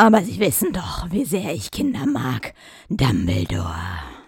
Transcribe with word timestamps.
Aber 0.00 0.22
Sie 0.22 0.38
wissen 0.38 0.72
doch, 0.72 1.10
wie 1.10 1.24
sehr 1.24 1.52
ich 1.52 1.72
Kinder 1.72 2.06
mag. 2.06 2.54
Dumbledore. 2.88 3.74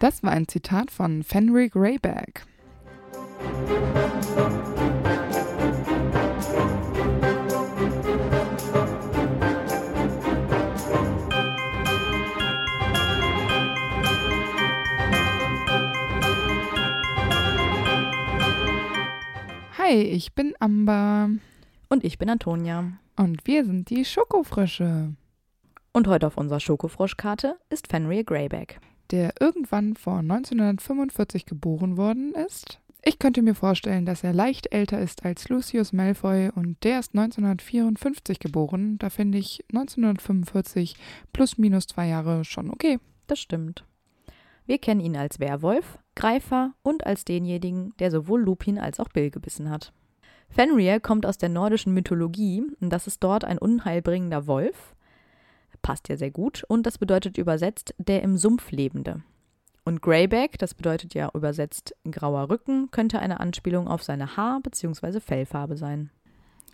Das 0.00 0.21
war 0.25 0.33
ein 0.33 0.49
Zitat 0.49 0.91
von 0.91 1.23
Fenrir 1.23 1.69
Greyback. 1.69 2.45
Hi, 19.79 19.93
ich 19.93 20.34
bin 20.34 20.55
Amber. 20.59 21.30
Und 21.89 22.02
ich 22.02 22.18
bin 22.18 22.29
Antonia. 22.29 22.91
Und 23.14 23.46
wir 23.46 23.64
sind 23.64 23.89
die 23.89 24.05
Schokofrösche. 24.05 25.14
Und 25.93 26.07
heute 26.07 26.29
auf 26.29 26.36
unserer 26.36 26.61
Schokofroschkarte 26.61 27.58
ist 27.68 27.89
Fenrir 27.89 28.22
Greyback. 28.22 28.81
Der 29.11 29.35
irgendwann 29.40 29.96
vor 29.96 30.18
1945 30.18 31.46
geboren 31.46 31.96
worden 31.96 32.32
ist. 32.34 32.78
Ich 33.02 33.18
könnte 33.18 33.42
mir 33.42 33.56
vorstellen, 33.56 34.06
dass 34.06 34.22
er 34.22 34.32
leicht 34.32 34.72
älter 34.72 35.00
ist 35.00 35.24
als 35.24 35.48
Lucius 35.48 35.92
Malfoy 35.92 36.50
und 36.54 36.76
der 36.84 37.00
ist 37.00 37.14
1954 37.16 38.38
geboren. 38.38 38.98
Da 38.98 39.10
finde 39.10 39.38
ich 39.38 39.64
1945 39.72 40.95
plus 41.32 41.58
minus 41.58 41.88
zwei 41.88 42.06
Jahre 42.06 42.45
schon 42.45 42.70
okay. 42.70 43.00
Das 43.26 43.40
stimmt. 43.40 43.84
Wir 44.66 44.78
kennen 44.78 45.00
ihn 45.00 45.16
als 45.16 45.40
Werwolf, 45.40 45.98
Greifer 46.14 46.74
und 46.82 47.04
als 47.04 47.24
denjenigen, 47.24 47.95
der 47.98 48.12
sowohl 48.12 48.42
Lupin 48.42 48.78
als 48.78 49.00
auch 49.00 49.09
Bill 49.09 49.30
gebissen 49.30 49.70
hat. 49.70 49.92
Fenrir 50.50 51.00
kommt 51.00 51.26
aus 51.26 51.38
der 51.38 51.48
nordischen 51.48 51.95
Mythologie 51.95 52.62
und 52.80 52.90
das 52.90 53.09
ist 53.09 53.24
dort 53.24 53.45
ein 53.45 53.59
unheilbringender 53.59 54.46
Wolf. 54.46 54.95
Passt 55.82 56.08
ja 56.08 56.16
sehr 56.16 56.30
gut 56.30 56.64
und 56.68 56.86
das 56.86 56.98
bedeutet 56.98 57.38
übersetzt 57.38 57.94
der 57.98 58.22
im 58.22 58.36
Sumpf 58.36 58.70
lebende. 58.70 59.22
Und 59.84 60.02
Greyback, 60.02 60.59
das 60.59 60.74
bedeutet 60.74 61.14
ja 61.14 61.30
übersetzt 61.34 61.95
grauer 62.10 62.50
Rücken, 62.50 62.90
könnte 62.90 63.18
eine 63.18 63.40
Anspielung 63.40 63.88
auf 63.88 64.03
seine 64.03 64.37
Haar- 64.37 64.61
bzw. 64.61 65.20
Fellfarbe 65.20 65.77
sein. 65.77 66.11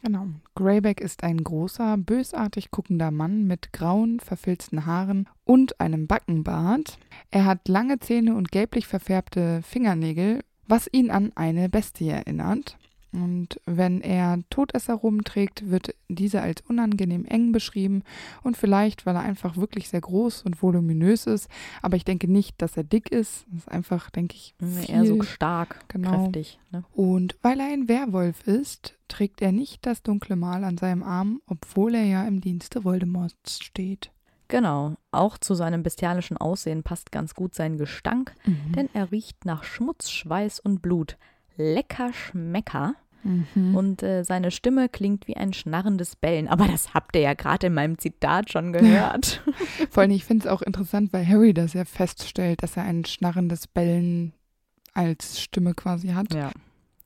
Genau. 0.02 0.26
Greyback 0.54 1.00
ist 1.00 1.24
ein 1.24 1.42
großer, 1.42 1.96
bösartig 1.96 2.70
guckender 2.70 3.10
Mann 3.10 3.46
mit 3.46 3.72
grauen, 3.72 4.20
verfilzten 4.20 4.86
Haaren 4.86 5.28
und 5.44 5.80
einem 5.80 6.06
Backenbart. 6.06 6.98
Er 7.30 7.44
hat 7.44 7.66
lange 7.68 7.98
Zähne 7.98 8.36
und 8.36 8.52
gelblich 8.52 8.86
verfärbte 8.86 9.62
Fingernägel, 9.62 10.42
was 10.68 10.88
ihn 10.92 11.10
an 11.10 11.32
eine 11.34 11.68
Bestie 11.68 12.08
erinnert. 12.08 12.76
Und 13.16 13.58
wenn 13.64 14.02
er 14.02 14.40
Todesser 14.50 14.92
rumträgt, 14.94 15.70
wird 15.70 15.94
dieser 16.08 16.42
als 16.42 16.60
unangenehm 16.68 17.24
eng 17.24 17.50
beschrieben 17.50 18.02
und 18.42 18.58
vielleicht, 18.58 19.06
weil 19.06 19.14
er 19.16 19.22
einfach 19.22 19.56
wirklich 19.56 19.88
sehr 19.88 20.02
groß 20.02 20.42
und 20.42 20.62
voluminös 20.62 21.26
ist. 21.26 21.48
Aber 21.80 21.96
ich 21.96 22.04
denke 22.04 22.30
nicht, 22.30 22.60
dass 22.60 22.76
er 22.76 22.84
dick 22.84 23.10
ist. 23.10 23.46
Das 23.50 23.60
ist 23.62 23.68
einfach, 23.70 24.10
denke 24.10 24.34
ich, 24.34 24.54
viel. 24.60 24.94
Eher 24.94 25.06
so 25.06 25.22
stark, 25.22 25.84
Genau. 25.88 26.24
kräftig. 26.24 26.58
Ne? 26.70 26.84
Und 26.92 27.36
weil 27.40 27.58
er 27.58 27.66
ein 27.72 27.88
Werwolf 27.88 28.46
ist, 28.46 28.98
trägt 29.08 29.40
er 29.40 29.52
nicht 29.52 29.86
das 29.86 30.02
dunkle 30.02 30.36
Mal 30.36 30.62
an 30.64 30.76
seinem 30.76 31.02
Arm, 31.02 31.40
obwohl 31.46 31.94
er 31.94 32.04
ja 32.04 32.26
im 32.28 32.42
Dienste 32.42 32.84
Voldemorts 32.84 33.64
steht. 33.64 34.10
Genau. 34.48 34.96
Auch 35.10 35.38
zu 35.38 35.54
seinem 35.54 35.82
bestialischen 35.82 36.36
Aussehen 36.36 36.82
passt 36.82 37.10
ganz 37.12 37.34
gut 37.34 37.54
sein 37.54 37.78
Gestank, 37.78 38.34
denn 38.76 38.88
er 38.92 39.10
riecht 39.10 39.44
nach 39.46 39.64
Schmutz, 39.64 40.10
Schweiß 40.10 40.60
und 40.60 40.82
Blut. 40.82 41.16
Lecker 41.56 42.12
Schmecker. 42.12 42.94
Mhm. 43.26 43.74
Und 43.74 44.02
äh, 44.02 44.24
seine 44.24 44.50
Stimme 44.50 44.88
klingt 44.88 45.26
wie 45.26 45.36
ein 45.36 45.52
schnarrendes 45.52 46.16
Bellen. 46.16 46.48
Aber 46.48 46.66
das 46.68 46.94
habt 46.94 47.16
ihr 47.16 47.22
ja 47.22 47.34
gerade 47.34 47.66
in 47.66 47.74
meinem 47.74 47.98
Zitat 47.98 48.52
schon 48.52 48.72
gehört. 48.72 49.42
Vor 49.90 50.02
allem, 50.02 50.12
ich 50.12 50.24
finde 50.24 50.46
es 50.46 50.52
auch 50.52 50.62
interessant, 50.62 51.12
weil 51.12 51.26
Harry 51.26 51.52
das 51.52 51.72
ja 51.72 51.84
feststellt, 51.84 52.62
dass 52.62 52.76
er 52.76 52.84
ein 52.84 53.04
schnarrendes 53.04 53.66
Bellen 53.66 54.32
als 54.94 55.40
Stimme 55.40 55.74
quasi 55.74 56.08
hat. 56.08 56.32
ja. 56.34 56.50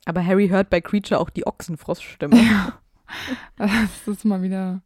Aber 0.06 0.25
Harry 0.25 0.48
hört 0.48 0.70
bei 0.70 0.81
Creature 0.81 1.20
auch 1.20 1.31
die 1.31 1.47
Ochsenfroststimme. 1.47 2.37
Das 3.56 4.06
ist 4.06 4.25
mal 4.25 4.41
wieder 4.41 4.82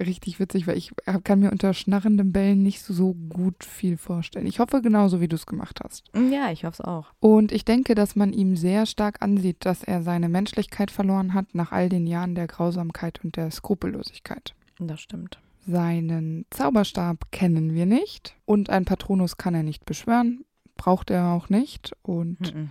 richtig 0.00 0.38
witzig, 0.40 0.66
weil 0.66 0.76
ich 0.78 0.92
hab- 1.06 1.24
kann 1.24 1.40
mir 1.40 1.50
unter 1.50 1.74
schnarrendem 1.74 2.32
Bellen 2.32 2.62
nicht 2.62 2.82
so, 2.82 3.14
gut 3.14 3.64
viel 3.64 3.96
vorstellen. 3.96 4.46
Ich 4.46 4.60
hoffe 4.60 4.80
genauso, 4.82 5.20
wie 5.20 5.28
du 5.28 5.34
es 5.36 5.46
gemacht 5.46 5.80
hast. 5.82 6.04
ja, 6.14 6.50
ich 6.52 6.64
hoffe 6.64 6.80
es 6.82 6.86
auch. 6.86 7.06
Und 7.20 7.50
ich 7.52 7.64
denke, 7.64 7.94
dass 7.94 8.14
man 8.16 8.32
ihm 8.32 8.56
sehr 8.56 8.86
stark 8.86 9.22
ansieht, 9.22 9.64
dass 9.64 9.82
er 9.82 10.02
seine 10.02 10.28
Menschlichkeit 10.28 10.90
verloren 10.90 11.34
hat 11.34 11.54
nach 11.54 11.72
all 11.72 11.88
den 11.88 12.06
Jahren 12.06 12.34
der 12.34 12.46
Grausamkeit 12.46 13.24
und 13.24 13.36
der 13.36 13.50
Skrupellosigkeit. 13.50 14.54
Das 14.78 15.00
stimmt. 15.00 15.38
Seinen 15.66 16.46
Zauberstab 16.50 17.30
kennen 17.32 17.74
wir 17.74 17.84
nicht 17.86 18.36
und 18.46 18.70
ein 18.70 18.84
Patronus 18.84 19.36
kann 19.36 19.54
er 19.54 19.62
nicht 19.62 19.84
beschwören, 19.84 20.44
braucht 20.76 21.10
er 21.10 21.32
auch 21.32 21.48
nicht. 21.48 21.92
Und 22.02 22.54
Mhm. 22.54 22.70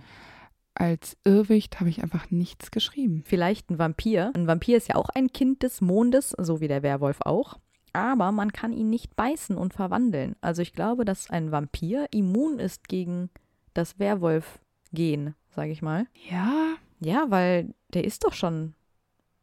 Als 0.78 1.16
Irrwicht 1.24 1.80
habe 1.80 1.90
ich 1.90 2.02
einfach 2.02 2.30
nichts 2.30 2.70
geschrieben. 2.70 3.22
Vielleicht 3.26 3.70
ein 3.70 3.78
Vampir. 3.78 4.32
Ein 4.34 4.46
Vampir 4.46 4.76
ist 4.76 4.88
ja 4.88 4.94
auch 4.94 5.08
ein 5.08 5.32
Kind 5.32 5.62
des 5.62 5.80
Mondes, 5.80 6.34
so 6.38 6.60
wie 6.60 6.68
der 6.68 6.82
Werwolf 6.82 7.20
auch. 7.22 7.58
Aber 7.92 8.32
man 8.32 8.52
kann 8.52 8.72
ihn 8.72 8.90
nicht 8.90 9.16
beißen 9.16 9.56
und 9.56 9.74
verwandeln. 9.74 10.36
Also 10.40 10.62
ich 10.62 10.72
glaube, 10.72 11.04
dass 11.04 11.30
ein 11.30 11.50
Vampir 11.50 12.06
immun 12.12 12.58
ist 12.58 12.86
gegen 12.88 13.30
das 13.74 13.98
Werwolf-Gen, 13.98 15.34
sage 15.50 15.72
ich 15.72 15.82
mal. 15.82 16.06
Ja, 16.30 16.74
Ja, 17.00 17.26
weil 17.28 17.74
der 17.94 18.04
ist 18.04 18.24
doch 18.24 18.32
schon 18.32 18.74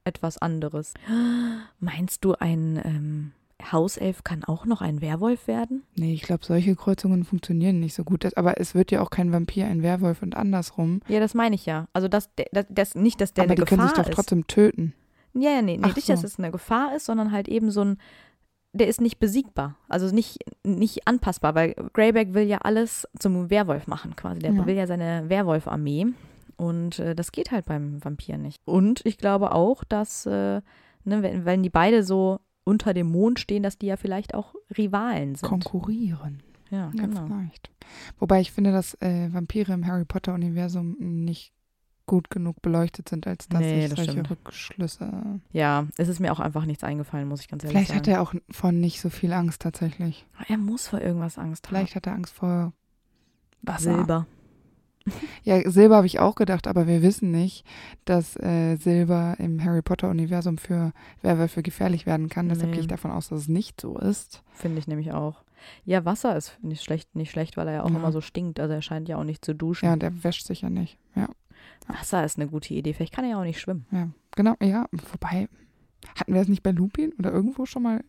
etwas 0.03 0.37
anderes. 0.37 0.93
Meinst 1.79 2.23
du, 2.23 2.33
ein 2.33 2.79
ähm, 2.83 3.31
Hauself 3.71 4.23
kann 4.23 4.43
auch 4.43 4.65
noch 4.65 4.81
ein 4.81 5.01
Werwolf 5.01 5.47
werden? 5.47 5.83
nee, 5.95 6.13
ich 6.13 6.21
glaube, 6.21 6.45
solche 6.45 6.75
Kreuzungen 6.75 7.23
funktionieren 7.23 7.79
nicht 7.79 7.93
so 7.93 8.03
gut. 8.03 8.23
Das, 8.23 8.33
aber 8.35 8.59
es 8.59 8.75
wird 8.75 8.91
ja 8.91 9.01
auch 9.01 9.09
kein 9.09 9.31
Vampir, 9.31 9.65
ein 9.65 9.81
Werwolf 9.83 10.21
und 10.21 10.35
andersrum. 10.35 11.01
Ja, 11.07 11.19
das 11.19 11.33
meine 11.33 11.55
ich 11.55 11.65
ja. 11.65 11.87
Also 11.93 12.07
das, 12.07 12.29
das, 12.51 12.65
das 12.69 12.95
nicht, 12.95 13.19
dass 13.21 13.33
der 13.33 13.43
aber 13.45 13.53
eine 13.53 13.61
die 13.61 13.67
können 13.67 13.81
Gefahr 13.81 13.95
sich 13.95 14.03
doch 14.03 14.09
ist. 14.09 14.15
trotzdem 14.15 14.47
töten. 14.47 14.93
Ja, 15.33 15.51
ja, 15.51 15.61
nee, 15.61 15.77
nee 15.77 15.87
nicht, 15.87 16.05
so. 16.05 16.13
dass 16.13 16.23
es 16.23 16.39
eine 16.39 16.51
Gefahr 16.51 16.95
ist, 16.95 17.05
sondern 17.05 17.31
halt 17.31 17.47
eben 17.47 17.69
so 17.71 17.83
ein, 17.83 17.97
der 18.73 18.87
ist 18.87 19.01
nicht 19.01 19.19
besiegbar, 19.19 19.75
also 19.89 20.13
nicht, 20.13 20.39
nicht 20.63 21.07
anpassbar, 21.07 21.55
weil 21.55 21.73
Greyback 21.93 22.33
will 22.33 22.43
ja 22.47 22.59
alles 22.59 23.07
zum 23.19 23.49
Werwolf 23.49 23.87
machen 23.87 24.15
quasi. 24.15 24.39
Der 24.39 24.51
Ja. 24.53 24.65
will 24.65 24.75
ja 24.75 24.87
seine 24.87 25.29
Werwolf-Armee 25.29 26.07
und 26.57 26.99
äh, 26.99 27.15
das 27.15 27.31
geht 27.31 27.51
halt 27.51 27.65
beim 27.65 28.03
Vampir 28.03 28.37
nicht. 28.37 28.61
Und 28.65 29.01
ich 29.05 29.17
glaube 29.17 29.51
auch, 29.53 29.83
dass, 29.83 30.25
äh, 30.25 30.61
ne, 31.03 31.21
wenn, 31.21 31.45
wenn 31.45 31.63
die 31.63 31.69
beide 31.69 32.03
so 32.03 32.39
unter 32.65 32.93
dem 32.93 33.07
Mond 33.07 33.39
stehen, 33.39 33.63
dass 33.63 33.77
die 33.77 33.85
ja 33.85 33.95
vielleicht 33.95 34.33
auch 34.33 34.53
Rivalen 34.77 35.35
sind. 35.35 35.47
Konkurrieren. 35.47 36.43
Ja, 36.69 36.91
Ja, 36.95 37.01
genau. 37.05 37.25
vielleicht. 37.27 37.69
Wobei 38.19 38.41
ich 38.41 38.51
finde, 38.51 38.71
dass 38.73 38.95
äh, 39.01 39.31
Vampire 39.31 39.71
im 39.73 39.85
Harry 39.87 40.03
Potter-Universum 40.03 40.97
nicht 40.99 41.53
gut 42.07 42.29
genug 42.29 42.61
beleuchtet 42.61 43.09
sind, 43.09 43.25
als 43.25 43.47
dass 43.47 43.61
Nee, 43.61 43.83
ich 43.85 43.89
das 43.89 43.95
solche 43.97 44.11
stimmt. 44.11 44.29
Rückschlüsse. 44.29 45.39
Ja, 45.53 45.87
es 45.97 46.07
ist 46.07 46.19
mir 46.19 46.31
auch 46.31 46.39
einfach 46.39 46.65
nichts 46.65 46.83
eingefallen, 46.83 47.27
muss 47.27 47.41
ich 47.41 47.47
ganz 47.47 47.63
ehrlich 47.63 47.73
Vielleicht 47.75 47.87
sagen. 47.89 47.99
hat 48.01 48.07
er 48.07 48.21
auch 48.21 48.33
von 48.51 48.79
nicht 48.79 49.01
so 49.01 49.09
viel 49.09 49.31
Angst 49.33 49.61
tatsächlich. 49.61 50.25
er 50.47 50.57
muss 50.57 50.87
vor 50.87 51.01
irgendwas 51.01 51.37
Angst 51.39 51.65
haben. 51.67 51.75
Vielleicht 51.75 51.95
hat 51.95 52.05
er 52.07 52.13
Angst 52.13 52.33
vor 52.33 52.73
Wasser. 53.63 53.95
Silber. 53.95 54.27
Ja, 55.43 55.69
Silber 55.69 55.97
habe 55.97 56.07
ich 56.07 56.19
auch 56.19 56.35
gedacht, 56.35 56.67
aber 56.67 56.87
wir 56.87 57.01
wissen 57.03 57.29
nicht, 57.31 57.63
dass 58.05 58.35
äh, 58.37 58.75
Silber 58.77 59.35
im 59.37 59.63
Harry 59.63 59.81
Potter-Universum 59.83 60.57
für 60.57 60.93
Werwölfe 61.21 61.61
gefährlich 61.61 62.05
werden 62.05 62.27
kann. 62.29 62.49
Deshalb 62.49 62.69
Nee. 62.69 62.73
gehe 62.73 62.81
ich 62.81 62.87
davon 62.87 63.11
aus, 63.11 63.29
dass 63.29 63.41
es 63.41 63.47
nicht 63.47 63.79
so 63.79 63.97
ist. 63.99 64.43
Finde 64.51 64.79
ich 64.79 64.87
nämlich 64.87 65.11
auch. 65.13 65.43
Ja, 65.83 66.05
Wasser 66.05 66.35
ist 66.35 66.57
nicht 66.63 66.83
schlecht, 66.83 67.15
nicht 67.15 67.31
schlecht, 67.31 67.55
weil 67.57 67.67
er 67.67 67.73
ja 67.75 67.83
auch 67.83 67.89
Ja. 67.91 67.95
immer 67.97 68.11
so 68.11 68.21
stinkt. 68.21 68.59
Also 68.59 68.73
er 68.73 68.81
scheint 68.81 69.07
ja 69.07 69.17
auch 69.17 69.23
nicht 69.23 69.45
zu 69.45 69.53
duschen. 69.53 69.85
Ja, 69.85 69.93
und 69.93 70.01
er 70.03 70.23
wäscht 70.23 70.45
sich 70.47 70.61
ja 70.61 70.69
nicht. 70.69 70.97
Ja, 71.15 71.27
Wasser 71.87 72.23
ist 72.25 72.37
eine 72.39 72.47
gute 72.47 72.73
Idee. 72.73 72.93
Vielleicht 72.93 73.13
kann 73.13 73.25
er 73.25 73.31
ja 73.31 73.39
auch 73.39 73.43
nicht 73.45 73.59
schwimmen. 73.59 73.85
ja. 73.91 74.09
Genau, 74.35 74.55
ja. 74.61 74.87
Wobei, 75.11 75.47
hatten 76.19 76.33
wir 76.33 76.41
das 76.41 76.47
nicht 76.49 76.61
bei 76.63 76.71
Lupin 76.71 77.13
oder 77.19 77.31
irgendwo 77.31 77.65
schon 77.65 77.83
mal 77.83 78.03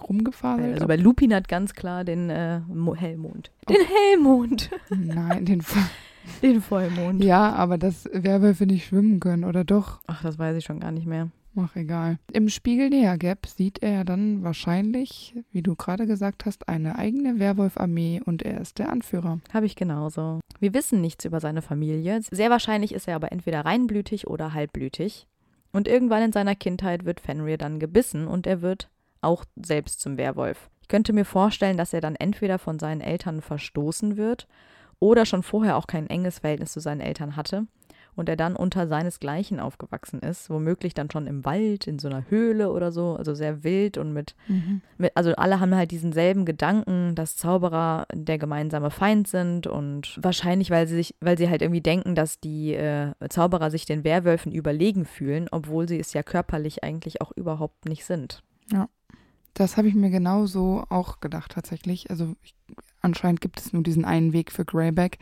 rumgefaselt? 0.00 0.74
Also 0.74 0.86
bei 0.86 0.96
Lupin 0.96 1.34
hat 1.34 1.48
ganz 1.48 1.72
klar 1.74 2.04
den 2.04 2.28
äh, 2.30 2.60
Mo- 2.60 2.94
Hellmond. 2.94 3.50
Den 3.68 3.76
Hellmond. 3.86 4.70
Nein, 4.90 5.44
den. 5.46 5.62
Den 6.42 6.60
Vollmond. 6.60 7.22
Ja, 7.22 7.52
aber 7.52 7.78
dass 7.78 8.08
Werwölfe 8.12 8.66
nicht 8.66 8.86
schwimmen 8.86 9.20
können, 9.20 9.44
oder 9.44 9.64
doch? 9.64 10.00
Ach, 10.06 10.22
das 10.22 10.38
weiß 10.38 10.56
ich 10.56 10.64
schon 10.64 10.80
gar 10.80 10.92
nicht 10.92 11.06
mehr. 11.06 11.30
Ach, 11.56 11.76
egal. 11.76 12.18
Im 12.32 12.48
Spiegel 12.48 12.88
Näher 12.88 13.18
Gap 13.18 13.46
sieht 13.46 13.82
er 13.82 14.04
dann 14.04 14.42
wahrscheinlich, 14.42 15.34
wie 15.52 15.62
du 15.62 15.76
gerade 15.76 16.06
gesagt 16.06 16.46
hast, 16.46 16.68
eine 16.68 16.96
eigene 16.96 17.38
Werwolf-Armee 17.38 18.22
und 18.24 18.42
er 18.42 18.60
ist 18.60 18.78
der 18.78 18.88
Anführer. 18.88 19.40
Habe 19.52 19.66
ich 19.66 19.76
genauso. 19.76 20.40
Wir 20.60 20.72
wissen 20.72 21.00
nichts 21.00 21.24
über 21.26 21.40
seine 21.40 21.60
Familie. 21.60 22.20
Sehr 22.30 22.50
wahrscheinlich 22.50 22.94
ist 22.94 23.06
er 23.06 23.16
aber 23.16 23.32
entweder 23.32 23.64
reinblütig 23.64 24.26
oder 24.28 24.54
halbblütig. 24.54 25.26
Und 25.72 25.88
irgendwann 25.88 26.22
in 26.22 26.32
seiner 26.32 26.54
Kindheit 26.54 27.04
wird 27.04 27.20
Fenrir 27.20 27.58
dann 27.58 27.78
gebissen 27.78 28.26
und 28.26 28.46
er 28.46 28.62
wird 28.62 28.88
auch 29.20 29.44
selbst 29.56 30.00
zum 30.00 30.16
Werwolf. 30.16 30.70
Ich 30.80 30.88
könnte 30.88 31.12
mir 31.12 31.24
vorstellen, 31.24 31.76
dass 31.76 31.92
er 31.92 32.00
dann 32.00 32.16
entweder 32.16 32.58
von 32.58 32.78
seinen 32.78 33.00
Eltern 33.00 33.40
verstoßen 33.40 34.16
wird 34.16 34.46
oder 35.02 35.26
schon 35.26 35.42
vorher 35.42 35.76
auch 35.76 35.88
kein 35.88 36.08
enges 36.08 36.38
Verhältnis 36.38 36.72
zu 36.72 36.78
seinen 36.78 37.00
Eltern 37.00 37.34
hatte 37.34 37.66
und 38.14 38.28
er 38.28 38.36
dann 38.36 38.54
unter 38.54 38.86
seinesgleichen 38.86 39.58
aufgewachsen 39.58 40.20
ist, 40.20 40.48
womöglich 40.48 40.94
dann 40.94 41.10
schon 41.10 41.26
im 41.26 41.44
Wald, 41.44 41.88
in 41.88 41.98
so 41.98 42.06
einer 42.06 42.30
Höhle 42.30 42.70
oder 42.70 42.92
so, 42.92 43.16
also 43.16 43.34
sehr 43.34 43.64
wild 43.64 43.98
und 43.98 44.12
mit, 44.12 44.36
Mhm. 44.46 44.80
mit 44.98 45.10
also 45.16 45.34
alle 45.34 45.58
haben 45.58 45.74
halt 45.74 45.90
diesen 45.90 46.12
selben 46.12 46.44
Gedanken, 46.44 47.16
dass 47.16 47.36
Zauberer 47.36 48.06
der 48.14 48.38
gemeinsame 48.38 48.90
Feind 48.90 49.26
sind 49.26 49.66
und 49.66 50.20
wahrscheinlich, 50.22 50.70
weil 50.70 50.86
sie 50.86 50.94
sich, 50.94 51.16
weil 51.20 51.36
sie 51.36 51.48
halt 51.48 51.62
irgendwie 51.62 51.80
denken, 51.80 52.14
dass 52.14 52.38
die 52.38 52.74
äh, 52.74 53.12
Zauberer 53.28 53.72
sich 53.72 53.86
den 53.86 54.04
Werwölfen 54.04 54.52
überlegen 54.52 55.04
fühlen, 55.04 55.48
obwohl 55.50 55.88
sie 55.88 55.98
es 55.98 56.12
ja 56.12 56.22
körperlich 56.22 56.84
eigentlich 56.84 57.20
auch 57.22 57.32
überhaupt 57.34 57.86
nicht 57.86 58.04
sind. 58.04 58.44
Das 59.54 59.76
habe 59.76 59.88
ich 59.88 59.94
mir 59.94 60.10
genauso 60.10 60.84
auch 60.90 61.18
gedacht 61.20 61.52
tatsächlich. 61.52 62.08
Also 62.10 62.36
ich, 62.42 62.54
anscheinend 63.02 63.40
gibt 63.40 63.60
es 63.60 63.72
nur 63.72 63.82
diesen 63.82 64.04
einen 64.04 64.32
Weg 64.32 64.50
für 64.52 64.64
Greyback. 64.64 65.18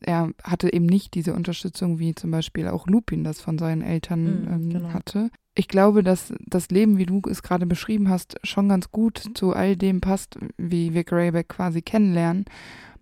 Er 0.00 0.30
hatte 0.42 0.72
eben 0.72 0.86
nicht 0.86 1.14
diese 1.14 1.32
Unterstützung, 1.34 1.98
wie 1.98 2.14
zum 2.14 2.30
Beispiel 2.30 2.68
auch 2.68 2.86
Lupin 2.86 3.24
das 3.24 3.40
von 3.40 3.56
seinen 3.58 3.80
Eltern 3.80 4.24
Mhm, 4.24 4.52
ähm, 4.52 4.70
genau. 4.70 4.92
hatte. 4.92 5.30
Ich 5.54 5.68
glaube, 5.68 6.02
dass 6.02 6.34
das 6.40 6.68
Leben, 6.68 6.98
wie 6.98 7.06
du 7.06 7.22
es 7.30 7.42
gerade 7.42 7.64
beschrieben 7.64 8.08
hast, 8.08 8.36
schon 8.42 8.68
ganz 8.68 8.90
gut 8.90 9.22
zu 9.34 9.54
all 9.54 9.76
dem 9.76 10.00
passt, 10.00 10.36
wie 10.58 10.92
wir 10.94 11.04
Greyback 11.04 11.48
quasi 11.48 11.80
kennenlernen. 11.80 12.44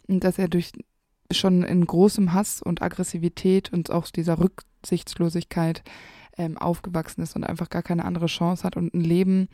Und 0.06 0.22
dass 0.22 0.38
er 0.38 0.48
durch 0.48 0.72
schon 1.30 1.62
in 1.62 1.86
großem 1.86 2.34
Hass 2.34 2.60
und 2.60 2.82
Aggressivität 2.82 3.72
und 3.72 3.90
auch 3.90 4.06
dieser 4.08 4.38
Rücksichtslosigkeit 4.38 5.82
ähm, 6.38 6.56
aufgewachsen 6.58 7.22
ist 7.22 7.36
und 7.36 7.44
einfach 7.44 7.70
gar 7.70 7.82
keine 7.82 8.04
andere 8.04 8.26
Chance 8.26 8.64
hat 8.64 8.76
und 8.76 8.94
ein 8.94 9.00
Leben 9.00 9.48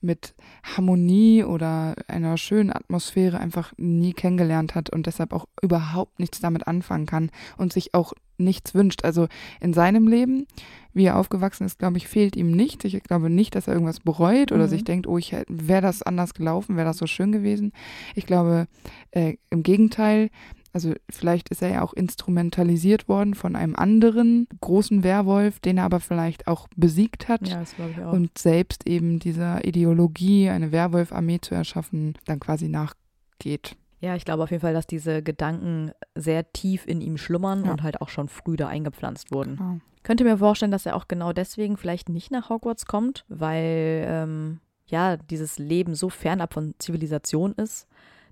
mit 0.00 0.34
Harmonie 0.62 1.42
oder 1.42 1.96
einer 2.06 2.36
schönen 2.36 2.72
Atmosphäre 2.72 3.38
einfach 3.38 3.72
nie 3.76 4.12
kennengelernt 4.12 4.74
hat 4.74 4.90
und 4.90 5.06
deshalb 5.06 5.32
auch 5.32 5.46
überhaupt 5.60 6.20
nichts 6.20 6.40
damit 6.40 6.66
anfangen 6.68 7.06
kann 7.06 7.30
und 7.56 7.72
sich 7.72 7.94
auch 7.94 8.12
nichts 8.36 8.74
wünscht. 8.74 9.04
Also 9.04 9.26
in 9.60 9.72
seinem 9.74 10.06
Leben, 10.06 10.46
wie 10.94 11.06
er 11.06 11.16
aufgewachsen 11.16 11.64
ist, 11.64 11.80
glaube 11.80 11.96
ich, 11.96 12.06
fehlt 12.06 12.36
ihm 12.36 12.52
nichts. 12.52 12.84
Ich 12.84 13.02
glaube 13.02 13.28
nicht, 13.30 13.56
dass 13.56 13.66
er 13.66 13.74
irgendwas 13.74 13.98
bereut 13.98 14.52
oder 14.52 14.64
Mhm. 14.66 14.68
sich 14.68 14.84
denkt, 14.84 15.08
oh, 15.08 15.18
ich 15.18 15.34
wäre 15.48 15.82
das 15.82 16.02
anders 16.04 16.34
gelaufen, 16.34 16.76
wäre 16.76 16.86
das 16.86 16.98
so 16.98 17.06
schön 17.08 17.32
gewesen. 17.32 17.72
Ich 18.14 18.26
glaube, 18.26 18.68
äh, 19.10 19.34
im 19.50 19.64
Gegenteil, 19.64 20.30
also 20.78 20.94
vielleicht 21.10 21.48
ist 21.48 21.60
er 21.62 21.70
ja 21.70 21.82
auch 21.82 21.92
instrumentalisiert 21.92 23.08
worden 23.08 23.34
von 23.34 23.56
einem 23.56 23.74
anderen 23.74 24.46
großen 24.60 25.02
Werwolf, 25.02 25.58
den 25.58 25.78
er 25.78 25.84
aber 25.84 25.98
vielleicht 25.98 26.46
auch 26.46 26.68
besiegt 26.76 27.26
hat 27.28 27.48
Ja, 27.48 27.58
das 27.60 27.74
glaube 27.74 27.90
ich 27.96 28.00
auch. 28.04 28.12
und 28.12 28.38
selbst 28.38 28.86
eben 28.86 29.18
dieser 29.18 29.64
Ideologie, 29.64 30.48
eine 30.50 30.70
Werwolf-Armee 30.70 31.40
zu 31.40 31.54
erschaffen, 31.56 32.14
dann 32.26 32.38
quasi 32.38 32.68
nachgeht. 32.68 33.76
Ja, 34.00 34.14
ich 34.14 34.24
glaube 34.24 34.44
auf 34.44 34.50
jeden 34.52 34.60
Fall, 34.60 34.74
dass 34.74 34.86
diese 34.86 35.22
Gedanken 35.24 35.90
sehr 36.14 36.52
tief 36.52 36.86
in 36.86 37.00
ihm 37.00 37.16
schlummern 37.18 37.64
Ja. 37.64 37.72
und 37.72 37.82
halt 37.82 38.00
auch 38.00 38.08
schon 38.08 38.28
früh 38.28 38.56
da 38.56 38.68
eingepflanzt 38.68 39.32
wurden. 39.32 39.56
Genau. 39.56 39.78
Könnte 40.04 40.22
mir 40.24 40.38
vorstellen, 40.38 40.70
dass 40.70 40.86
er 40.86 40.94
auch 40.94 41.08
genau 41.08 41.32
deswegen 41.32 41.76
vielleicht 41.76 42.08
nicht 42.08 42.30
nach 42.30 42.48
Hogwarts 42.50 42.86
kommt, 42.86 43.24
weil 43.28 44.04
ähm, 44.06 44.60
ja 44.86 45.16
dieses 45.16 45.58
Leben 45.58 45.94
so 45.96 46.08
fernab 46.08 46.54
von 46.54 46.74
Zivilisation 46.78 47.52
ist, 47.54 47.88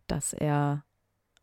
dass 0.06 0.32
er 0.32 0.84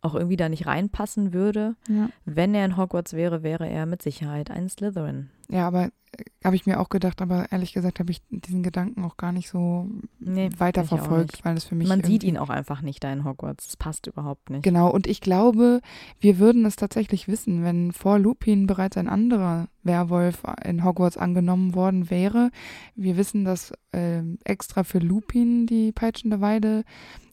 auch 0.04 0.16
irgendwie 0.16 0.38
da 0.38 0.50
nicht 0.50 0.66
reinpassen 0.68 1.34
würde. 1.34 1.76
Ja. 1.88 2.10
Wenn 2.26 2.54
er 2.54 2.66
in 2.66 2.78
Hogwarts 2.78 3.14
wäre, 3.14 3.42
wäre 3.42 3.68
er 3.68 3.86
mit 3.86 4.02
Sicherheit 4.02 4.52
ein 4.52 4.70
Slytherin. 4.70 5.30
ja, 5.50 5.66
aber 5.68 5.86
äh, 5.86 6.24
habe 6.44 6.58
ich 6.58 6.66
mir 6.66 6.80
auch 6.82 6.90
gedacht, 6.90 7.22
aber 7.22 7.52
ehrlich 7.52 7.72
gesagt 7.72 8.00
habe 8.00 8.12
ich 8.12 8.22
diesen 8.30 8.64
Gedanken 8.64 9.04
auch 9.06 9.16
gar 9.16 9.32
nicht 9.32 9.48
so 9.50 9.90
Nee, 10.20 10.50
weiterverfolgt, 10.58 11.46
weil 11.46 11.56
es 11.56 11.64
für 11.64 11.76
mich 11.76 11.88
Man 11.88 12.04
sieht 12.04 12.24
ihn 12.24 12.38
auch 12.38 12.50
einfach 12.50 12.82
nicht 12.82 13.02
da 13.04 13.14
in 13.14 13.24
Hogwarts. 13.24 13.66
Das 13.68 13.78
passt 13.78 14.08
überhaupt 14.08 14.50
nicht. 14.50 14.64
Genau, 14.64 14.90
und 14.92 15.08
ich 15.08 15.22
glaube, 15.22 15.80
wir 16.20 16.38
würden 16.38 16.66
es 16.66 16.76
tatsächlich 16.76 17.30
wissen, 17.30 17.64
wenn 17.64 17.94
vor 17.94 18.20
Lupin 18.20 18.68
bereits 18.68 18.98
ein 18.98 19.08
anderer 19.08 19.70
Werwolf 19.84 20.44
in 20.66 20.84
Hogwarts 20.84 21.18
angenommen 21.18 21.76
worden 21.76 22.10
wäre. 22.10 22.52
Wir 22.96 23.16
wissen, 23.16 23.46
dass 23.46 23.72
ähm, 23.94 24.38
extra 24.44 24.84
für 24.84 25.00
Lupin 25.00 25.66
die 25.66 25.94
peitschende 25.94 26.42
Weide 26.42 26.84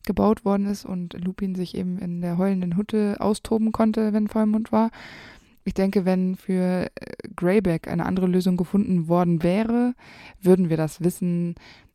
gebaut 0.06 0.44
worden 0.44 0.66
ist 0.66 0.84
und 0.84 1.14
Lupin 1.24 1.54
sich 1.54 1.74
eben 1.76 1.98
in 1.98 2.20
der 2.20 2.38
heulenden 2.38 2.76
Hütte 2.76 3.16
austoben 3.18 3.72
konnte, 3.72 4.12
wenn 4.12 4.28
Vollmond 4.28 4.72
war. 4.72 4.90
Ich 5.64 5.74
denke, 5.74 6.04
wenn 6.04 6.36
für 6.36 6.86
äh, 6.94 7.28
Greyback 7.36 7.88
eine 7.88 8.06
andere 8.06 8.26
Lösung 8.26 8.56
gefunden 8.56 9.08
worden 9.08 9.42
wäre, 9.42 9.94
würden 10.40 10.70
wir 10.70 10.76
das 10.76 11.02
wissen, 11.02 11.54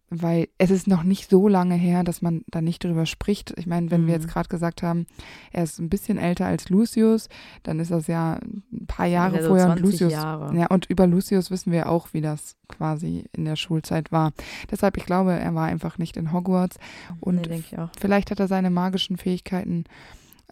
weil 0.09 0.47
es 0.59 0.69
ist 0.71 0.87
noch 0.87 1.03
nicht 1.03 1.29
so 1.29 1.47
lange 1.47 1.75
her, 1.75 2.03
dass 2.03 2.21
man 2.21 2.43
da 2.47 2.61
nicht 2.61 2.83
drüber 2.83 3.05
spricht. 3.05 3.53
Ich 3.57 3.65
meine, 3.65 3.89
wenn 3.91 4.01
wir 4.07 4.15
Mhm. 4.15 4.21
jetzt 4.21 4.27
gerade 4.27 4.47
gesagt 4.49 4.83
haben, 4.83 5.07
er 5.51 5.63
ist 5.63 5.79
ein 5.79 5.89
bisschen 5.89 6.17
älter 6.17 6.45
als 6.45 6.69
Lucius, 6.69 7.27
dann 7.63 7.79
ist 7.79 7.89
das 7.91 8.07
ja 8.07 8.33
ein 8.43 8.63
paar 8.87 9.07
Jahre 9.07 9.37
Ja, 9.37 9.41
so 9.41 9.47
vorher 9.49 9.65
und 9.71 9.79
20 9.79 9.91
Lucius. 9.91 10.13
Jahre. 10.13 10.55
Ja, 10.57 10.67
und 10.67 10.85
über 10.87 11.07
Lucius 11.07 11.49
wissen 11.51 11.71
wir 11.71 11.89
auch, 11.89 12.09
wie 12.13 12.21
das 12.21 12.55
quasi 12.67 13.25
in 13.33 13.45
der 13.45 13.55
Schulzeit 13.55 14.11
war. 14.11 14.31
Deshalb, 14.69 14.97
ich 14.97 15.05
glaube, 15.05 15.33
er 15.33 15.55
war 15.55 15.65
einfach 15.65 15.97
nicht 15.97 16.17
in 16.17 16.31
Hogwarts 16.31 16.77
und 17.19 17.47
nee. 17.49 17.63
Vielleicht 17.99 18.29
hat 18.31 18.39
er 18.39 18.47
seine 18.47 18.69
magischen 18.69 19.17
Fähigkeiten 19.17 19.85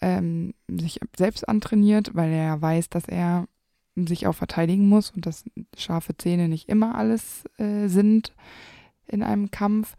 ähm, 0.02 0.54
sich 0.68 1.00
selbst 1.16 1.48
antrainiert, 1.48 2.12
weil 2.16 2.32
er 2.32 2.44
ja 2.44 2.62
weiß, 2.62 2.90
dass 2.90 3.06
er 3.08 3.46
sich 3.96 4.26
auch 4.26 4.34
verteidigen 4.34 4.90
muss 4.90 5.12
und 5.12 5.28
dass 5.28 5.46
scharfe 5.78 6.18
Zähne 6.18 6.50
nicht 6.50 6.68
immer 6.68 6.96
alles 6.96 7.44
äh, 7.60 7.88
sind 7.88 8.34
in 9.08 9.24
einem 9.24 9.52
Kampf. 9.52 9.96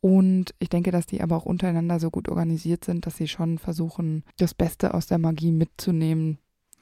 Und 0.00 0.54
ich 0.58 0.68
denke, 0.68 0.90
dass 0.92 1.06
die 1.06 1.22
aber 1.22 1.36
auch 1.36 1.46
untereinander 1.46 1.98
so 1.98 2.10
gut 2.10 2.28
organisiert 2.28 2.84
sind, 2.84 3.06
dass 3.06 3.16
sie 3.16 3.28
schon 3.28 3.58
versuchen, 3.58 4.22
das 4.38 4.54
Beste 4.54 4.94
aus 4.94 5.06
der 5.06 5.18
Magie 5.18 5.52
mitzunehmen. 5.52 6.38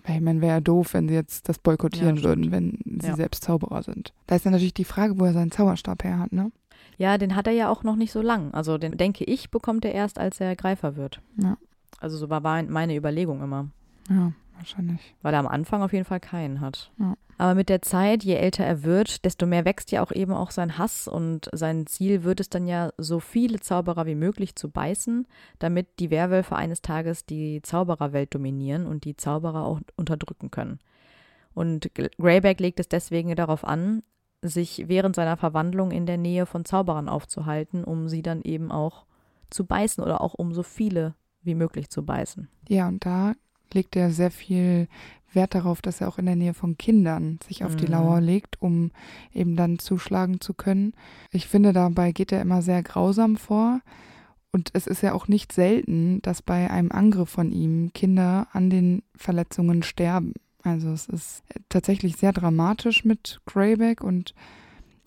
Weil 0.06 0.16
ich 0.16 0.20
meine, 0.22 0.42
wäre 0.42 0.54
ja 0.56 0.60
doof, 0.60 0.92
wenn 0.92 1.08
sie 1.08 1.14
jetzt 1.14 1.48
das 1.48 1.58
boykottieren 1.58 2.16
Ja, 2.16 2.22
würden, 2.24 2.50
wenn 2.50 2.78
sie 3.00 3.06
Ja. 3.08 3.16
selbst 3.16 3.44
Zauberer 3.44 3.82
sind. 3.82 4.12
Da 4.26 4.36
ist 4.36 4.44
dann 4.44 4.52
natürlich 4.52 4.74
die 4.74 4.84
Frage, 4.84 5.18
wo 5.18 5.24
er 5.24 5.32
seinen 5.32 5.50
Zauberstab 5.50 6.04
her 6.04 6.18
hat, 6.18 6.32
ne? 6.32 6.52
Ja, 6.98 7.16
den 7.16 7.34
hat 7.34 7.46
er 7.46 7.54
ja 7.54 7.70
auch 7.70 7.82
noch 7.82 7.96
nicht 7.96 8.12
so 8.12 8.20
lang. 8.20 8.52
Also 8.52 8.76
den 8.76 8.98
denke 8.98 9.24
ich, 9.24 9.50
bekommt 9.50 9.84
er 9.86 9.92
erst, 9.94 10.18
als 10.18 10.40
er 10.40 10.54
Greifer 10.56 10.96
wird. 10.96 11.20
Ja. 11.42 11.56
Also 12.00 12.18
so 12.18 12.28
war 12.28 12.40
mein- 12.40 12.68
meine 12.70 12.94
Überlegung 12.94 13.42
immer. 13.42 13.68
Ja, 14.10 14.32
wahrscheinlich. 14.56 15.14
Weil 15.22 15.34
er 15.34 15.40
am 15.40 15.46
Anfang 15.46 15.82
auf 15.82 15.92
jeden 15.92 16.04
Fall 16.04 16.20
keinen 16.20 16.60
hat. 16.60 16.92
Ja. 16.98 17.14
Aber 17.36 17.54
mit 17.54 17.68
der 17.68 17.82
Zeit, 17.82 18.22
je 18.22 18.34
älter 18.34 18.64
er 18.64 18.84
wird, 18.84 19.24
desto 19.24 19.46
mehr 19.46 19.64
wächst 19.64 19.90
ja 19.90 20.02
auch 20.02 20.12
eben 20.12 20.32
auch 20.32 20.50
sein 20.50 20.78
Hass 20.78 21.08
und 21.08 21.48
sein 21.52 21.86
Ziel 21.86 22.22
wird 22.22 22.40
es 22.40 22.48
dann 22.48 22.66
ja, 22.66 22.92
so 22.96 23.18
viele 23.18 23.60
Zauberer 23.60 24.06
wie 24.06 24.14
möglich 24.14 24.54
zu 24.54 24.70
beißen, 24.70 25.26
damit 25.58 25.98
die 25.98 26.10
Werwölfe 26.10 26.54
eines 26.56 26.80
Tages 26.82 27.26
die 27.26 27.60
Zaubererwelt 27.62 28.34
dominieren 28.34 28.86
und 28.86 29.04
die 29.04 29.16
Zauberer 29.16 29.64
auch 29.64 29.80
unterdrücken 29.96 30.50
können. 30.50 30.78
Und 31.54 31.90
Greyback 31.94 32.60
legt 32.60 32.80
es 32.80 32.88
deswegen 32.88 33.34
darauf 33.34 33.64
an, 33.64 34.02
sich 34.42 34.84
während 34.88 35.16
seiner 35.16 35.36
Verwandlung 35.36 35.90
in 35.90 36.06
der 36.06 36.18
Nähe 36.18 36.46
von 36.46 36.64
Zauberern 36.64 37.08
aufzuhalten, 37.08 37.84
um 37.84 38.08
sie 38.08 38.22
dann 38.22 38.42
eben 38.42 38.70
auch 38.70 39.06
zu 39.50 39.64
beißen 39.64 40.02
oder 40.04 40.20
auch 40.20 40.34
um 40.34 40.52
so 40.52 40.62
viele 40.62 41.14
wie 41.42 41.54
möglich 41.54 41.90
zu 41.90 42.04
beißen. 42.04 42.48
Ja, 42.68 42.88
und 42.88 43.04
da 43.04 43.32
legt 43.72 43.96
er 43.96 44.10
sehr 44.10 44.30
viel 44.30 44.88
Wert 45.32 45.54
darauf, 45.54 45.82
dass 45.82 46.00
er 46.00 46.08
auch 46.08 46.18
in 46.18 46.26
der 46.26 46.36
Nähe 46.36 46.54
von 46.54 46.78
Kindern 46.78 47.38
sich 47.46 47.64
auf 47.64 47.74
die 47.76 47.86
Mhm. 47.86 47.90
Lauer 47.92 48.20
legt, 48.20 48.60
um 48.62 48.92
eben 49.32 49.56
dann 49.56 49.78
zuschlagen 49.78 50.40
zu 50.40 50.54
können. 50.54 50.92
Ich 51.32 51.48
finde, 51.48 51.72
dabei 51.72 52.12
geht 52.12 52.32
er 52.32 52.40
immer 52.40 52.62
sehr 52.62 52.82
grausam 52.82 53.36
vor. 53.36 53.80
Und 54.52 54.70
es 54.72 54.86
ist 54.86 55.02
ja 55.02 55.14
auch 55.14 55.26
nicht 55.26 55.52
selten, 55.52 56.22
dass 56.22 56.40
bei 56.40 56.70
einem 56.70 56.92
Angriff 56.92 57.28
von 57.28 57.50
ihm 57.50 57.92
Kinder 57.92 58.46
an 58.52 58.70
den 58.70 59.02
Verletzungen 59.16 59.82
sterben. 59.82 60.34
Also 60.62 60.90
es 60.92 61.08
ist 61.08 61.42
tatsächlich 61.68 62.16
sehr 62.16 62.32
dramatisch 62.32 63.04
mit 63.04 63.40
Greyback 63.46 64.02
und 64.02 64.32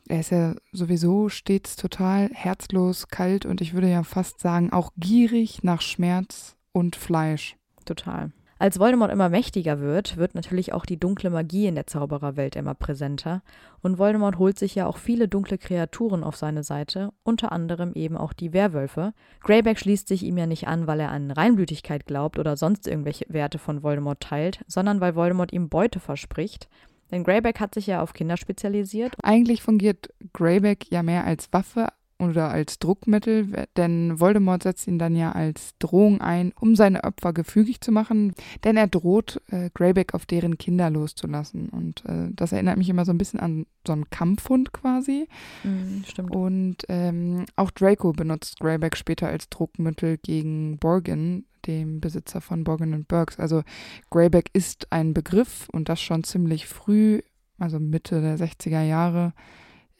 er 0.09 0.19
ist 0.19 0.31
ja 0.31 0.55
sowieso 0.71 1.29
stets 1.29 1.77
total 1.77 2.29
herzlos, 2.33 3.07
kalt 3.07 3.45
und 3.45 3.61
ich 3.61 3.73
würde 3.73 3.89
ja 3.89 4.03
fast 4.03 4.39
sagen 4.39 4.71
auch 4.71 4.91
gierig 4.97 5.63
nach 5.63 5.81
Schmerz 5.81 6.55
und 6.73 6.95
Fleisch. 6.95 7.55
Total. 7.85 8.31
Als 8.59 8.79
Voldemort 8.79 9.11
immer 9.11 9.29
mächtiger 9.29 9.79
wird, 9.79 10.17
wird 10.17 10.33
natürlich 10.33 10.73
auch 10.73 10.85
die 10.85 10.99
dunkle 10.99 11.29
Magie 11.29 11.67
in 11.67 11.75
der 11.75 11.85
Zaubererwelt 11.85 12.55
immer 12.55 12.73
präsenter. 12.73 13.43
Und 13.81 13.99
Voldemort 13.99 14.39
holt 14.39 14.57
sich 14.57 14.73
ja 14.73 14.87
auch 14.87 14.97
viele 14.97 15.27
dunkle 15.27 15.59
Kreaturen 15.59 16.23
auf 16.23 16.35
seine 16.35 16.63
Seite, 16.63 17.11
unter 17.23 17.51
anderem 17.51 17.93
eben 17.93 18.17
auch 18.17 18.33
die 18.33 18.53
Werwölfe. 18.53 19.13
Greyback 19.41 19.77
schließt 19.77 20.07
sich 20.07 20.23
ihm 20.23 20.37
ja 20.37 20.47
nicht 20.47 20.67
an, 20.67 20.87
weil 20.87 20.99
er 20.99 21.11
an 21.11 21.29
Reinblütigkeit 21.29 22.07
glaubt 22.07 22.39
oder 22.39 22.57
sonst 22.57 22.87
irgendwelche 22.87 23.25
Werte 23.29 23.59
von 23.59 23.83
Voldemort 23.83 24.21
teilt, 24.21 24.65
sondern 24.67 25.01
weil 25.01 25.15
Voldemort 25.15 25.53
ihm 25.53 25.69
Beute 25.69 25.99
verspricht. 25.99 26.67
Denn 27.11 27.23
Greyback 27.23 27.59
hat 27.59 27.75
sich 27.75 27.87
ja 27.87 28.01
auf 28.01 28.13
Kinder 28.13 28.37
spezialisiert. 28.37 29.15
Eigentlich 29.23 29.61
fungiert 29.61 30.09
Greyback 30.33 30.91
ja 30.91 31.03
mehr 31.03 31.25
als 31.25 31.53
Waffe 31.53 31.87
oder 32.19 32.49
als 32.49 32.79
Druckmittel, 32.79 33.67
denn 33.75 34.19
Voldemort 34.19 34.63
setzt 34.63 34.87
ihn 34.87 34.97
dann 34.97 35.15
ja 35.15 35.33
als 35.33 35.77
Drohung 35.77 36.19
ein, 36.19 36.51
um 36.59 36.75
seine 36.75 37.03
Opfer 37.03 37.31
gefügig 37.31 37.81
zu 37.81 37.91
machen, 37.91 38.33
denn 38.63 38.75
er 38.75 38.87
droht, 38.87 39.41
äh, 39.51 39.69
Greyback 39.73 40.13
auf 40.13 40.25
deren 40.25 40.57
Kinder 40.57 40.89
loszulassen. 40.89 41.69
Und 41.69 42.03
äh, 42.05 42.29
das 42.31 42.51
erinnert 42.51 42.77
mich 42.77 42.89
immer 42.89 43.05
so 43.05 43.11
ein 43.11 43.19
bisschen 43.19 43.39
an 43.39 43.65
so 43.85 43.93
einen 43.93 44.09
Kampfhund 44.09 44.73
quasi. 44.73 45.27
Mhm, 45.63 46.03
stimmt. 46.07 46.35
Und 46.35 46.77
ähm, 46.89 47.45
auch 47.55 47.69
Draco 47.71 48.13
benutzt 48.13 48.59
Greyback 48.59 48.97
später 48.97 49.27
als 49.27 49.49
Druckmittel 49.49 50.17
gegen 50.17 50.79
Borgin, 50.79 51.45
dem 51.67 52.01
Besitzer 52.01 52.41
von 52.41 52.63
Borgin 52.63 52.93
und 52.93 53.07
Burks. 53.07 53.39
Also 53.39 53.61
Greyback 54.09 54.49
ist 54.53 54.91
ein 54.91 55.13
Begriff 55.13 55.69
und 55.71 55.87
das 55.89 56.01
schon 56.01 56.23
ziemlich 56.23 56.65
früh, 56.65 57.21
also 57.59 57.79
Mitte 57.79 58.21
der 58.21 58.39
60er 58.39 58.81
Jahre 58.81 59.33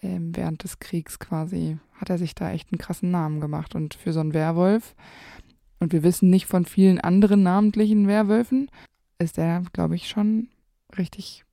während 0.01 0.63
des 0.63 0.79
Kriegs 0.79 1.19
quasi, 1.19 1.77
hat 1.95 2.09
er 2.09 2.17
sich 2.17 2.35
da 2.35 2.51
echt 2.51 2.71
einen 2.71 2.79
krassen 2.79 3.11
Namen 3.11 3.41
gemacht. 3.41 3.75
Und 3.75 3.95
für 3.95 4.13
so 4.13 4.19
einen 4.19 4.33
Werwolf, 4.33 4.95
und 5.79 5.93
wir 5.93 6.03
wissen 6.03 6.29
nicht 6.29 6.47
von 6.47 6.65
vielen 6.65 6.99
anderen 6.99 7.43
namentlichen 7.43 8.07
Werwölfen, 8.07 8.69
ist 9.19 9.37
er, 9.37 9.63
glaube 9.73 9.95
ich, 9.95 10.07
schon 10.07 10.49
richtig 10.97 11.45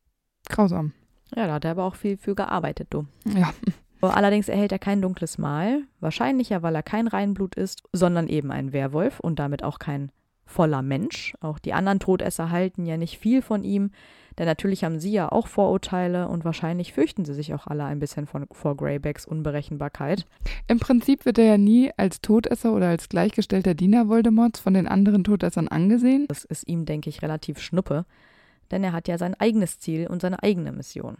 grausam. 0.48 0.92
Ja, 1.34 1.46
da 1.46 1.54
hat 1.54 1.64
er 1.64 1.72
aber 1.72 1.84
auch 1.84 1.96
viel 1.96 2.16
für 2.16 2.34
gearbeitet, 2.34 2.88
du. 2.90 3.06
Ja. 3.26 3.52
Allerdings 4.00 4.48
erhält 4.50 4.70
er 4.70 4.78
kein 4.78 5.00
dunkles 5.00 5.38
Mal, 5.38 5.84
wahrscheinlicher, 6.00 6.62
weil 6.62 6.74
er 6.74 6.82
kein 6.82 7.08
Reinblut 7.08 7.54
ist, 7.54 7.82
sondern 7.92 8.28
eben 8.28 8.50
ein 8.50 8.74
Werwolf 8.74 9.18
und 9.18 9.38
damit 9.38 9.62
auch 9.62 9.78
kein 9.78 10.12
voller 10.44 10.82
Mensch. 10.82 11.34
Auch 11.40 11.58
die 11.58 11.72
anderen 11.72 12.00
Todesser 12.00 12.50
halten 12.50 12.84
ja 12.84 12.98
nicht 12.98 13.18
viel 13.18 13.40
von 13.40 13.64
ihm. 13.64 13.92
Denn 14.38 14.46
natürlich 14.46 14.82
haben 14.82 14.98
sie 14.98 15.12
ja 15.12 15.30
auch 15.30 15.46
Vorurteile 15.46 16.28
und 16.28 16.44
wahrscheinlich 16.44 16.92
fürchten 16.92 17.24
sie 17.24 17.34
sich 17.34 17.54
auch 17.54 17.66
alle 17.66 17.84
ein 17.84 18.00
bisschen 18.00 18.26
von, 18.26 18.46
vor 18.50 18.76
Greybacks 18.76 19.26
Unberechenbarkeit. 19.26 20.26
Im 20.66 20.80
Prinzip 20.80 21.24
wird 21.24 21.38
er 21.38 21.44
ja 21.44 21.58
nie 21.58 21.92
als 21.96 22.20
Todesser 22.20 22.72
oder 22.72 22.88
als 22.88 23.08
gleichgestellter 23.08 23.74
Diener 23.74 24.08
Voldemorts 24.08 24.60
von 24.60 24.74
den 24.74 24.88
anderen 24.88 25.24
Todessern 25.24 25.68
angesehen. 25.68 26.26
Das 26.28 26.44
ist 26.44 26.66
ihm, 26.66 26.84
denke 26.84 27.10
ich, 27.10 27.22
relativ 27.22 27.60
schnuppe, 27.60 28.06
denn 28.70 28.82
er 28.82 28.92
hat 28.92 29.08
ja 29.08 29.18
sein 29.18 29.34
eigenes 29.38 29.78
Ziel 29.78 30.08
und 30.08 30.20
seine 30.20 30.42
eigene 30.42 30.72
Mission. 30.72 31.16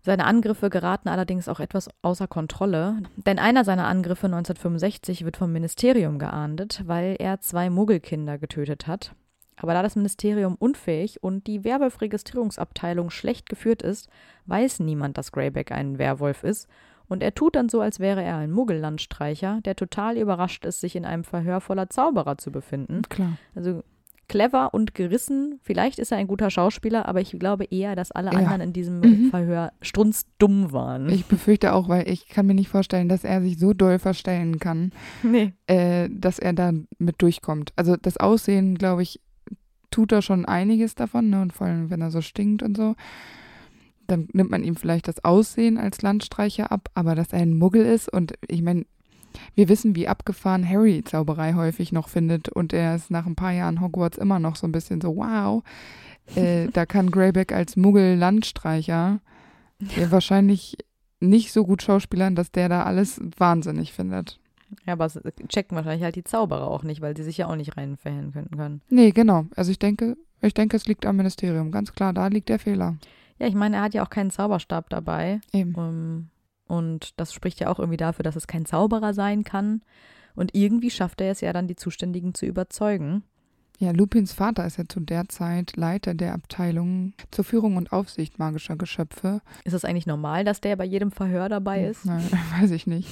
Seine 0.00 0.24
Angriffe 0.24 0.70
geraten 0.70 1.08
allerdings 1.08 1.48
auch 1.48 1.60
etwas 1.60 1.90
außer 2.02 2.28
Kontrolle, 2.28 3.02
denn 3.16 3.38
einer 3.38 3.64
seiner 3.64 3.86
Angriffe 3.86 4.26
1965 4.26 5.24
wird 5.24 5.36
vom 5.36 5.52
Ministerium 5.52 6.18
geahndet, 6.18 6.82
weil 6.86 7.16
er 7.18 7.40
zwei 7.40 7.68
Muggelkinder 7.68 8.38
getötet 8.38 8.86
hat. 8.86 9.14
Aber 9.60 9.74
da 9.74 9.82
das 9.82 9.96
Ministerium 9.96 10.54
unfähig 10.54 11.22
und 11.22 11.46
die 11.46 11.64
Werwolf-Registrierungsabteilung 11.64 13.10
schlecht 13.10 13.48
geführt 13.48 13.82
ist, 13.82 14.08
weiß 14.46 14.80
niemand, 14.80 15.18
dass 15.18 15.32
Greyback 15.32 15.72
ein 15.72 15.98
Werwolf 15.98 16.44
ist. 16.44 16.68
Und 17.08 17.22
er 17.22 17.34
tut 17.34 17.56
dann 17.56 17.68
so, 17.68 17.80
als 17.80 18.00
wäre 18.00 18.22
er 18.22 18.36
ein 18.36 18.50
Muggellandstreicher, 18.50 19.60
der 19.64 19.76
total 19.76 20.18
überrascht 20.18 20.64
ist, 20.66 20.80
sich 20.80 20.94
in 20.94 21.06
einem 21.06 21.24
Verhör 21.24 21.60
voller 21.60 21.88
Zauberer 21.88 22.36
zu 22.36 22.52
befinden. 22.52 23.02
Klar. 23.08 23.38
Also 23.54 23.82
clever 24.28 24.74
und 24.74 24.94
gerissen. 24.94 25.58
Vielleicht 25.62 25.98
ist 25.98 26.12
er 26.12 26.18
ein 26.18 26.26
guter 26.26 26.50
Schauspieler, 26.50 27.08
aber 27.08 27.20
ich 27.20 27.32
glaube 27.38 27.64
eher, 27.64 27.96
dass 27.96 28.12
alle 28.12 28.30
ja. 28.30 28.38
anderen 28.38 28.60
in 28.60 28.72
diesem 28.72 29.00
mhm. 29.00 29.30
Verhör 29.30 29.72
strunzdumm 29.80 30.70
waren. 30.72 31.08
Ich 31.08 31.24
befürchte 31.24 31.72
auch, 31.72 31.88
weil 31.88 32.08
ich 32.08 32.28
kann 32.28 32.46
mir 32.46 32.54
nicht 32.54 32.68
vorstellen, 32.68 33.08
dass 33.08 33.24
er 33.24 33.40
sich 33.40 33.58
so 33.58 33.72
doll 33.72 33.98
verstellen 33.98 34.58
kann, 34.58 34.92
nee. 35.22 35.54
äh, 35.66 36.08
dass 36.12 36.38
er 36.38 36.52
da 36.52 36.72
mit 36.98 37.22
durchkommt. 37.22 37.72
Also 37.76 37.96
das 37.96 38.18
Aussehen, 38.18 38.76
glaube 38.76 39.02
ich, 39.02 39.20
tut 39.90 40.12
er 40.12 40.22
schon 40.22 40.44
einiges 40.44 40.94
davon, 40.94 41.30
ne? 41.30 41.42
Und 41.42 41.52
vor 41.52 41.66
allem, 41.66 41.90
wenn 41.90 42.00
er 42.00 42.10
so 42.10 42.20
stinkt 42.20 42.62
und 42.62 42.76
so. 42.76 42.94
Dann 44.06 44.28
nimmt 44.32 44.50
man 44.50 44.64
ihm 44.64 44.76
vielleicht 44.76 45.06
das 45.06 45.22
Aussehen 45.24 45.76
als 45.76 46.00
Landstreicher 46.00 46.72
ab, 46.72 46.88
aber 46.94 47.14
dass 47.14 47.32
er 47.32 47.40
ein 47.40 47.58
Muggel 47.58 47.84
ist 47.84 48.10
und 48.10 48.34
ich 48.48 48.62
meine, 48.62 48.86
wir 49.54 49.68
wissen, 49.68 49.94
wie 49.96 50.08
abgefahren 50.08 50.68
Harry 50.68 51.02
Zauberei 51.04 51.54
häufig 51.54 51.92
noch 51.92 52.08
findet 52.08 52.48
und 52.48 52.72
er 52.72 52.96
ist 52.96 53.10
nach 53.10 53.26
ein 53.26 53.36
paar 53.36 53.52
Jahren 53.52 53.80
Hogwarts 53.80 54.16
immer 54.16 54.38
noch 54.38 54.56
so 54.56 54.66
ein 54.66 54.72
bisschen 54.72 55.00
so, 55.00 55.16
wow, 55.16 55.62
äh, 56.34 56.68
da 56.72 56.86
kann 56.86 57.10
Greyback 57.10 57.52
als 57.52 57.76
Muggel-Landstreicher 57.76 59.20
ja. 59.80 60.10
wahrscheinlich 60.10 60.78
nicht 61.20 61.52
so 61.52 61.64
gut 61.64 61.82
schauspielern, 61.82 62.34
dass 62.34 62.50
der 62.50 62.68
da 62.68 62.84
alles 62.84 63.20
wahnsinnig 63.36 63.92
findet. 63.92 64.40
Ja, 64.86 64.94
aber 64.94 65.06
es 65.06 65.18
checken 65.48 65.76
wahrscheinlich 65.76 66.02
halt 66.02 66.16
die 66.16 66.24
Zauberer 66.24 66.66
auch 66.66 66.82
nicht, 66.82 67.00
weil 67.00 67.16
sie 67.16 67.22
sich 67.22 67.38
ja 67.38 67.48
auch 67.48 67.56
nicht 67.56 67.76
rein 67.76 67.96
verhängen 67.96 68.32
können. 68.32 68.82
Nee, 68.88 69.10
genau. 69.12 69.46
Also 69.56 69.70
ich 69.70 69.78
denke, 69.78 70.16
ich 70.40 70.54
denke, 70.54 70.76
es 70.76 70.86
liegt 70.86 71.06
am 71.06 71.16
Ministerium. 71.16 71.70
Ganz 71.70 71.92
klar, 71.92 72.12
da 72.12 72.26
liegt 72.28 72.48
der 72.48 72.58
Fehler. 72.58 72.96
Ja, 73.38 73.46
ich 73.46 73.54
meine, 73.54 73.76
er 73.76 73.82
hat 73.82 73.94
ja 73.94 74.04
auch 74.04 74.10
keinen 74.10 74.30
Zauberstab 74.30 74.90
dabei. 74.90 75.40
Eben. 75.52 75.74
Um, 75.74 75.84
ähm, 75.84 76.28
und 76.66 77.18
das 77.18 77.32
spricht 77.32 77.60
ja 77.60 77.70
auch 77.70 77.78
irgendwie 77.78 77.96
dafür, 77.96 78.22
dass 78.22 78.36
es 78.36 78.46
kein 78.46 78.66
Zauberer 78.66 79.14
sein 79.14 79.42
kann. 79.42 79.82
Und 80.34 80.54
irgendwie 80.54 80.90
schafft 80.90 81.20
er 81.20 81.30
es 81.30 81.40
ja 81.40 81.52
dann, 81.52 81.66
die 81.66 81.76
Zuständigen 81.76 82.34
zu 82.34 82.46
überzeugen. 82.46 83.24
Ja, 83.80 83.92
Lupins 83.92 84.32
Vater 84.32 84.66
ist 84.66 84.76
ja 84.76 84.84
zu 84.88 84.98
der 84.98 85.28
Zeit 85.28 85.76
Leiter 85.76 86.14
der 86.14 86.34
Abteilung 86.34 87.12
zur 87.30 87.44
Führung 87.44 87.76
und 87.76 87.92
Aufsicht 87.92 88.36
magischer 88.36 88.74
Geschöpfe. 88.74 89.40
Ist 89.62 89.72
es 89.72 89.84
eigentlich 89.84 90.06
normal, 90.06 90.44
dass 90.44 90.60
der 90.60 90.74
bei 90.74 90.84
jedem 90.84 91.12
Verhör 91.12 91.48
dabei 91.48 91.84
ist? 91.84 92.04
Nein, 92.04 92.28
weiß 92.60 92.72
ich 92.72 92.88
nicht. 92.88 93.08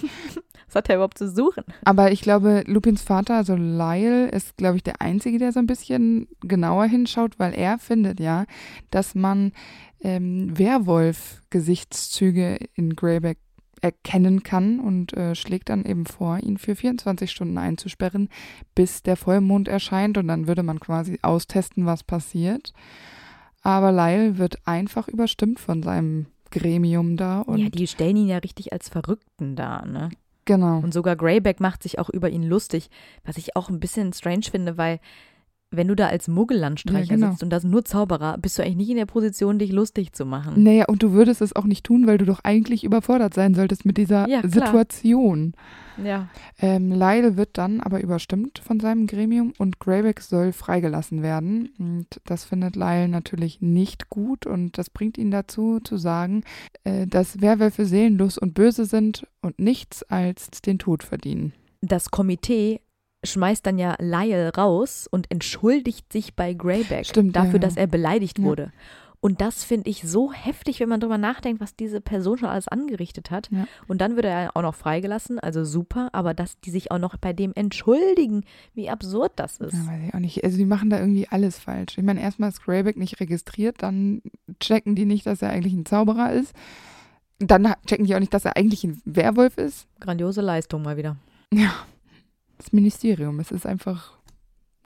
Was 0.66 0.74
hat 0.74 0.88
er 0.88 0.96
überhaupt 0.96 1.18
zu 1.18 1.30
suchen? 1.30 1.62
Aber 1.84 2.10
ich 2.10 2.20
glaube, 2.20 2.64
Lupins 2.66 3.02
Vater, 3.02 3.36
also 3.36 3.54
Lyle, 3.54 4.28
ist, 4.28 4.56
glaube 4.56 4.78
ich, 4.78 4.82
der 4.82 5.00
Einzige, 5.00 5.38
der 5.38 5.52
so 5.52 5.60
ein 5.60 5.68
bisschen 5.68 6.26
genauer 6.40 6.86
hinschaut, 6.86 7.38
weil 7.38 7.54
er 7.54 7.78
findet 7.78 8.18
ja, 8.18 8.44
dass 8.90 9.14
man 9.14 9.52
ähm, 10.00 10.58
Werwolf-Gesichtszüge 10.58 12.58
in 12.74 12.96
Greyback 12.96 13.38
erkennen 13.82 14.42
kann 14.42 14.80
und 14.80 15.12
äh, 15.14 15.34
schlägt 15.34 15.68
dann 15.68 15.84
eben 15.84 16.06
vor, 16.06 16.38
ihn 16.38 16.58
für 16.58 16.76
24 16.76 17.30
Stunden 17.30 17.58
einzusperren, 17.58 18.28
bis 18.74 19.02
der 19.02 19.16
Vollmond 19.16 19.68
erscheint 19.68 20.18
und 20.18 20.28
dann 20.28 20.46
würde 20.46 20.62
man 20.62 20.80
quasi 20.80 21.18
austesten, 21.22 21.86
was 21.86 22.02
passiert. 22.02 22.72
Aber 23.62 23.92
Lyle 23.92 24.38
wird 24.38 24.66
einfach 24.66 25.08
überstimmt 25.08 25.58
von 25.58 25.82
seinem 25.82 26.26
Gremium 26.50 27.16
da. 27.16 27.40
Und 27.40 27.58
ja, 27.58 27.68
die 27.68 27.86
stellen 27.86 28.16
ihn 28.16 28.28
ja 28.28 28.38
richtig 28.38 28.72
als 28.72 28.88
Verrückten 28.88 29.56
da, 29.56 29.84
ne? 29.84 30.10
Genau. 30.44 30.78
Und 30.78 30.94
sogar 30.94 31.16
Greyback 31.16 31.58
macht 31.58 31.82
sich 31.82 31.98
auch 31.98 32.08
über 32.08 32.30
ihn 32.30 32.44
lustig, 32.44 32.88
was 33.24 33.36
ich 33.36 33.56
auch 33.56 33.68
ein 33.68 33.80
bisschen 33.80 34.12
strange 34.12 34.44
finde, 34.48 34.78
weil 34.78 35.00
wenn 35.70 35.88
du 35.88 35.96
da 35.96 36.06
als 36.06 36.28
Muggellandstreicher 36.28 37.10
ja, 37.10 37.16
genau. 37.16 37.30
sitzt 37.30 37.42
und 37.42 37.50
das 37.50 37.64
nur 37.64 37.84
Zauberer, 37.84 38.38
bist 38.38 38.58
du 38.58 38.62
eigentlich 38.62 38.76
nicht 38.76 38.90
in 38.90 38.96
der 38.96 39.06
Position, 39.06 39.58
dich 39.58 39.72
lustig 39.72 40.12
zu 40.12 40.24
machen. 40.24 40.62
Naja, 40.62 40.84
und 40.86 41.02
du 41.02 41.12
würdest 41.12 41.42
es 41.42 41.56
auch 41.56 41.64
nicht 41.64 41.84
tun, 41.84 42.06
weil 42.06 42.18
du 42.18 42.24
doch 42.24 42.40
eigentlich 42.44 42.84
überfordert 42.84 43.34
sein 43.34 43.54
solltest 43.54 43.84
mit 43.84 43.96
dieser 43.96 44.28
ja, 44.28 44.46
Situation. 44.46 45.54
Ja. 46.02 46.28
Ähm, 46.60 46.92
Lyle 46.92 47.36
wird 47.36 47.58
dann 47.58 47.80
aber 47.80 48.00
überstimmt 48.00 48.60
von 48.60 48.80
seinem 48.80 49.06
Gremium 49.06 49.54
und 49.58 49.80
Greyback 49.80 50.20
soll 50.20 50.52
freigelassen 50.52 51.22
werden. 51.22 51.70
Und 51.78 52.06
das 52.24 52.44
findet 52.44 52.76
Lyle 52.76 53.08
natürlich 53.08 53.60
nicht 53.60 54.08
gut 54.08 54.46
und 54.46 54.78
das 54.78 54.90
bringt 54.90 55.18
ihn 55.18 55.30
dazu 55.30 55.80
zu 55.80 55.96
sagen, 55.96 56.44
äh, 56.84 57.06
dass 57.06 57.40
Werwölfe 57.40 57.86
seelenlos 57.86 58.38
und 58.38 58.54
böse 58.54 58.84
sind 58.84 59.26
und 59.42 59.58
nichts 59.58 60.02
als 60.04 60.50
den 60.50 60.78
Tod 60.78 61.02
verdienen. 61.02 61.54
Das 61.80 62.10
Komitee 62.10 62.80
schmeißt 63.26 63.66
dann 63.66 63.78
ja 63.78 63.96
Lyle 63.98 64.52
raus 64.56 65.08
und 65.10 65.30
entschuldigt 65.30 66.12
sich 66.12 66.34
bei 66.34 66.54
Greyback 66.54 67.06
Stimmt, 67.06 67.36
dafür, 67.36 67.54
ja, 67.54 67.58
dass 67.58 67.76
er 67.76 67.86
beleidigt 67.86 68.38
ja. 68.38 68.44
wurde. 68.44 68.72
Und 69.20 69.40
das 69.40 69.64
finde 69.64 69.90
ich 69.90 70.02
so 70.02 70.32
heftig, 70.32 70.78
wenn 70.78 70.88
man 70.88 71.00
darüber 71.00 71.18
nachdenkt, 71.18 71.60
was 71.60 71.74
diese 71.74 72.00
Person 72.00 72.38
schon 72.38 72.48
alles 72.48 72.68
angerichtet 72.68 73.30
hat. 73.30 73.48
Ja. 73.50 73.66
Und 73.88 74.00
dann 74.00 74.14
wird 74.14 74.26
er 74.26 74.52
auch 74.54 74.62
noch 74.62 74.74
freigelassen, 74.74 75.40
also 75.40 75.64
super, 75.64 76.10
aber 76.12 76.34
dass 76.34 76.60
die 76.60 76.70
sich 76.70 76.92
auch 76.92 76.98
noch 76.98 77.16
bei 77.16 77.32
dem 77.32 77.52
entschuldigen, 77.54 78.44
wie 78.74 78.88
absurd 78.88 79.32
das 79.36 79.58
ist. 79.58 79.72
Ja, 79.72 79.86
weiß 79.86 80.02
ich 80.06 80.14
auch 80.14 80.20
nicht. 80.20 80.44
Also 80.44 80.56
die 80.58 80.64
machen 80.64 80.90
da 80.90 81.00
irgendwie 81.00 81.26
alles 81.28 81.58
falsch. 81.58 81.98
Ich 81.98 82.04
meine, 82.04 82.20
erstmal 82.20 82.50
ist 82.50 82.62
Greyback 82.62 82.96
nicht 82.96 83.18
registriert, 83.18 83.82
dann 83.82 84.22
checken 84.60 84.94
die 84.94 85.06
nicht, 85.06 85.26
dass 85.26 85.42
er 85.42 85.50
eigentlich 85.50 85.74
ein 85.74 85.86
Zauberer 85.86 86.32
ist. 86.32 86.54
Dann 87.38 87.74
checken 87.86 88.06
die 88.06 88.14
auch 88.14 88.20
nicht, 88.20 88.32
dass 88.32 88.44
er 88.44 88.56
eigentlich 88.56 88.84
ein 88.84 89.00
Werwolf 89.04 89.58
ist. 89.58 89.88
Grandiose 89.98 90.40
Leistung 90.40 90.82
mal 90.82 90.96
wieder. 90.96 91.16
Ja, 91.52 91.74
das 92.58 92.72
Ministerium. 92.72 93.40
Es 93.40 93.50
ist 93.50 93.66
einfach 93.66 94.18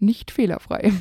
nicht 0.01 0.31
fehlerfrei. 0.31 0.93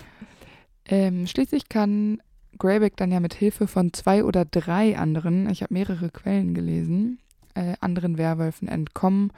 ähm, 0.86 1.26
schließlich 1.26 1.68
kann 1.68 2.20
Greyback 2.58 2.96
dann 2.96 3.12
ja 3.12 3.20
mit 3.20 3.34
Hilfe 3.34 3.66
von 3.66 3.92
zwei 3.92 4.24
oder 4.24 4.44
drei 4.44 4.96
anderen, 4.98 5.48
ich 5.50 5.62
habe 5.62 5.74
mehrere 5.74 6.10
Quellen 6.10 6.54
gelesen, 6.54 7.18
äh, 7.54 7.74
anderen 7.80 8.18
Werwölfen 8.18 8.68
entkommen. 8.68 9.32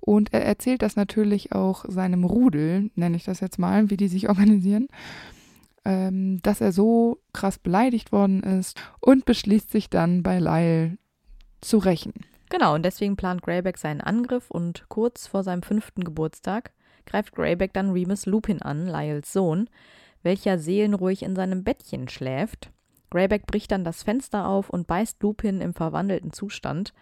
Und 0.00 0.32
er 0.32 0.44
erzählt 0.44 0.82
das 0.82 0.94
natürlich 0.94 1.52
auch 1.52 1.84
seinem 1.88 2.24
Rudel, 2.24 2.90
nenne 2.94 3.16
ich 3.16 3.24
das 3.24 3.40
jetzt 3.40 3.58
mal, 3.58 3.90
wie 3.90 3.96
die 3.96 4.08
sich 4.08 4.28
organisieren, 4.28 4.88
ähm, 5.84 6.40
dass 6.42 6.60
er 6.60 6.72
so 6.72 7.18
krass 7.32 7.58
beleidigt 7.58 8.12
worden 8.12 8.42
ist 8.42 8.80
und 9.00 9.24
beschließt 9.24 9.70
sich 9.70 9.90
dann 9.90 10.22
bei 10.22 10.38
Lyle 10.38 10.98
zu 11.60 11.78
rächen. 11.78 12.12
Genau, 12.48 12.74
und 12.74 12.84
deswegen 12.84 13.16
plant 13.16 13.42
Greyback 13.42 13.78
seinen 13.78 14.00
Angriff 14.00 14.50
und 14.50 14.88
kurz 14.88 15.26
vor 15.26 15.42
seinem 15.42 15.62
fünften 15.62 16.04
Geburtstag 16.04 16.72
greift 17.04 17.34
Greyback 17.34 17.72
dann 17.72 17.90
Remus 17.90 18.26
Lupin 18.26 18.62
an, 18.62 18.86
Lyles 18.86 19.32
Sohn, 19.32 19.68
welcher 20.22 20.58
seelenruhig 20.58 21.22
in 21.22 21.36
seinem 21.36 21.64
Bettchen 21.64 22.08
schläft. 22.08 22.70
Greyback 23.10 23.46
bricht 23.46 23.70
dann 23.70 23.84
das 23.84 24.02
Fenster 24.02 24.48
auf 24.48 24.70
und 24.70 24.86
beißt 24.86 25.22
Lupin 25.22 25.60
im 25.60 25.74
verwandelten 25.74 26.32
Zustand. 26.32 26.92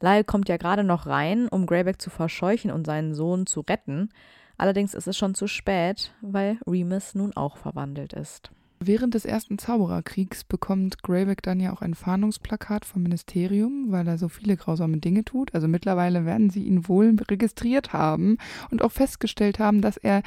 Lyle 0.00 0.24
kommt 0.24 0.48
ja 0.48 0.56
gerade 0.56 0.84
noch 0.84 1.06
rein, 1.06 1.48
um 1.48 1.66
Greyback 1.66 2.00
zu 2.00 2.10
verscheuchen 2.10 2.70
und 2.70 2.86
seinen 2.86 3.14
Sohn 3.14 3.46
zu 3.46 3.60
retten. 3.60 4.10
Allerdings 4.56 4.94
ist 4.94 5.08
es 5.08 5.16
schon 5.16 5.34
zu 5.34 5.46
spät, 5.46 6.12
weil 6.20 6.58
Remus 6.66 7.14
nun 7.14 7.34
auch 7.36 7.56
verwandelt 7.56 8.12
ist. 8.12 8.50
Während 8.80 9.14
des 9.14 9.24
ersten 9.24 9.58
Zaubererkriegs 9.58 10.44
bekommt 10.44 11.02
Greyback 11.02 11.42
dann 11.42 11.58
ja 11.58 11.72
auch 11.72 11.82
ein 11.82 11.94
Fahndungsplakat 11.94 12.84
vom 12.84 13.02
Ministerium, 13.02 13.86
weil 13.88 14.06
er 14.06 14.18
so 14.18 14.28
viele 14.28 14.56
grausame 14.56 14.98
Dinge 14.98 15.24
tut. 15.24 15.52
Also 15.52 15.66
mittlerweile 15.66 16.24
werden 16.24 16.48
sie 16.48 16.62
ihn 16.62 16.86
wohl 16.86 17.16
registriert 17.28 17.92
haben 17.92 18.38
und 18.70 18.82
auch 18.82 18.92
festgestellt 18.92 19.58
haben, 19.58 19.80
dass 19.80 19.96
er 19.96 20.22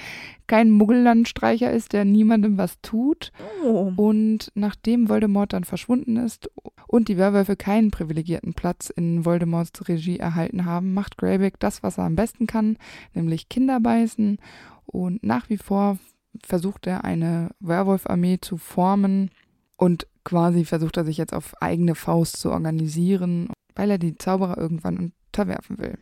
kein 0.48 0.70
Muggellandstreicher 0.70 1.72
ist, 1.72 1.94
der 1.94 2.04
niemandem 2.04 2.58
was 2.58 2.82
tut. 2.82 3.32
Oh. 3.64 3.94
Und 3.96 4.52
nachdem 4.54 5.08
Voldemort 5.08 5.54
dann 5.54 5.64
verschwunden 5.64 6.18
ist 6.18 6.50
und 6.88 7.08
die 7.08 7.18
Werwölfe 7.18 7.56
keinen 7.56 7.90
privilegierten 7.90 8.54
Platz 8.54 8.90
in 8.90 9.24
Voldemorts 9.24 9.88
Regie 9.88 10.20
erhalten 10.20 10.66
haben, 10.66 10.94
macht 10.94 11.18
Greyback 11.18 11.58
das, 11.60 11.84
was 11.84 11.98
er 11.98 12.04
am 12.04 12.18
besten 12.18 12.48
kann, 12.48 12.78
nämlich 13.14 13.48
Kinder 13.48 13.80
beißen. 13.80 14.40
Und 14.86 15.24
nach 15.24 15.50
wie 15.50 15.58
vor 15.58 16.00
versucht 16.46 16.88
er 16.88 17.04
eine 17.04 17.50
Werwolf-Armee 17.60 18.40
zu 18.42 18.58
formen 18.58 19.32
und 19.78 20.08
quasi 20.24 20.66
versucht 20.66 20.98
er 20.98 21.06
sich 21.06 21.18
jetzt 21.18 21.34
auf 21.34 21.62
eigene 21.62 21.96
Faust 21.96 22.38
zu 22.38 22.52
organisieren, 22.52 23.50
weil 23.76 23.90
er 23.92 23.98
die 23.98 24.18
Zauberer 24.18 24.58
irgendwann 24.58 24.98
unterwerfen 25.28 25.78
will. 25.80 25.98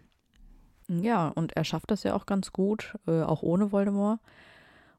Ja, 0.88 1.28
und 1.30 1.56
er 1.56 1.64
schafft 1.64 1.92
das 1.92 2.04
ja 2.04 2.16
auch 2.16 2.26
ganz 2.26 2.52
gut, 2.52 2.96
äh, 3.08 3.22
auch 3.22 3.44
ohne 3.44 3.72
Voldemort. 3.72 4.20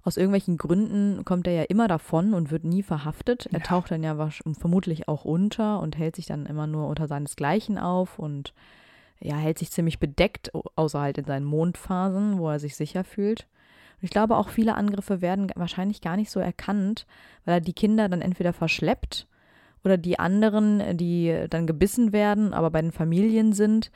Aus 0.03 0.17
irgendwelchen 0.17 0.57
Gründen 0.57 1.25
kommt 1.27 1.47
er 1.47 1.53
ja 1.53 1.63
immer 1.65 1.87
davon 1.89 2.33
und 2.33 2.51
wird 2.51 2.65
nie 2.65 2.83
verhaftet. 2.83 3.47
Er 3.53 3.59
Ja. 3.59 3.65
taucht 3.65 3.91
dann 3.91 4.03
ja 4.03 4.17
vermutlich 4.59 5.09
auch 5.09 5.25
unter 5.27 5.81
und 5.81 5.99
hält 5.99 6.17
sich 6.17 6.27
dann 6.27 6.47
immer 6.47 6.67
nur 6.67 6.87
unter 6.89 7.07
seinesgleichen 7.07 7.77
auf 7.77 8.19
und 8.19 8.55
ja, 9.21 9.37
hält 9.37 9.59
sich 9.59 9.71
ziemlich 9.71 9.99
bedeckt, 9.99 10.55
au- 10.55 10.65
außer 10.77 11.01
halt 11.01 11.19
in 11.19 11.27
seinen 11.27 11.45
Mondphasen, 11.45 12.39
wo 12.39 12.49
er 12.49 12.59
sich 12.61 12.77
sicher 12.77 13.05
fühlt. 13.05 13.47
Und 14.01 14.05
ich 14.05 14.11
glaube, 14.11 14.37
auch 14.37 14.49
viele 14.49 14.75
Angriffe 14.75 15.21
werden 15.21 15.51
wahrscheinlich 15.57 16.01
gar 16.01 16.17
nicht 16.17 16.31
so 16.31 16.41
erkannt, 16.41 17.07
weil 17.45 17.55
er 17.57 17.61
die 17.61 17.75
Kinder 17.75 18.09
dann 18.09 18.23
entweder 18.23 18.53
verschleppt 18.53 19.27
oder 19.85 19.97
die 19.99 20.19
anderen, 20.19 20.97
die 20.97 21.47
dann 21.51 21.67
gebissen 21.67 22.13
werden, 22.13 22.55
aber 22.55 22.71
bei 22.71 22.81
den 22.83 22.93
Familien 22.93 23.53
sind, 23.53 23.91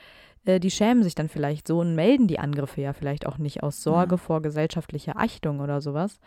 äh, 0.44 0.60
die 0.60 0.70
schämen 0.70 1.02
sich 1.02 1.14
dann 1.14 1.28
vielleicht 1.28 1.66
so 1.68 1.80
und 1.80 1.94
melden 1.94 2.26
die 2.26 2.38
Angriffe 2.38 2.80
ja 2.80 2.92
vielleicht 2.92 3.26
auch 3.26 3.38
nicht 3.38 3.62
aus 3.62 3.82
Sorge 3.82 4.14
Ja. 4.14 4.18
vor 4.18 4.42
gesellschaftlicher 4.42 5.14
Ächtung 5.18 5.60
oder 5.60 5.80
sowas. 5.80 6.20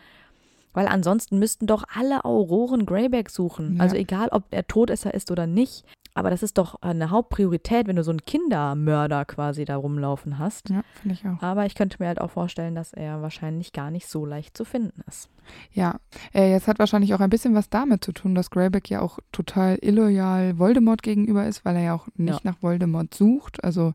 Weil 0.73 0.87
ansonsten 0.87 1.39
müssten 1.39 1.65
doch 1.65 1.85
alle 1.95 2.23
Auroren 2.23 2.85
Greyback 2.85 3.29
suchen. 3.31 3.77
Ja. 3.77 3.83
Also 3.83 3.95
egal, 3.95 4.29
ob 4.29 4.43
er 4.51 4.67
Todesser 4.67 5.13
ist 5.13 5.31
oder 5.31 5.47
nicht. 5.47 5.85
Aber 6.17 6.31
das 6.31 6.41
ist 6.41 6.57
doch 6.57 6.81
eine 6.81 7.11
Hauptpriorität, 7.11 7.85
wenn 7.85 7.95
du 7.95 8.03
so 8.03 8.09
einen 8.09 8.25
Kindermörder 8.25 9.23
quasi 9.25 9.65
da 9.65 9.75
rumlaufen 9.75 10.39
hast. 10.39 10.71
Ja, 10.71 10.81
finde 10.99 11.13
ich 11.13 11.27
auch. 11.27 11.43
Aber 11.43 11.67
ich 11.67 11.75
könnte 11.75 11.97
mir 11.99 12.07
halt 12.07 12.19
auch 12.19 12.31
vorstellen, 12.31 12.73
dass 12.73 12.91
er 12.91 13.21
wahrscheinlich 13.21 13.71
gar 13.71 13.91
nicht 13.91 14.07
so 14.07 14.25
leicht 14.25 14.57
zu 14.57 14.65
finden 14.65 15.03
ist. 15.07 15.29
Ja, 15.73 15.99
äh, 16.33 16.49
jetzt 16.49 16.67
hat 16.67 16.79
wahrscheinlich 16.79 17.13
auch 17.13 17.19
ein 17.19 17.29
bisschen 17.29 17.53
was 17.53 17.69
damit 17.69 18.03
zu 18.03 18.13
tun, 18.13 18.33
dass 18.33 18.49
Greyback 18.49 18.89
ja 18.89 19.01
auch 19.01 19.19
total 19.31 19.77
illoyal 19.79 20.57
Voldemort 20.57 21.03
gegenüber 21.03 21.45
ist, 21.45 21.63
weil 21.65 21.75
er 21.75 21.83
ja 21.83 21.93
auch 21.93 22.07
nicht 22.15 22.43
nach 22.43 22.63
Voldemort 22.63 23.13
sucht. 23.13 23.63
Also 23.63 23.93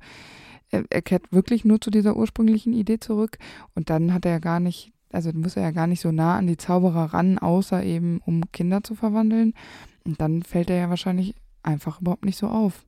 er, 0.71 0.85
er 0.91 1.03
kehrt 1.03 1.33
wirklich 1.33 1.65
nur 1.65 1.81
zu 1.81 1.91
dieser 1.91 2.17
ursprünglichen 2.17 2.73
Idee 2.73 3.01
zurück 3.01 3.39
und 3.75 3.91
dann 3.91 4.15
hat 4.15 4.27
er 4.27 4.31
ja 4.31 4.39
gar 4.39 4.61
nicht, 4.61 4.93
also 5.11 5.33
muss 5.35 5.57
er 5.57 5.65
ja 5.65 5.71
gar 5.73 5.89
nicht 5.89 6.01
so 6.01 6.13
nah 6.13 6.37
an 6.37 6.47
die 6.47 6.57
Zauberer 6.57 7.15
ran, 7.15 7.39
außer 7.39 7.83
eben 7.83 8.21
um 8.25 8.43
Kinder 8.53 8.85
zu 8.85 8.95
verwandeln. 8.95 9.55
Und 10.05 10.21
dann 10.21 10.43
fällt 10.43 10.69
er 10.71 10.77
ja 10.77 10.91
wahrscheinlich 10.91 11.35
einfach 11.63 12.01
überhaupt 12.01 12.25
nicht 12.25 12.39
so 12.39 12.49
auf. 12.49 12.85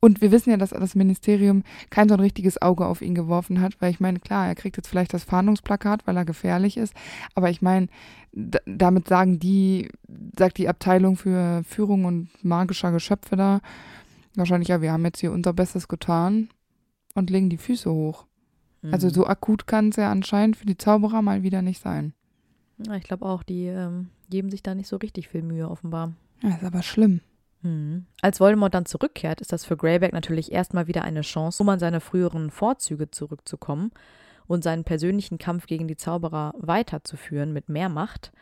Und 0.00 0.20
wir 0.20 0.30
wissen 0.30 0.50
ja, 0.50 0.56
dass 0.56 0.70
das 0.70 0.94
Ministerium 0.94 1.64
kein 1.90 2.08
so 2.08 2.14
ein 2.14 2.20
richtiges 2.20 2.62
Auge 2.62 2.86
auf 2.86 3.02
ihn 3.02 3.16
geworfen 3.16 3.60
hat, 3.60 3.80
weil 3.80 3.90
ich 3.90 3.98
meine, 3.98 4.20
klar, 4.20 4.46
er 4.46 4.54
kriegt 4.54 4.76
jetzt 4.76 4.86
vielleicht 4.88 5.12
das 5.12 5.24
Fahndungsplakat, 5.24 6.06
weil 6.06 6.16
er 6.16 6.24
gefährlich 6.24 6.76
ist, 6.76 6.94
aber 7.34 7.50
ich 7.50 7.62
meine, 7.62 7.88
damit 8.32 9.08
sagen 9.08 9.40
die, 9.40 9.90
sagt 10.38 10.58
die 10.58 10.68
Abteilung 10.68 11.16
für 11.16 11.64
Führung 11.64 12.04
und 12.04 12.28
magischer 12.44 12.92
Geschöpfe 12.92 13.34
da, 13.34 13.60
wahrscheinlich, 14.36 14.68
ja, 14.68 14.80
wir 14.80 14.92
haben 14.92 15.04
jetzt 15.04 15.18
hier 15.18 15.32
unser 15.32 15.52
Bestes 15.52 15.88
getan 15.88 16.48
und 17.14 17.28
legen 17.30 17.50
die 17.50 17.58
Füße 17.58 17.90
hoch. 17.90 18.26
Also 18.92 19.08
Mhm. 19.08 19.12
so 19.12 19.26
akut 19.26 19.66
kann 19.66 19.88
es 19.88 19.96
ja 19.96 20.12
anscheinend 20.12 20.56
für 20.56 20.66
die 20.66 20.78
Zauberer 20.78 21.22
mal 21.22 21.42
wieder 21.42 21.62
nicht 21.62 21.82
sein. 21.82 22.12
Ja, 22.86 22.94
ich 22.94 23.02
glaube 23.02 23.26
auch, 23.26 23.42
die 23.42 23.66
ähm, 23.66 24.10
geben 24.30 24.50
sich 24.50 24.62
da 24.62 24.76
nicht 24.76 24.86
so 24.86 24.94
richtig 24.98 25.26
viel 25.26 25.42
Mühe, 25.42 25.68
offenbar. 25.68 26.12
Ja, 26.44 26.50
ist 26.50 26.62
aber 26.62 26.84
schlimm. 26.84 27.20
Mhm. 27.62 28.06
Als 28.22 28.40
Voldemort 28.40 28.74
dann 28.74 28.86
zurückkehrt, 28.86 29.40
ist 29.40 29.52
das 29.52 29.64
für 29.64 29.76
Greyback 29.76 30.12
natürlich 30.12 30.52
erstmal 30.52 30.86
wieder 30.86 31.02
eine 31.02 31.22
Chance, 31.22 31.62
um 31.62 31.68
an 31.68 31.78
seine 31.78 32.00
früheren 32.00 32.50
Vorzüge 32.50 33.10
zurückzukommen 33.10 33.90
und 34.46 34.64
seinen 34.64 34.84
persönlichen 34.84 35.38
Kampf 35.38 35.66
gegen 35.66 35.88
die 35.88 35.96
Zauberer 35.96 36.54
weiterzuführen 36.58 37.52
mit 37.52 37.68
mehr 37.68 37.88
Macht. 37.88 38.32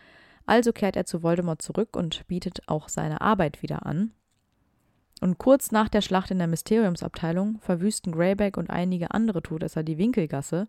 Also 0.46 0.72
kehrt 0.72 0.96
er 0.96 1.06
zu 1.06 1.22
Voldemort 1.22 1.60
zurück 1.60 1.96
und 1.96 2.26
bietet 2.28 2.60
auch 2.68 2.88
seine 2.88 3.20
Arbeit 3.20 3.62
wieder 3.62 3.84
an. 3.84 4.12
Und 5.20 5.38
kurz 5.38 5.72
nach 5.72 5.88
der 5.88 6.02
Schlacht 6.02 6.30
in 6.30 6.38
der 6.38 6.46
Mysteriumsabteilung 6.46 7.58
verwüsten 7.60 8.12
Greyback 8.12 8.56
und 8.56 8.70
einige 8.70 9.12
andere 9.12 9.42
Todesser 9.42 9.82
die 9.82 9.98
Winkelgasse, 9.98 10.68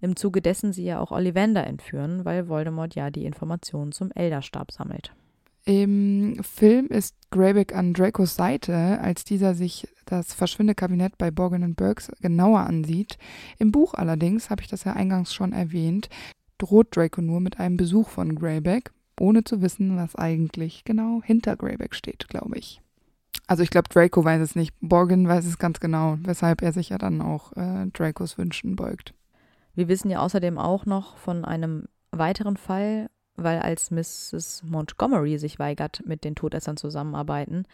im 0.00 0.14
Zuge 0.14 0.42
dessen 0.42 0.72
sie 0.72 0.84
ja 0.84 1.00
auch 1.00 1.10
Ollivander 1.10 1.66
entführen, 1.66 2.24
weil 2.24 2.48
Voldemort 2.48 2.94
ja 2.94 3.10
die 3.10 3.24
Informationen 3.24 3.90
zum 3.90 4.12
Elderstab 4.12 4.70
sammelt. 4.70 5.12
Im 5.68 6.42
Film 6.42 6.86
ist 6.86 7.14
Greyback 7.30 7.76
an 7.76 7.92
Dracos 7.92 8.36
Seite, 8.36 8.98
als 9.02 9.24
dieser 9.24 9.52
sich 9.52 9.86
das 10.06 10.32
Verschwindekabinett 10.32 11.18
bei 11.18 11.30
Borgin 11.30 11.62
und 11.62 11.76
Burks 11.76 12.10
genauer 12.22 12.60
ansieht. 12.60 13.18
Im 13.58 13.70
Buch 13.70 13.92
allerdings, 13.92 14.48
habe 14.48 14.62
ich 14.62 14.68
das 14.68 14.84
ja 14.84 14.94
eingangs 14.94 15.34
schon 15.34 15.52
erwähnt, 15.52 16.08
droht 16.56 16.96
Draco 16.96 17.20
nur 17.20 17.40
mit 17.40 17.60
einem 17.60 17.76
Besuch 17.76 18.08
von 18.08 18.34
Greyback, 18.34 18.92
ohne 19.20 19.44
zu 19.44 19.60
wissen, 19.60 19.94
was 19.98 20.16
eigentlich 20.16 20.84
genau 20.84 21.20
hinter 21.22 21.54
Greyback 21.54 21.94
steht, 21.94 22.28
glaube 22.28 22.56
ich. 22.56 22.80
Also 23.46 23.62
ich 23.62 23.68
glaube, 23.68 23.90
Draco 23.90 24.24
weiß 24.24 24.40
es 24.40 24.56
nicht, 24.56 24.74
Borgin 24.80 25.28
weiß 25.28 25.44
es 25.44 25.58
ganz 25.58 25.80
genau, 25.80 26.16
weshalb 26.22 26.62
er 26.62 26.72
sich 26.72 26.88
ja 26.88 26.96
dann 26.96 27.20
auch 27.20 27.52
äh, 27.58 27.88
Dracos 27.92 28.38
Wünschen 28.38 28.74
beugt. 28.74 29.12
Wir 29.74 29.88
wissen 29.88 30.08
ja 30.08 30.20
außerdem 30.20 30.56
auch 30.56 30.86
noch 30.86 31.18
von 31.18 31.44
einem 31.44 31.88
weiteren 32.10 32.56
Fall, 32.56 33.10
weil 33.38 33.60
als 33.60 33.90
Mrs. 33.90 34.62
Montgomery 34.64 35.38
sich 35.38 35.58
weigert, 35.58 36.02
mit 36.04 36.24
den 36.24 36.34
Todessern 36.34 36.76
zusammenarbeiten, 36.76 37.64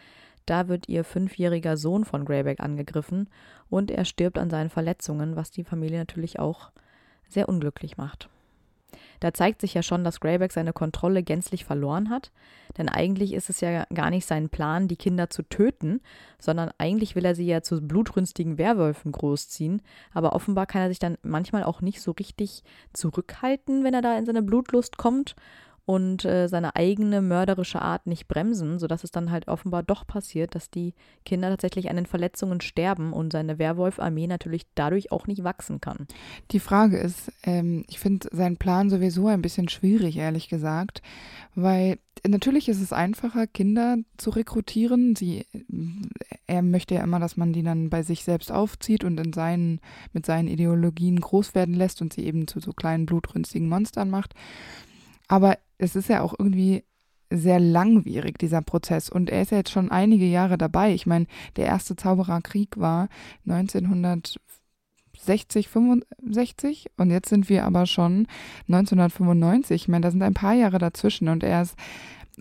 da 0.45 0.67
wird 0.67 0.87
ihr 0.87 1.03
fünfjähriger 1.03 1.75
Sohn 1.75 2.05
von 2.05 2.23
Greyback 2.23 2.59
angegriffen 2.59 3.29
und 3.69 3.89
er 3.89 4.05
stirbt 4.05 4.37
an 4.37 4.49
seinen 4.49 4.69
Verletzungen, 4.69 5.35
was 5.35 5.51
die 5.51 5.63
Familie 5.63 5.97
natürlich 5.97 6.39
auch 6.39 6.71
sehr 7.27 7.49
unglücklich 7.49 7.97
macht. 7.97 8.29
Da 9.25 9.33
zeigt 9.33 9.59
sich 9.59 9.73
ja 9.73 9.81
schon, 9.81 10.03
dass 10.03 10.19
Greyback 10.19 10.51
seine 10.51 10.71
Kontrolle 10.71 11.23
gänzlich 11.23 11.65
verloren 11.65 12.11
hat, 12.11 12.31
denn 12.77 12.89
eigentlich 12.89 13.33
ist 13.33 13.49
es 13.49 13.59
ja 13.59 13.85
gar 13.91 14.11
nicht 14.11 14.27
sein 14.27 14.49
Plan, 14.49 14.87
die 14.87 14.97
Kinder 14.97 15.31
zu 15.31 15.41
töten, 15.41 15.99
sondern 16.37 16.69
eigentlich 16.77 17.15
will 17.15 17.25
er 17.25 17.33
sie 17.33 17.47
ja 17.47 17.63
zu 17.63 17.81
blutrünstigen 17.81 18.59
Werwölfen 18.59 19.11
großziehen, 19.11 19.81
aber 20.13 20.33
offenbar 20.33 20.67
kann 20.67 20.83
er 20.83 20.89
sich 20.89 20.99
dann 20.99 21.17
manchmal 21.23 21.63
auch 21.63 21.81
nicht 21.81 22.01
so 22.01 22.11
richtig 22.11 22.61
zurückhalten, 22.93 23.83
wenn 23.83 23.95
er 23.95 24.03
da 24.03 24.15
in 24.15 24.27
seine 24.27 24.43
Blutlust 24.43 24.97
kommt 24.97 25.35
und 25.85 26.25
äh, 26.25 26.47
seine 26.47 26.75
eigene 26.75 27.21
mörderische 27.21 27.81
Art 27.81 28.07
nicht 28.07 28.27
bremsen, 28.27 28.79
sodass 28.79 29.03
es 29.03 29.11
dann 29.11 29.29
halt 29.29 29.47
offenbar 29.47 29.83
doch 29.83 30.07
passiert, 30.07 30.55
dass 30.55 30.71
die 30.71 30.95
Kinder 31.25 31.49
tatsächlich 31.49 31.89
an 31.89 31.95
den 31.95 32.07
Verletzungen 32.07 32.59
sterben 32.61 33.13
und 33.13 33.31
seine 33.31 33.59
Werwolf-Armee 33.59 34.25
natürlich 34.27 34.65
dadurch 34.73 35.11
auch 35.11 35.27
nicht 35.27 35.43
wachsen 35.43 35.81
kann. 35.81 36.07
Die 36.51 36.59
Frage 36.59 36.97
ist, 36.97 37.31
ähm, 37.43 37.85
ich 37.87 37.99
finde 37.99 38.27
seinen 38.31 38.57
Plan 38.57 38.89
sowieso 38.89 39.27
ein 39.27 39.43
bisschen 39.43 39.69
schwierig, 39.69 40.17
ehrlich 40.17 40.49
gesagt, 40.49 41.03
weil 41.53 41.99
natürlich 42.27 42.67
ist 42.67 42.81
es 42.81 42.91
einfacher, 42.91 43.45
Kinder 43.45 43.97
zu 44.17 44.31
rekrutieren. 44.31 45.15
Sie, 45.15 45.45
er 46.47 46.63
möchte 46.63 46.95
ja 46.95 47.03
immer, 47.03 47.19
dass 47.19 47.37
man 47.37 47.53
die 47.53 47.63
dann 47.63 47.91
bei 47.91 48.01
sich 48.01 48.23
selbst 48.23 48.51
aufzieht 48.51 49.03
und 49.03 49.19
in 49.19 49.33
seinen, 49.33 49.79
mit 50.13 50.25
seinen 50.25 50.47
Ideologien 50.47 51.19
groß 51.19 51.53
werden 51.53 51.75
lässt 51.75 52.01
und 52.01 52.13
sie 52.13 52.25
eben 52.25 52.47
zu 52.47 52.59
so 52.59 52.73
kleinen 52.73 53.05
blutrünstigen 53.05 53.69
Monstern 53.69 54.09
macht. 54.09 54.33
Aber 55.27 55.57
es 55.77 55.95
ist 55.95 56.09
ja 56.09 56.21
auch 56.21 56.33
irgendwie 56.37 56.83
sehr 57.29 57.59
langwierig, 57.59 58.37
dieser 58.37 58.61
Prozess. 58.61 59.09
Und 59.09 59.29
er 59.29 59.41
ist 59.41 59.51
ja 59.51 59.57
jetzt 59.57 59.71
schon 59.71 59.91
einige 59.91 60.25
Jahre 60.25 60.57
dabei. 60.57 60.93
Ich 60.93 61.05
meine, 61.05 61.27
der 61.55 61.65
erste 61.65 61.95
Zaubererkrieg 61.95 62.77
war 62.77 63.09
1960, 63.47 65.67
65 65.67 66.87
und 66.97 67.11
jetzt 67.11 67.29
sind 67.29 67.49
wir 67.49 67.65
aber 67.65 67.85
schon 67.85 68.27
1995. 68.67 69.83
Ich 69.83 69.87
meine, 69.87 70.03
da 70.03 70.11
sind 70.11 70.21
ein 70.21 70.33
paar 70.33 70.53
Jahre 70.53 70.77
dazwischen 70.77 71.29
und 71.29 71.43
er 71.43 71.63
ist 71.63 71.75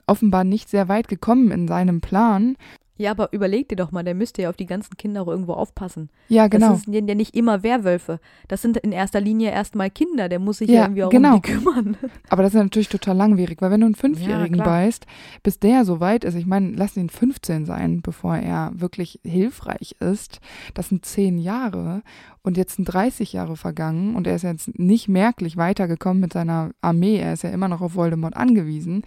offenbar 0.06 0.44
nicht 0.44 0.68
sehr 0.68 0.88
weit 0.88 1.08
gekommen 1.08 1.50
in 1.50 1.68
seinem 1.68 2.00
Plan. 2.00 2.56
Ja, 2.96 3.10
aber 3.10 3.32
überleg 3.32 3.68
dir 3.68 3.76
doch 3.76 3.90
mal, 3.90 4.04
der 4.04 4.14
müsste 4.14 4.42
ja 4.42 4.50
auf 4.50 4.56
die 4.56 4.66
ganzen 4.66 4.96
Kinder 4.96 5.22
auch 5.22 5.26
irgendwo 5.26 5.54
aufpassen. 5.54 6.10
Ja, 6.28 6.46
genau. 6.46 6.70
Das 6.70 6.82
sind 6.82 7.08
ja 7.08 7.14
nicht 7.14 7.34
immer 7.34 7.64
Werwölfe. 7.64 8.20
Das 8.46 8.62
sind 8.62 8.76
in 8.76 8.92
erster 8.92 9.20
Linie 9.20 9.50
erstmal 9.50 9.90
Kinder. 9.90 10.28
Der 10.28 10.38
muss 10.38 10.58
sich 10.58 10.68
ja, 10.68 10.74
Ja, 10.74 10.82
irgendwie 10.84 11.04
auch 11.04 11.10
genau. 11.10 11.34
um 11.36 11.42
die 11.42 11.50
kümmern. 11.52 11.96
Aber 12.28 12.44
das 12.44 12.54
ist 12.54 12.60
natürlich 12.60 12.88
total 12.88 13.16
langwierig, 13.16 13.60
weil 13.60 13.72
wenn 13.72 13.80
du 13.80 13.86
einen 13.86 13.94
Fünfjährigen 13.96 14.54
klar. 14.54 14.66
beißt, 14.66 15.06
bis 15.42 15.58
der 15.58 15.84
so 15.84 15.98
weit 15.98 16.22
ist, 16.24 16.36
ich 16.36 16.46
meine, 16.46 16.70
lass 16.70 16.96
ihn 16.96 17.10
15 17.10 17.66
sein, 17.66 18.00
bevor 18.00 18.36
er 18.36 18.70
wirklich 18.74 19.18
hilfreich 19.24 19.96
ist. 19.98 20.40
Das 20.74 20.88
sind 20.88 21.04
zehn 21.04 21.38
Jahre 21.38 22.02
und 22.44 22.58
jetzt 22.58 22.76
sind 22.76 22.84
30 22.84 23.32
Jahre 23.32 23.56
vergangen 23.56 24.14
und 24.14 24.26
er 24.26 24.36
ist 24.36 24.42
jetzt 24.42 24.78
nicht 24.78 25.08
merklich 25.08 25.56
weitergekommen 25.56 26.20
mit 26.20 26.34
seiner 26.34 26.72
Armee. 26.82 27.16
Er 27.16 27.32
ist 27.32 27.42
ja 27.42 27.48
immer 27.48 27.68
noch 27.68 27.80
auf 27.80 27.94
Voldemort 27.94 28.36
angewiesen. 28.36 29.02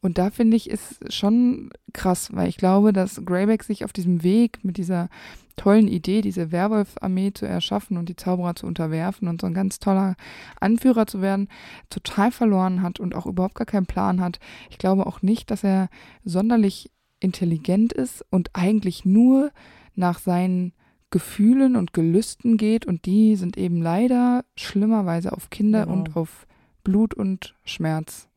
Und 0.00 0.18
da 0.18 0.30
finde 0.30 0.56
ich, 0.56 0.68
ist 0.68 1.12
schon 1.12 1.70
krass, 1.92 2.30
weil 2.34 2.48
ich 2.48 2.56
glaube, 2.56 2.92
dass 2.92 3.24
Greyback 3.24 3.62
sich 3.62 3.84
auf 3.84 3.92
diesem 3.92 4.24
Weg 4.24 4.64
mit 4.64 4.76
dieser 4.76 5.08
tollen 5.54 5.86
Idee, 5.86 6.20
diese 6.20 6.50
Werwolf-Armee 6.50 7.32
zu 7.32 7.46
erschaffen 7.46 7.96
und 7.96 8.08
die 8.08 8.16
Zauberer 8.16 8.56
zu 8.56 8.66
unterwerfen 8.66 9.28
und 9.28 9.40
so 9.40 9.46
ein 9.46 9.54
ganz 9.54 9.78
toller 9.78 10.16
Anführer 10.58 11.06
zu 11.06 11.22
werden, 11.22 11.48
total 11.90 12.32
verloren 12.32 12.82
hat 12.82 12.98
und 12.98 13.14
auch 13.14 13.26
überhaupt 13.26 13.54
gar 13.54 13.66
keinen 13.66 13.86
Plan 13.86 14.20
hat. 14.20 14.40
Ich 14.68 14.78
glaube 14.78 15.06
auch 15.06 15.22
nicht, 15.22 15.52
dass 15.52 15.62
er 15.62 15.90
sonderlich 16.24 16.90
intelligent 17.20 17.92
ist 17.92 18.24
und 18.30 18.50
eigentlich 18.54 19.04
nur 19.04 19.52
nach 19.94 20.18
seinen 20.18 20.72
Gefühlen 21.10 21.76
und 21.76 21.92
Gelüsten 21.92 22.56
geht 22.56 22.86
und 22.86 23.04
die 23.04 23.36
sind 23.36 23.56
eben 23.56 23.82
leider 23.82 24.44
schlimmerweise 24.56 25.32
auf 25.32 25.50
Kinder 25.50 25.84
Genau. 25.86 25.98
und 25.98 26.16
auf 26.16 26.46
Blut 26.84 27.14
und 27.14 27.54
Schmerz 27.64 28.28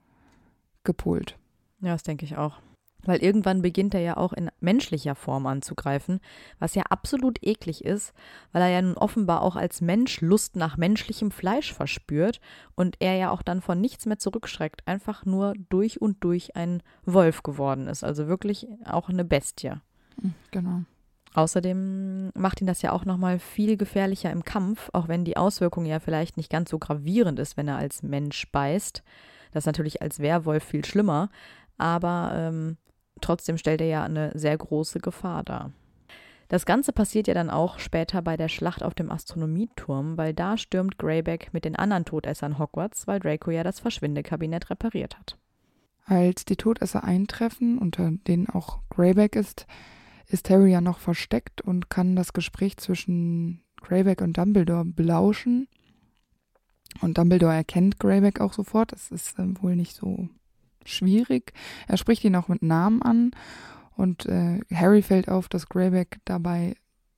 gepolt. 0.83 1.37
Ja, 1.81 1.91
das 1.93 2.03
denke 2.03 2.25
ich 2.25 2.37
auch. 2.37 2.59
Weil 3.05 3.21
irgendwann 3.21 3.61
beginnt 3.61 3.93
er 3.93 3.99
ja 3.99 4.15
auch 4.15 4.31
in 4.31 4.49
menschlicher 4.61 5.13
Form 5.13 5.45
anzugreifen, 5.45 6.21
was 6.59 6.73
ja 6.73 6.83
absolut 6.89 7.37
eklig 7.45 7.83
ist, 7.83 8.13
weil 8.53 8.61
er 8.61 8.69
ja 8.69 8.81
nun 8.81 8.95
offenbar 8.95 9.41
auch 9.41 9.57
als 9.57 9.81
Mensch 9.81 10.21
Lust 10.21 10.55
nach 10.55 10.77
menschlichem 10.77 11.29
Fleisch 11.29 11.73
verspürt 11.73 12.39
und 12.75 12.95
er 12.99 13.17
ja 13.17 13.29
auch 13.31 13.41
dann 13.41 13.59
von 13.61 13.81
nichts 13.81 14.05
mehr 14.05 14.19
zurückschreckt, 14.19 14.87
einfach 14.87 15.25
nur 15.25 15.53
durch 15.69 16.01
und 16.01 16.23
durch 16.23 16.55
ein 16.55 16.81
Wolf 17.05 17.43
geworden 17.43 17.87
ist. 17.87 18.05
Also 18.05 18.27
wirklich 18.27 18.67
auch 18.85 19.09
eine 19.09 19.25
Bestie. 19.25 19.73
Genau. 20.51 20.83
Außerdem 21.33 22.31
macht 22.35 22.61
ihn 22.61 22.67
das 22.67 22.81
ja 22.81 22.91
auch 22.91 23.05
nochmal 23.05 23.39
viel 23.39 23.75
gefährlicher 23.75 24.31
im 24.31 24.43
Kampf, 24.43 24.89
auch 24.93 25.07
wenn 25.07 25.25
die 25.25 25.37
Auswirkung 25.37 25.85
ja 25.85 25.99
vielleicht 25.99 26.37
nicht 26.37 26.51
ganz 26.51 26.69
so 26.69 26.77
gravierend 26.77 27.39
ist, 27.39 27.57
wenn 27.57 27.67
er 27.67 27.77
als 27.77 28.03
Mensch 28.03 28.51
beißt. 28.51 29.03
Das 29.51 29.63
ist 29.63 29.67
natürlich 29.67 30.01
als 30.01 30.19
Werwolf 30.19 30.63
viel 30.63 30.85
schlimmer, 30.85 31.29
aber 31.77 32.31
ähm, 32.35 32.77
trotzdem 33.21 33.57
stellt 33.57 33.81
er 33.81 33.87
ja 33.87 34.03
eine 34.03 34.31
sehr 34.35 34.57
große 34.57 34.99
Gefahr 34.99 35.43
dar. 35.43 35.71
Das 36.49 36.67
Ganze 36.67 36.93
passiert 36.93 37.27
ja 37.27 37.33
dann 37.33 37.49
auch 37.49 37.79
später 37.79 38.21
bei 38.21 38.37
der 38.37 38.47
Schlacht 38.47 38.83
auf 38.83 38.93
dem 38.93 39.09
Astronomieturm, 39.09 40.17
weil 40.17 40.35
da 40.35 40.57
stürmt 40.57 40.99
Greyback 40.99 41.51
mit 41.51 41.65
den 41.65 41.75
anderen 41.75 42.05
Todessern 42.05 42.59
Hogwarts, 42.59 43.07
weil 43.07 43.19
Draco 43.19 43.49
ja 43.49 43.63
das 43.63 43.79
Verschwindekabinett 43.79 44.69
repariert 44.69 45.17
hat. 45.17 45.37
Als 46.05 46.45
die 46.45 46.57
Todesser 46.57 47.03
eintreffen, 47.03 47.79
unter 47.79 48.11
denen 48.27 48.49
auch 48.49 48.79
Greyback 48.89 49.35
ist, 49.35 49.65
ist 50.33 50.49
Harry 50.49 50.71
ja 50.71 50.81
noch 50.81 50.99
versteckt 50.99 51.61
und 51.61 51.89
kann 51.89 52.15
das 52.15 52.33
Gespräch 52.33 52.77
zwischen 52.77 53.61
Greyback 53.81 54.21
und 54.21 54.37
Dumbledore 54.37 54.83
belauschen. 54.83 55.67
Und 57.01 57.17
Dumbledore 57.17 57.53
erkennt 57.53 57.99
Greyback 57.99 58.41
auch 58.41 58.53
sofort. 58.53 58.91
Das 58.91 59.11
ist 59.11 59.37
äh, 59.37 59.61
wohl 59.61 59.75
nicht 59.75 59.95
so 59.95 60.29
schwierig. 60.85 61.53
Er 61.87 61.97
spricht 61.97 62.23
ihn 62.23 62.35
auch 62.35 62.47
mit 62.47 62.63
Namen 62.63 63.01
an 63.01 63.31
und 63.95 64.25
äh, 64.25 64.59
Harry 64.73 65.03
fällt 65.03 65.29
auf, 65.29 65.47
dass 65.49 65.69
Greyback 65.69 66.19
dabei 66.25 66.75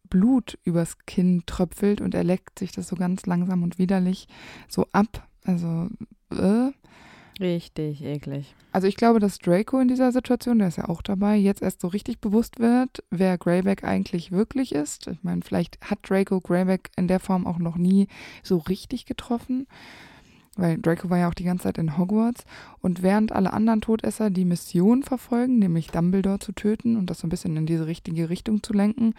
Blut 0.09 0.57
übers 0.63 0.97
Kinn 1.07 1.43
tröpfelt 1.45 2.01
und 2.01 2.13
er 2.13 2.23
leckt 2.23 2.59
sich 2.59 2.73
das 2.73 2.87
so 2.87 2.95
ganz 2.95 3.25
langsam 3.25 3.63
und 3.63 3.79
widerlich 3.79 4.27
so 4.67 4.87
ab. 4.91 5.27
Also, 5.43 5.89
äh, 6.31 6.71
Richtig 7.39 8.01
eklig. 8.01 8.55
also 8.71 8.87
ich 8.87 8.95
glaube, 8.95 9.19
dass 9.19 9.39
Draco 9.39 9.79
in 9.79 9.89
dieser 9.89 10.11
Situation, 10.11 10.59
der 10.59 10.69
ist 10.69 10.77
ja 10.77 10.87
auch 10.87 11.01
dabei, 11.01 11.35
jetzt 11.35 11.61
erst 11.61 11.81
so 11.81 11.87
richtig 11.87 12.19
bewusst 12.19 12.59
wird, 12.59 13.03
wer 13.09 13.37
Greyback 13.37 13.83
eigentlich 13.83 14.31
wirklich 14.31 14.73
ist. 14.73 15.07
Ich 15.07 15.21
meine, 15.23 15.41
vielleicht 15.41 15.77
hat 15.81 15.99
Draco 16.09 16.39
Greyback 16.39 16.91
in 16.95 17.07
der 17.07 17.19
Form 17.19 17.45
auch 17.45 17.57
noch 17.57 17.75
nie 17.75 18.07
so 18.41 18.57
richtig 18.57 19.05
getroffen, 19.05 19.67
weil 20.55 20.77
Draco 20.77 21.09
war 21.09 21.17
ja 21.17 21.27
auch 21.27 21.33
die 21.33 21.43
ganze 21.43 21.63
Zeit 21.63 21.77
in 21.77 21.97
Hogwarts. 21.97 22.45
Und 22.79 23.03
während 23.03 23.33
alle 23.33 23.51
anderen 23.51 23.81
Todesser 23.81 24.29
die 24.29 24.45
Mission 24.45 25.03
verfolgen, 25.03 25.59
nämlich 25.59 25.87
Dumbledore 25.87 26.39
zu 26.39 26.53
töten 26.53 26.95
und 26.95 27.09
das 27.09 27.19
so 27.19 27.27
ein 27.27 27.29
bisschen 27.29 27.57
in 27.57 27.65
diese 27.65 27.87
richtige 27.87 28.29
Richtung 28.29 28.63
zu 28.63 28.71
lenken, 28.71 29.13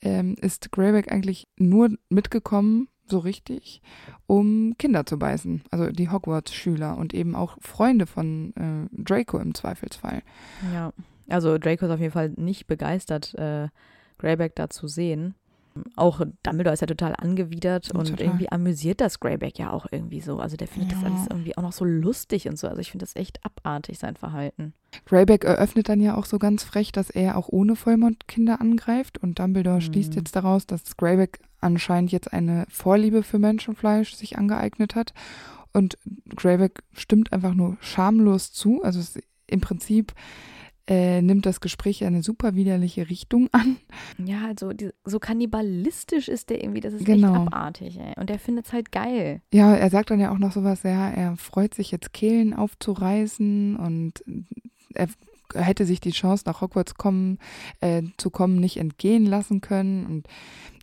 ähm, 0.00 0.34
ist 0.40 0.72
Greyback 0.72 1.12
eigentlich 1.12 1.46
nur 1.56 1.90
mitgekommen, 2.08 2.88
so 3.06 3.18
richtig, 3.18 3.82
um 4.26 4.74
Kinder 4.78 5.06
zu 5.06 5.18
beißen. 5.18 5.62
Also 5.70 5.90
die 5.90 6.10
Hogwarts-Schüler 6.10 6.96
und 6.96 7.14
eben 7.14 7.34
auch 7.34 7.56
Freunde 7.60 8.06
von 8.06 8.54
äh, 8.56 9.02
Draco 9.02 9.38
im 9.38 9.54
Zweifelsfall. 9.54 10.22
Ja, 10.72 10.92
also 11.28 11.58
Draco 11.58 11.86
ist 11.86 11.92
auf 11.92 12.00
jeden 12.00 12.12
Fall 12.12 12.30
nicht 12.36 12.66
begeistert, 12.66 13.34
äh, 13.34 13.68
Greyback 14.18 14.54
da 14.54 14.70
zu 14.70 14.88
sehen. 14.88 15.34
Auch 15.96 16.20
Dumbledore 16.44 16.74
ist 16.74 16.80
ja 16.80 16.86
total 16.86 17.14
angewidert 17.16 17.90
und 17.90 18.06
total. 18.08 18.26
irgendwie 18.26 18.50
amüsiert 18.52 19.00
das 19.00 19.18
Greyback 19.18 19.58
ja 19.58 19.70
auch 19.72 19.86
irgendwie 19.90 20.20
so. 20.20 20.38
Also 20.38 20.56
der 20.56 20.68
findet 20.68 20.92
das 20.92 21.02
Ja. 21.02 21.08
alles 21.08 21.26
irgendwie 21.28 21.56
auch 21.56 21.62
noch 21.62 21.72
so 21.72 21.84
lustig 21.84 22.48
und 22.48 22.58
so. 22.58 22.68
Also 22.68 22.80
ich 22.80 22.90
finde 22.90 23.04
das 23.06 23.16
echt 23.16 23.44
abartig, 23.44 23.98
sein 23.98 24.16
Verhalten. 24.16 24.72
Greyback 25.04 25.44
eröffnet 25.44 25.88
dann 25.88 26.00
ja 26.00 26.16
auch 26.16 26.26
so 26.26 26.38
ganz 26.38 26.62
frech, 26.62 26.92
dass 26.92 27.10
er 27.10 27.36
auch 27.36 27.48
ohne 27.48 27.74
Vollmond 27.74 28.28
Kinder 28.28 28.60
angreift 28.60 29.18
und 29.18 29.38
Dumbledore 29.38 29.80
schließt 29.80 30.12
Mhm. 30.12 30.18
jetzt 30.18 30.36
daraus, 30.36 30.66
dass 30.66 30.96
Greyback 30.96 31.40
anscheinend 31.60 32.12
jetzt 32.12 32.32
eine 32.32 32.66
Vorliebe 32.68 33.22
für 33.22 33.38
Menschenfleisch 33.38 34.14
sich 34.14 34.38
angeeignet 34.38 34.94
hat 34.94 35.12
und 35.72 35.98
Greyback 36.36 36.82
stimmt 36.92 37.32
einfach 37.32 37.54
nur 37.54 37.76
schamlos 37.80 38.52
zu. 38.52 38.82
Also 38.84 39.00
es, 39.00 39.18
im 39.48 39.60
Prinzip 39.60 40.12
äh, 40.86 41.22
nimmt 41.22 41.46
das 41.46 41.60
Gespräch 41.60 42.04
eine 42.04 42.22
super 42.22 42.54
widerliche 42.54 43.08
Richtung 43.08 43.48
an. 43.52 43.76
Ja, 44.24 44.46
also 44.46 44.72
die, 44.72 44.90
so 45.04 45.18
kannibalistisch 45.18 46.28
ist 46.28 46.50
der 46.50 46.62
irgendwie, 46.62 46.80
das 46.80 46.92
ist 46.94 47.04
Genau. 47.04 47.28
echt 47.32 47.46
abartig, 47.46 47.98
ey. 47.98 48.12
Und 48.16 48.28
der 48.30 48.38
findet 48.38 48.66
es 48.66 48.72
halt 48.72 48.92
geil. 48.92 49.40
Ja, 49.52 49.74
er 49.74 49.88
sagt 49.90 50.10
dann 50.10 50.20
ja 50.20 50.30
auch 50.32 50.38
noch 50.38 50.52
sowas, 50.52 50.82
ja, 50.82 51.08
er 51.10 51.36
freut 51.36 51.74
sich 51.74 51.90
jetzt 51.90 52.12
Kehlen 52.12 52.52
aufzureißen 52.54 53.76
und 53.76 54.22
er 54.94 55.08
hätte 55.54 55.86
sich 55.86 56.00
die 56.00 56.10
Chance 56.10 56.44
nach 56.46 56.60
Hogwarts 56.60 56.94
kommen, 56.94 57.38
äh, 57.80 58.02
zu 58.16 58.30
kommen 58.30 58.56
nicht 58.56 58.78
entgehen 58.78 59.26
lassen 59.26 59.60
können 59.60 60.06
und 60.06 60.28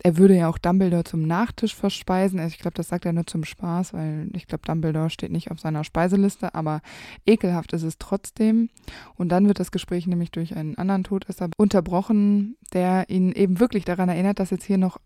er 0.03 0.17
würde 0.17 0.35
ja 0.35 0.49
auch 0.49 0.57
Dumbledore 0.57 1.03
zum 1.03 1.21
Nachtisch 1.21 1.75
verspeisen. 1.75 2.39
Also 2.39 2.53
ich 2.55 2.59
glaube, 2.59 2.75
das 2.75 2.87
sagt 2.87 3.05
er 3.05 3.13
nur 3.13 3.27
zum 3.27 3.43
Spaß, 3.43 3.93
weil 3.93 4.29
ich 4.33 4.47
glaube, 4.47 4.63
Dumbledore 4.65 5.11
steht 5.11 5.31
nicht 5.31 5.51
auf 5.51 5.59
seiner 5.59 5.83
Speiseliste, 5.83 6.55
aber 6.55 6.81
ekelhaft 7.25 7.73
ist 7.73 7.83
es 7.83 7.99
trotzdem. 7.99 8.69
Und 9.15 9.29
dann 9.29 9.47
wird 9.47 9.59
das 9.59 9.71
Gespräch 9.71 10.07
nämlich 10.07 10.31
durch 10.31 10.55
einen 10.55 10.75
anderen 10.75 11.03
Todesser 11.03 11.49
unterbrochen, 11.55 12.57
der 12.73 13.09
ihn 13.09 13.31
eben 13.31 13.59
wirklich 13.59 13.85
daran 13.85 14.09
erinnert, 14.09 14.39
dass 14.39 14.49
jetzt 14.49 14.65
hier 14.65 14.79
noch 14.79 14.97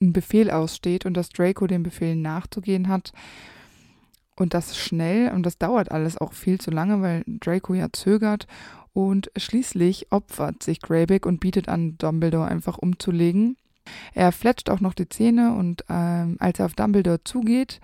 ein 0.00 0.12
Befehl 0.12 0.50
aussteht 0.50 1.04
und 1.04 1.14
dass 1.14 1.30
Draco 1.30 1.66
dem 1.66 1.82
Befehl 1.82 2.14
nachzugehen 2.14 2.88
hat. 2.88 3.12
Und 4.36 4.54
das 4.54 4.76
schnell 4.76 5.32
und 5.32 5.44
das 5.44 5.58
dauert 5.58 5.90
alles 5.92 6.18
auch 6.18 6.32
viel 6.32 6.60
zu 6.60 6.70
lange, 6.70 7.00
weil 7.02 7.24
Draco 7.26 7.74
ja 7.74 7.88
zögert. 7.92 8.46
Und 8.94 9.30
schließlich 9.36 10.10
opfert 10.10 10.62
sich 10.62 10.80
Greyback 10.80 11.26
und 11.26 11.40
bietet 11.40 11.68
an, 11.68 11.98
Dumbledore 11.98 12.46
einfach 12.46 12.78
umzulegen. 12.78 13.56
Er 14.14 14.32
fletscht 14.32 14.70
auch 14.70 14.80
noch 14.80 14.94
die 14.94 15.08
Zähne 15.08 15.54
und 15.54 15.84
ähm, 15.90 16.36
als 16.38 16.58
er 16.58 16.66
auf 16.66 16.74
Dumbledore 16.74 17.22
zugeht, 17.24 17.80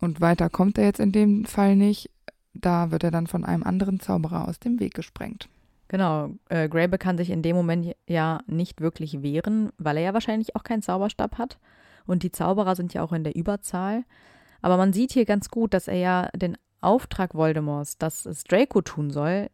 und 0.00 0.20
weiter 0.20 0.48
kommt 0.48 0.78
er 0.78 0.84
jetzt 0.84 1.00
in 1.00 1.10
dem 1.10 1.44
Fall 1.44 1.74
nicht, 1.74 2.10
da 2.54 2.92
wird 2.92 3.02
er 3.02 3.10
dann 3.10 3.26
von 3.26 3.44
einem 3.44 3.64
anderen 3.64 3.98
Zauberer 3.98 4.46
aus 4.46 4.60
dem 4.60 4.78
Weg 4.78 4.94
gesprengt. 4.94 5.48
Genau, 5.88 6.34
äh, 6.50 6.68
Greyback 6.68 7.00
kann 7.00 7.16
sich 7.16 7.30
in 7.30 7.42
dem 7.42 7.56
Moment 7.56 7.96
ja 8.06 8.40
nicht 8.46 8.80
wirklich 8.80 9.22
wehren, 9.22 9.70
weil 9.78 9.96
er 9.96 10.02
ja 10.04 10.14
wahrscheinlich 10.14 10.54
auch 10.54 10.62
keinen 10.62 10.82
Zauberstab 10.82 11.38
hat. 11.38 11.58
Und 12.06 12.22
die 12.22 12.30
Zauberer 12.30 12.76
sind 12.76 12.94
ja 12.94 13.02
auch 13.02 13.12
in 13.12 13.24
der 13.24 13.34
Überzahl. 13.34 14.04
Aber 14.60 14.76
man 14.76 14.92
sieht 14.92 15.12
hier 15.12 15.24
ganz 15.24 15.48
gut, 15.48 15.72
dass 15.72 15.88
er 15.88 15.96
ja 15.96 16.28
den 16.36 16.56
Auftrag 16.80 17.34
Voldemorts, 17.34 17.98
dass 17.98 18.26
es 18.26 18.44
Draco 18.44 18.82
tun 18.82 19.10
soll, 19.10 19.48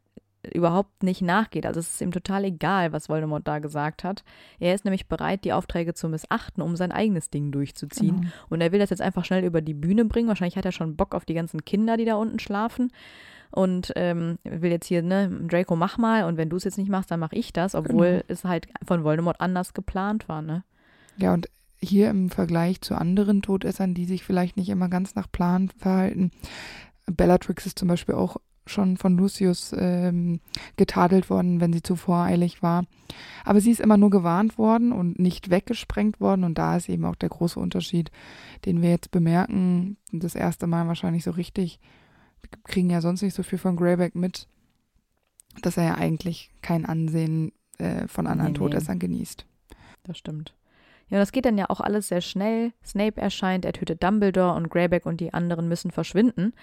überhaupt 0.52 1.02
nicht 1.02 1.22
nachgeht. 1.22 1.66
Also 1.66 1.80
es 1.80 1.94
ist 1.94 2.00
ihm 2.00 2.10
total 2.12 2.44
egal, 2.44 2.92
was 2.92 3.08
Voldemort 3.08 3.46
da 3.46 3.58
gesagt 3.58 4.04
hat. 4.04 4.24
Er 4.58 4.74
ist 4.74 4.84
nämlich 4.84 5.06
bereit, 5.08 5.44
die 5.44 5.52
Aufträge 5.52 5.94
zu 5.94 6.08
missachten, 6.08 6.62
um 6.62 6.76
sein 6.76 6.92
eigenes 6.92 7.30
Ding 7.30 7.52
durchzuziehen. 7.52 8.20
Genau. 8.22 8.32
Und 8.50 8.60
er 8.60 8.72
will 8.72 8.78
das 8.80 8.90
jetzt 8.90 9.02
einfach 9.02 9.24
schnell 9.24 9.44
über 9.44 9.60
die 9.60 9.74
Bühne 9.74 10.04
bringen. 10.04 10.28
Wahrscheinlich 10.28 10.56
hat 10.56 10.64
er 10.64 10.72
schon 10.72 10.96
Bock 10.96 11.14
auf 11.14 11.24
die 11.24 11.34
ganzen 11.34 11.64
Kinder, 11.64 11.96
die 11.96 12.04
da 12.04 12.14
unten 12.16 12.38
schlafen. 12.38 12.92
Und 13.50 13.92
ähm, 13.94 14.38
will 14.42 14.72
jetzt 14.72 14.86
hier, 14.88 15.02
ne, 15.02 15.30
Draco, 15.48 15.76
mach 15.76 15.96
mal. 15.96 16.24
Und 16.24 16.36
wenn 16.36 16.48
du 16.50 16.56
es 16.56 16.64
jetzt 16.64 16.78
nicht 16.78 16.90
machst, 16.90 17.10
dann 17.10 17.20
mache 17.20 17.36
ich 17.36 17.52
das. 17.52 17.74
Obwohl 17.74 18.06
Genau. 18.08 18.24
es 18.28 18.44
halt 18.44 18.66
von 18.84 19.04
Voldemort 19.04 19.40
anders 19.40 19.74
geplant 19.74 20.28
war, 20.28 20.42
ne? 20.42 20.64
Ja, 21.18 21.32
und 21.32 21.48
hier 21.80 22.10
im 22.10 22.30
Vergleich 22.30 22.80
zu 22.80 22.96
anderen 22.96 23.42
Todessern, 23.42 23.94
die 23.94 24.06
sich 24.06 24.24
vielleicht 24.24 24.56
nicht 24.56 24.70
immer 24.70 24.88
ganz 24.88 25.14
nach 25.14 25.30
Plan 25.30 25.70
verhalten, 25.78 26.32
Bellatrix 27.06 27.66
ist 27.66 27.78
zum 27.78 27.88
Beispiel 27.88 28.14
auch 28.14 28.38
schon 28.66 28.96
von 28.96 29.16
Lucius 29.16 29.74
ähm, 29.76 30.40
getadelt 30.76 31.30
worden, 31.30 31.60
wenn 31.60 31.72
sie 31.72 31.82
zu 31.82 31.96
voreilig 31.96 32.62
war. 32.62 32.84
Aber 33.44 33.60
sie 33.60 33.70
ist 33.70 33.80
immer 33.80 33.96
nur 33.96 34.10
gewarnt 34.10 34.58
worden 34.58 34.92
und 34.92 35.18
nicht 35.18 35.50
weggesprengt 35.50 36.20
worden. 36.20 36.44
Und 36.44 36.58
da 36.58 36.76
ist 36.76 36.88
eben 36.88 37.04
auch 37.04 37.16
der 37.16 37.28
große 37.28 37.60
Unterschied, 37.60 38.10
den 38.64 38.82
wir 38.82 38.90
jetzt 38.90 39.10
bemerken. 39.10 39.96
Das 40.12 40.34
erste 40.34 40.66
Mal 40.66 40.86
wahrscheinlich 40.86 41.24
so 41.24 41.32
richtig. 41.32 41.78
Wir 42.40 42.50
kriegen 42.64 42.90
ja 42.90 43.00
sonst 43.00 43.22
nicht 43.22 43.34
so 43.34 43.42
viel 43.42 43.58
von 43.58 43.76
Greyback 43.76 44.14
mit, 44.14 44.48
dass 45.62 45.76
er 45.76 45.84
ja 45.84 45.94
eigentlich 45.94 46.50
kein 46.62 46.84
Ansehen 46.84 47.52
äh, 47.78 48.06
von 48.08 48.26
anderen 48.26 48.52
nee, 48.52 48.58
Todessern 48.58 48.98
nee. 48.98 49.06
genießt. 49.06 49.46
Das 50.04 50.18
stimmt. 50.18 50.54
Ja, 51.08 51.18
das 51.18 51.32
geht 51.32 51.44
dann 51.44 51.58
ja 51.58 51.66
auch 51.68 51.80
alles 51.80 52.08
sehr 52.08 52.20
schnell. 52.20 52.72
Snape 52.84 53.20
erscheint, 53.20 53.64
er 53.64 53.72
tötet 53.72 54.02
Dumbledore 54.02 54.54
und 54.54 54.70
Greyback 54.70 55.06
und 55.06 55.20
die 55.20 55.34
anderen 55.34 55.68
müssen 55.68 55.90
verschwinden. 55.90 56.54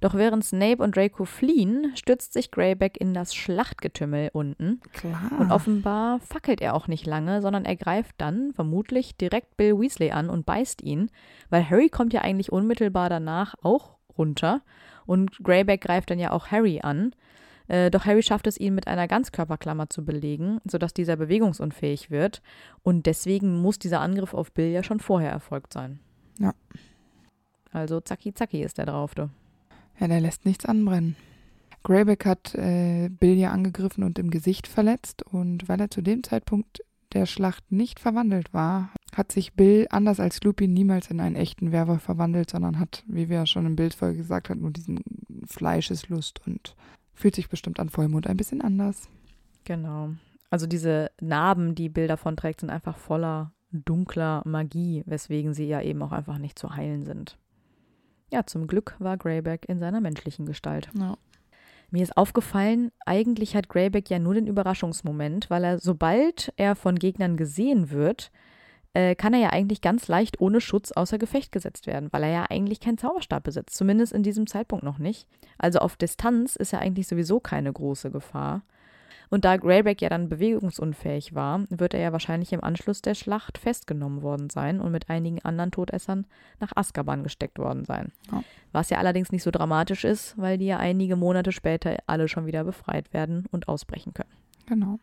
Doch 0.00 0.14
während 0.14 0.44
Snape 0.44 0.82
und 0.82 0.96
Draco 0.96 1.24
fliehen, 1.24 1.92
stürzt 1.96 2.32
sich 2.32 2.52
Greyback 2.52 3.00
in 3.00 3.14
das 3.14 3.34
Schlachtgetümmel 3.34 4.30
unten. 4.32 4.80
Klar. 4.92 5.32
Und 5.38 5.50
offenbar 5.50 6.20
fackelt 6.20 6.60
er 6.60 6.74
auch 6.74 6.86
nicht 6.86 7.04
lange, 7.04 7.42
sondern 7.42 7.64
er 7.64 7.74
greift 7.74 8.14
dann 8.18 8.52
vermutlich 8.52 9.16
direkt 9.16 9.56
Bill 9.56 9.78
Weasley 9.78 10.12
an 10.12 10.30
und 10.30 10.46
beißt 10.46 10.82
ihn, 10.82 11.10
weil 11.50 11.68
Harry 11.68 11.88
kommt 11.88 12.12
ja 12.12 12.20
eigentlich 12.20 12.52
unmittelbar 12.52 13.10
danach 13.10 13.56
auch 13.62 13.96
runter 14.16 14.62
und 15.06 15.42
Greyback 15.42 15.80
greift 15.80 16.10
dann 16.10 16.18
ja 16.20 16.30
auch 16.30 16.48
Harry 16.48 16.80
an. 16.82 17.12
Äh, 17.68 17.90
doch 17.90 18.06
Harry 18.06 18.22
schafft 18.22 18.46
es, 18.46 18.58
ihn 18.58 18.74
mit 18.74 18.86
einer 18.86 19.06
Ganzkörperklammer 19.06 19.88
zu 19.88 20.04
belegen, 20.04 20.60
sodass 20.64 20.94
dieser 20.94 21.16
bewegungsunfähig 21.16 22.10
wird. 22.10 22.42
Und 22.82 23.06
deswegen 23.06 23.60
muss 23.60 23.78
dieser 23.78 24.00
Angriff 24.00 24.34
auf 24.34 24.52
Bill 24.52 24.70
ja 24.70 24.82
schon 24.82 25.00
vorher 25.00 25.30
erfolgt 25.30 25.72
sein. 25.72 26.00
Ja. 26.38 26.54
Also 27.70 28.00
zacki 28.00 28.32
zacki 28.32 28.62
ist 28.62 28.78
er 28.78 28.86
drauf, 28.86 29.14
du. 29.14 29.30
Ja, 30.00 30.08
der 30.08 30.20
lässt 30.20 30.46
nichts 30.46 30.64
anbrennen. 30.64 31.16
Greyback 31.84 32.24
hat 32.24 32.54
äh, 32.54 33.08
Bill 33.08 33.36
ja 33.36 33.50
angegriffen 33.50 34.04
und 34.04 34.18
im 34.18 34.30
Gesicht 34.30 34.66
verletzt. 34.66 35.22
Und 35.22 35.68
weil 35.68 35.80
er 35.80 35.90
zu 35.90 36.02
dem 36.02 36.22
Zeitpunkt 36.22 36.82
der 37.12 37.26
Schlacht 37.26 37.70
nicht 37.72 38.00
verwandelt 38.00 38.52
war, 38.52 38.90
hat 39.14 39.32
sich 39.32 39.54
Bill 39.54 39.86
anders 39.90 40.20
als 40.20 40.42
Lupin 40.42 40.72
niemals 40.72 41.10
in 41.10 41.20
einen 41.20 41.36
echten 41.36 41.72
Werwolf 41.72 42.02
verwandelt, 42.02 42.50
sondern 42.50 42.78
hat, 42.78 43.04
wie 43.06 43.28
wir 43.28 43.38
ja 43.38 43.46
schon 43.46 43.66
im 43.66 43.76
Bildfolge 43.76 44.18
gesagt 44.18 44.50
haben, 44.50 44.60
nur 44.60 44.70
diesen 44.70 45.00
Fleischeslust 45.46 46.46
und 46.46 46.76
Fühlt 47.18 47.34
sich 47.34 47.48
bestimmt 47.48 47.80
an 47.80 47.88
Vollmond 47.88 48.28
ein 48.28 48.36
bisschen 48.36 48.60
anders. 48.60 49.08
Genau. 49.64 50.10
Also 50.50 50.68
diese 50.68 51.10
Narben, 51.20 51.74
die 51.74 51.88
Bill 51.88 52.06
davon 52.06 52.36
trägt, 52.36 52.60
sind 52.60 52.70
einfach 52.70 52.96
voller 52.96 53.52
dunkler 53.72 54.40
Magie, 54.44 55.02
weswegen 55.04 55.52
sie 55.52 55.66
ja 55.66 55.82
eben 55.82 56.00
auch 56.00 56.12
einfach 56.12 56.38
nicht 56.38 56.56
zu 56.56 56.76
heilen 56.76 57.04
sind. 57.04 57.36
Ja, 58.32 58.46
zum 58.46 58.68
Glück 58.68 58.94
war 59.00 59.16
Greyback 59.16 59.68
in 59.68 59.80
seiner 59.80 60.00
menschlichen 60.00 60.46
Gestalt. 60.46 60.90
Ja. 60.96 61.16
Mir 61.90 62.04
ist 62.04 62.16
aufgefallen, 62.16 62.92
eigentlich 63.04 63.56
hat 63.56 63.68
Greyback 63.68 64.08
ja 64.10 64.20
nur 64.20 64.34
den 64.34 64.46
Überraschungsmoment, 64.46 65.50
weil 65.50 65.64
er, 65.64 65.80
sobald 65.80 66.52
er 66.56 66.76
von 66.76 67.00
Gegnern 67.00 67.36
gesehen 67.36 67.90
wird, 67.90 68.30
äh, 68.98 69.14
kann 69.14 69.32
er 69.32 69.38
ja 69.38 69.50
eigentlich 69.50 69.80
ganz 69.80 70.08
leicht 70.08 70.40
ohne 70.40 70.60
Schutz 70.60 70.90
außer 70.90 71.18
Gefecht 71.18 71.52
gesetzt 71.52 71.86
werden, 71.86 72.08
weil 72.10 72.24
er 72.24 72.30
ja 72.30 72.46
eigentlich 72.50 72.80
keinen 72.80 72.98
Zauberstab 72.98 73.44
besitzt, 73.44 73.76
zumindest 73.76 74.12
in 74.12 74.24
diesem 74.24 74.48
Zeitpunkt 74.48 74.84
noch 74.84 74.98
nicht. 74.98 75.28
Also 75.56 75.78
auf 75.78 75.94
Distanz 75.94 76.56
ist 76.56 76.72
er 76.72 76.80
eigentlich 76.80 77.06
sowieso 77.06 77.38
keine 77.38 77.72
große 77.72 78.10
Gefahr. 78.10 78.62
Und 79.30 79.44
da 79.44 79.56
Greyback 79.56 80.02
ja 80.02 80.08
dann 80.08 80.28
bewegungsunfähig 80.28 81.32
war, 81.34 81.64
wird 81.68 81.94
er 81.94 82.00
ja 82.00 82.12
wahrscheinlich 82.12 82.52
im 82.52 82.64
Anschluss 82.64 83.00
der 83.00 83.14
Schlacht 83.14 83.58
festgenommen 83.58 84.22
worden 84.22 84.50
sein 84.50 84.80
und 84.80 84.90
mit 84.90 85.08
einigen 85.08 85.44
anderen 85.44 85.70
Todessern 85.70 86.26
nach 86.58 86.72
Azkaban 86.74 87.22
gesteckt 87.22 87.58
worden 87.58 87.84
sein. 87.84 88.10
Ja. 88.32 88.42
Was 88.72 88.90
ja 88.90 88.98
allerdings 88.98 89.30
nicht 89.30 89.44
so 89.44 89.52
dramatisch 89.52 90.04
ist, 90.04 90.36
weil 90.38 90.58
die 90.58 90.66
ja 90.66 90.78
einige 90.78 91.14
Monate 91.14 91.52
später 91.52 91.98
alle 92.08 92.26
schon 92.26 92.46
wieder 92.46 92.64
befreit 92.64 93.12
werden 93.12 93.44
und 93.52 93.68
ausbrechen 93.68 94.12
können. 94.12 94.32
Genau. 94.66 94.98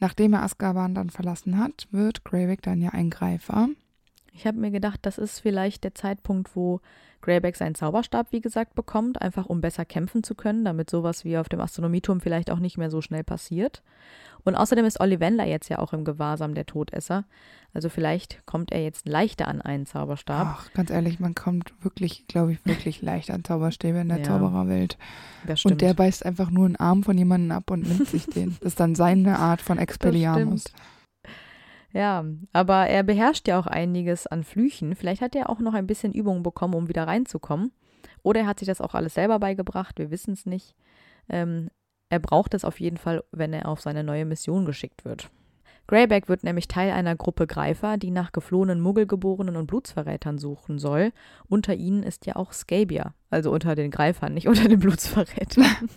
Nachdem 0.00 0.32
er 0.32 0.42
Azkaban 0.42 0.94
dann 0.94 1.10
verlassen 1.10 1.58
hat, 1.58 1.88
wird 1.90 2.24
Greyback 2.24 2.62
dann 2.62 2.80
ja 2.80 2.90
ein 2.90 3.10
Greifer. 3.10 3.68
Ich 4.34 4.46
habe 4.46 4.58
mir 4.58 4.70
gedacht, 4.70 5.00
das 5.02 5.18
ist 5.18 5.40
vielleicht 5.40 5.84
der 5.84 5.94
Zeitpunkt, 5.94 6.54
wo 6.56 6.80
Greyback 7.22 7.56
seinen 7.56 7.74
Zauberstab, 7.74 8.32
wie 8.32 8.40
gesagt, 8.40 8.74
bekommt, 8.74 9.22
einfach 9.22 9.46
um 9.46 9.60
besser 9.60 9.84
kämpfen 9.84 10.22
zu 10.22 10.34
können, 10.34 10.64
damit 10.64 10.90
sowas 10.90 11.24
wie 11.24 11.38
auf 11.38 11.48
dem 11.48 11.60
Astronomieturm 11.60 12.20
vielleicht 12.20 12.50
auch 12.50 12.58
nicht 12.58 12.76
mehr 12.76 12.90
so 12.90 13.00
schnell 13.00 13.24
passiert. 13.24 13.82
Und 14.44 14.56
außerdem 14.56 14.84
ist 14.84 15.00
Ollivander 15.00 15.44
jetzt 15.46 15.70
ja 15.70 15.78
auch 15.78 15.94
im 15.94 16.04
Gewahrsam 16.04 16.54
der 16.54 16.66
Todesser. 16.66 17.24
Also 17.72 17.88
vielleicht 17.88 18.44
kommt 18.44 18.72
er 18.72 18.82
jetzt 18.82 19.08
leichter 19.08 19.48
an 19.48 19.62
einen 19.62 19.86
Zauberstab. 19.86 20.46
Ach, 20.46 20.72
ganz 20.74 20.90
ehrlich, 20.90 21.18
man 21.18 21.34
kommt 21.34 21.72
wirklich, 21.82 22.26
glaube 22.28 22.52
ich, 22.52 22.66
wirklich 22.66 23.00
leicht 23.02 23.30
an 23.30 23.42
Zauberstäbe 23.42 24.00
in 24.00 24.08
der 24.08 24.18
ja, 24.18 24.24
Zaubererwelt. 24.24 24.98
Das 25.46 25.60
stimmt. 25.60 25.72
Und 25.72 25.80
der 25.80 25.94
beißt 25.94 26.26
einfach 26.26 26.50
nur 26.50 26.66
einen 26.66 26.76
Arm 26.76 27.04
von 27.04 27.16
jemandem 27.16 27.52
ab 27.52 27.70
und 27.70 27.88
nimmt 27.88 28.08
sich 28.08 28.26
den. 28.26 28.50
Das 28.60 28.72
ist 28.72 28.80
dann 28.80 28.94
seine 28.94 29.38
Art 29.38 29.62
von 29.62 29.78
Expelliarmus. 29.78 30.64
Ja, 31.94 32.24
aber 32.52 32.88
er 32.88 33.04
beherrscht 33.04 33.46
ja 33.46 33.58
auch 33.58 33.68
einiges 33.68 34.26
an 34.26 34.42
Flüchen. 34.42 34.96
Vielleicht 34.96 35.22
hat 35.22 35.36
er 35.36 35.48
auch 35.48 35.60
noch 35.60 35.74
ein 35.74 35.86
bisschen 35.86 36.12
Übung 36.12 36.42
bekommen, 36.42 36.74
um 36.74 36.88
wieder 36.88 37.06
reinzukommen. 37.06 37.70
Oder 38.24 38.40
er 38.40 38.46
hat 38.46 38.58
sich 38.58 38.66
das 38.66 38.80
auch 38.80 38.94
alles 38.94 39.14
selber 39.14 39.38
beigebracht. 39.38 39.98
Wir 39.98 40.10
wissen 40.10 40.32
es 40.32 40.44
nicht. 40.44 40.74
Ähm, 41.28 41.70
er 42.10 42.18
braucht 42.18 42.52
es 42.52 42.64
auf 42.64 42.80
jeden 42.80 42.96
Fall, 42.96 43.22
wenn 43.30 43.52
er 43.52 43.68
auf 43.68 43.80
seine 43.80 44.02
neue 44.02 44.24
Mission 44.24 44.66
geschickt 44.66 45.04
wird. 45.04 45.30
Greyback 45.86 46.28
wird 46.28 46.42
nämlich 46.42 46.66
Teil 46.66 46.90
einer 46.90 47.14
Gruppe 47.14 47.46
Greifer, 47.46 47.96
die 47.96 48.10
nach 48.10 48.32
geflohenen 48.32 48.80
Muggelgeborenen 48.80 49.56
und 49.56 49.66
Blutsverrätern 49.66 50.38
suchen 50.38 50.78
soll. 50.78 51.12
Unter 51.46 51.74
ihnen 51.74 52.02
ist 52.02 52.26
ja 52.26 52.36
auch 52.36 52.52
Scabia, 52.52 53.14
also 53.30 53.52
unter 53.52 53.76
den 53.76 53.92
Greifern, 53.92 54.34
nicht 54.34 54.48
unter 54.48 54.68
den 54.68 54.80
Blutsverrätern. 54.80 55.90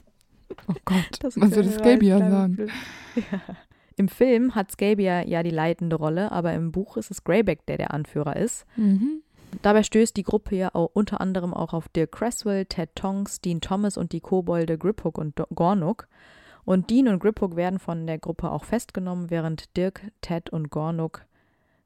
Oh 0.68 0.74
Gott, 0.86 1.20
das 1.22 1.40
was 1.40 1.52
soll 1.52 1.66
Scabia 1.72 2.20
sagen? 2.20 2.70
Ja. 3.16 3.42
Im 3.98 4.08
Film 4.08 4.54
hat 4.54 4.72
Scabia 4.72 5.26
ja 5.26 5.42
die 5.42 5.50
leitende 5.50 5.96
Rolle, 5.96 6.32
aber 6.32 6.54
im 6.54 6.72
Buch 6.72 6.98
ist 6.98 7.10
es 7.10 7.24
Greyback, 7.24 7.66
der 7.66 7.78
der 7.78 7.94
Anführer 7.94 8.36
ist. 8.36 8.66
Mhm. 8.76 9.24
Dabei 9.64 9.82
stößt 9.82 10.16
die 10.16 10.24
Gruppe 10.24 10.56
ja 10.56 10.70
auch 10.74 10.92
unter 10.94 11.20
anderem 11.20 11.54
auch 11.54 11.74
auf 11.74 11.90
Dirk 11.90 12.12
Cresswell, 12.12 12.66
Ted 12.66 12.96
Tonks, 12.96 13.42
Dean 13.42 13.60
Thomas 13.60 13.98
und 13.98 14.12
die 14.12 14.20
Kobolde 14.20 14.78
Griphook 14.78 15.18
und 15.18 15.36
Gornuk. 15.56 16.08
Und 16.64 16.90
Dean 16.90 17.08
und 17.08 17.20
Griphook 17.20 17.56
werden 17.56 17.80
von 17.80 18.06
der 18.06 18.20
Gruppe 18.20 18.52
auch 18.52 18.66
festgenommen, 18.66 19.32
während 19.32 19.76
Dirk, 19.76 20.02
Ted 20.22 20.50
und 20.52 20.70
Gornuk 20.70 21.26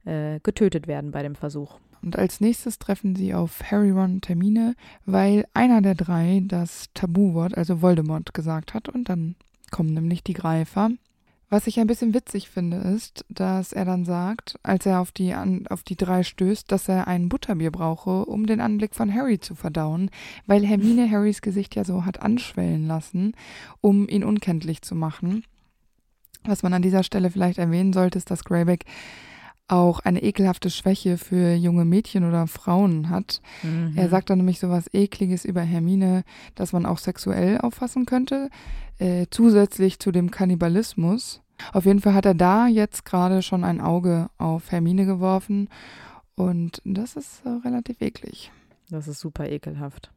äh, 0.05 0.39
getötet 0.41 0.87
werden 0.87 1.11
bei 1.11 1.23
dem 1.23 1.35
Versuch. 1.35 1.79
Und 2.01 2.17
als 2.17 2.41
nächstes 2.41 2.79
treffen 2.79 3.15
sie 3.15 3.33
auf 3.33 3.61
Harry, 3.71 3.91
Ron 3.91 4.15
und 4.15 4.21
Termine, 4.23 4.75
weil 5.05 5.45
einer 5.53 5.81
der 5.81 5.95
drei 5.95 6.41
das 6.45 6.87
Tabuwort, 6.93 7.55
also 7.55 7.81
Voldemort, 7.81 8.33
gesagt 8.33 8.73
hat. 8.73 8.89
Und 8.89 9.07
dann 9.07 9.35
kommen 9.69 9.93
nämlich 9.93 10.23
die 10.23 10.33
Greifer. 10.33 10.89
Was 11.53 11.67
ich 11.67 11.81
ein 11.81 11.87
bisschen 11.87 12.13
witzig 12.13 12.49
finde, 12.49 12.77
ist, 12.77 13.25
dass 13.27 13.73
er 13.73 13.83
dann 13.83 14.05
sagt, 14.05 14.57
als 14.63 14.85
er 14.85 15.01
auf 15.01 15.11
die, 15.11 15.33
an, 15.33 15.67
auf 15.67 15.83
die 15.83 15.97
drei 15.97 16.23
stößt, 16.23 16.71
dass 16.71 16.87
er 16.87 17.09
ein 17.09 17.27
Butterbier 17.27 17.71
brauche, 17.71 18.23
um 18.23 18.45
den 18.47 18.61
Anblick 18.61 18.95
von 18.95 19.13
Harry 19.13 19.37
zu 19.37 19.53
verdauen, 19.53 20.09
weil 20.47 20.65
Hermine 20.65 21.11
Harrys 21.11 21.41
Gesicht 21.41 21.75
ja 21.75 21.83
so 21.83 22.05
hat 22.05 22.21
anschwellen 22.21 22.87
lassen, 22.87 23.33
um 23.81 24.07
ihn 24.07 24.23
unkenntlich 24.23 24.81
zu 24.81 24.95
machen. 24.95 25.43
Was 26.45 26.63
man 26.63 26.73
an 26.73 26.83
dieser 26.83 27.03
Stelle 27.03 27.29
vielleicht 27.29 27.57
erwähnen 27.57 27.91
sollte, 27.91 28.17
ist, 28.17 28.31
dass 28.31 28.45
Greyback 28.45 28.85
auch 29.71 29.99
eine 30.01 30.21
ekelhafte 30.21 30.69
Schwäche 30.69 31.17
für 31.17 31.53
junge 31.53 31.85
Mädchen 31.85 32.27
oder 32.27 32.47
Frauen 32.47 33.09
hat. 33.09 33.41
Mhm. 33.63 33.93
Er 33.95 34.09
sagt 34.09 34.29
dann 34.29 34.39
nämlich 34.39 34.59
so 34.59 34.69
was 34.69 34.93
Ekliges 34.93 35.45
über 35.45 35.61
Hermine, 35.61 36.23
dass 36.55 36.73
man 36.73 36.85
auch 36.85 36.97
sexuell 36.97 37.59
auffassen 37.59 38.05
könnte, 38.05 38.49
äh, 38.99 39.27
zusätzlich 39.31 39.99
zu 39.99 40.11
dem 40.11 40.29
Kannibalismus. 40.31 41.41
Auf 41.73 41.85
jeden 41.85 42.01
Fall 42.01 42.13
hat 42.13 42.25
er 42.25 42.33
da 42.33 42.67
jetzt 42.67 43.05
gerade 43.05 43.41
schon 43.41 43.63
ein 43.63 43.81
Auge 43.81 44.29
auf 44.37 44.71
Hermine 44.71 45.05
geworfen 45.05 45.69
und 46.35 46.81
das 46.85 47.15
ist 47.15 47.45
äh, 47.45 47.49
relativ 47.65 48.01
eklig. 48.01 48.51
Das 48.89 49.07
ist 49.07 49.19
super 49.19 49.49
ekelhaft. 49.49 50.11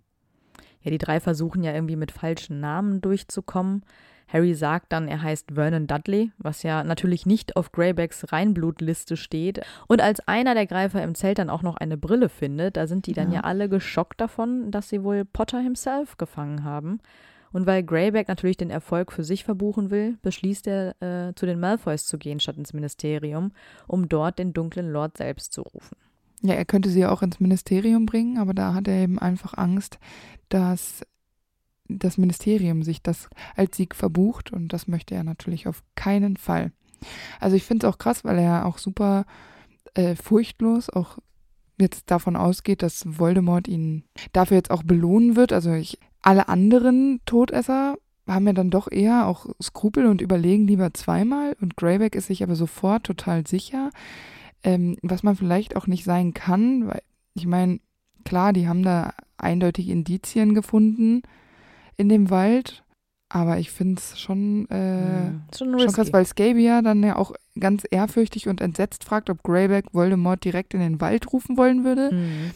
Ja, 0.85 0.91
die 0.91 0.99
drei 0.99 1.19
versuchen 1.19 1.65
ja 1.65 1.73
irgendwie 1.73 1.97
mit 1.97 2.13
falschen 2.13 2.61
Namen 2.61 3.01
durchzukommen. 3.01 3.83
Harry 4.29 4.55
sagt 4.55 4.93
dann, 4.93 5.09
er 5.09 5.23
heißt 5.23 5.53
Vernon 5.55 5.87
Dudley, 5.87 6.33
was 6.39 6.63
ja 6.63 6.83
natürlich 6.83 7.27
nicht 7.27 7.57
auf 7.57 7.73
Greybacks 7.73 8.33
Reinblutliste 8.33 9.17
steht. 9.17 9.61
Und 9.87 10.01
als 10.01 10.27
einer 10.27 10.55
der 10.55 10.67
Greifer 10.67 11.03
im 11.03 11.15
Zelt 11.15 11.39
dann 11.39 11.51
auch 11.51 11.63
noch 11.63 11.77
eine 11.77 11.97
Brille 11.97 12.29
findet, 12.29 12.77
da 12.77 12.87
sind 12.87 13.07
die 13.07 13.13
dann 13.13 13.31
ja, 13.31 13.37
ja 13.37 13.41
alle 13.45 13.69
geschockt 13.69 14.21
davon, 14.21 14.71
dass 14.71 14.89
sie 14.89 15.05
wohl 15.05 15.25
Potter 15.25 15.61
himself 15.61 16.17
gefangen 16.17 16.65
haben. 16.65 17.01
Und 17.53 17.67
weil 17.67 17.85
Greyback 17.85 18.27
natürlich 18.27 18.57
den 18.57 18.71
Erfolg 18.71 19.13
für 19.13 19.23
sich 19.23 19.45
verbuchen 19.45 19.91
will, 19.91 20.19
beschließt 20.23 20.67
er, 20.67 21.01
äh, 21.01 21.35
zu 21.35 21.47
den 21.47 21.61
Malfoys 21.61 22.05
zu 22.05 22.19
gehen 22.19 22.41
statt 22.41 22.57
ins 22.57 22.73
Ministerium, 22.73 23.53
um 23.87 24.09
dort 24.09 24.41
den 24.41 24.53
dunklen 24.53 24.91
Lord 24.91 25.17
selbst 25.17 25.53
zu 25.53 25.63
rufen. 25.63 25.97
Ja, 26.43 26.55
er 26.55 26.65
könnte 26.65 26.91
sie 26.91 27.01
ja 27.01 27.11
auch 27.11 27.23
ins 27.23 27.41
Ministerium 27.41 28.07
bringen, 28.07 28.39
aber 28.39 28.55
da 28.55 28.75
hat 28.75 28.89
er 28.89 29.03
eben 29.03 29.19
einfach 29.19 29.55
Angst, 29.57 29.99
dass 30.49 31.03
das 31.89 32.19
Ministerium 32.19 32.83
sich 32.83 33.03
das 33.03 33.29
als 33.57 33.77
Sieg 33.77 33.95
verbucht 33.95 34.53
und 34.53 34.69
das 34.73 34.89
möchte 34.89 35.15
er 35.15 35.25
natürlich 35.25 35.69
auf 35.69 35.83
keinen 35.95 36.37
Fall. 36.37 36.73
Also 37.41 37.57
ich 37.57 37.65
finde 37.65 37.87
es 37.87 37.93
auch 37.93 37.99
krass, 37.99 38.25
weil 38.25 38.39
er 38.39 38.67
auch 38.67 38.79
super 38.79 39.27
äh, 39.95 40.17
furchtlos 40.17 40.91
auch 40.91 41.19
jetzt 41.79 42.11
davon 42.11 42.37
ausgeht, 42.37 42.83
dass 42.83 43.05
Voldemort 43.07 43.69
ihn 43.69 44.05
dafür 44.33 44.57
jetzt 44.57 44.71
auch 44.71 44.83
belohnen 44.83 45.37
wird. 45.37 45.53
Also 45.53 45.73
ich 45.73 45.99
alle 46.23 46.49
anderen 46.49 47.21
Todesser 47.27 47.97
haben 48.27 48.47
ja 48.47 48.53
dann 48.55 48.71
doch 48.71 48.91
eher 48.91 49.27
auch 49.27 49.47
Skrupel 49.63 50.07
und 50.07 50.21
überlegen 50.21 50.67
lieber 50.67 50.95
zweimal. 50.95 51.57
Und 51.61 51.77
Greyback 51.77 52.15
ist 52.15 52.29
sich 52.29 52.43
aber 52.43 52.57
sofort 52.57 53.05
total 53.05 53.47
sicher, 53.47 53.91
ähm, 54.65 54.97
was 55.03 55.23
man 55.23 55.37
vielleicht 55.37 55.77
auch 55.77 55.87
nicht 55.87 56.05
sein 56.05 56.35
kann, 56.35 56.89
weil 56.89 57.03
ich 57.35 57.47
meine, 57.47 57.81
klar, 58.25 58.53
die 58.53 58.67
haben 58.67 58.83
da 58.83 59.13
eindeutig 59.37 59.89
Indizien 59.89 60.55
gefunden 60.55 61.23
in 61.97 62.09
dem 62.09 62.31
Wald, 62.31 62.83
aber 63.29 63.59
ich 63.59 63.71
finde 63.71 64.01
es 64.01 64.19
schon, 64.19 64.69
äh, 64.71 65.33
schon, 65.57 65.79
schon 65.79 65.93
krass, 65.93 66.13
weil 66.13 66.25
Scabia 66.25 66.83
dann 66.83 67.03
ja 67.03 67.17
auch 67.17 67.33
ganz 67.59 67.85
ehrfürchtig 67.91 68.49
und 68.49 68.61
entsetzt 68.61 69.05
fragt, 69.05 69.31
ob 69.31 69.43
Greyback 69.43 69.87
Voldemort 69.93 70.45
direkt 70.45 70.75
in 70.75 70.81
den 70.81 71.01
Wald 71.01 71.33
rufen 71.33 71.57
wollen 71.57 71.85
würde. 71.85 72.15
Mhm. 72.15 72.51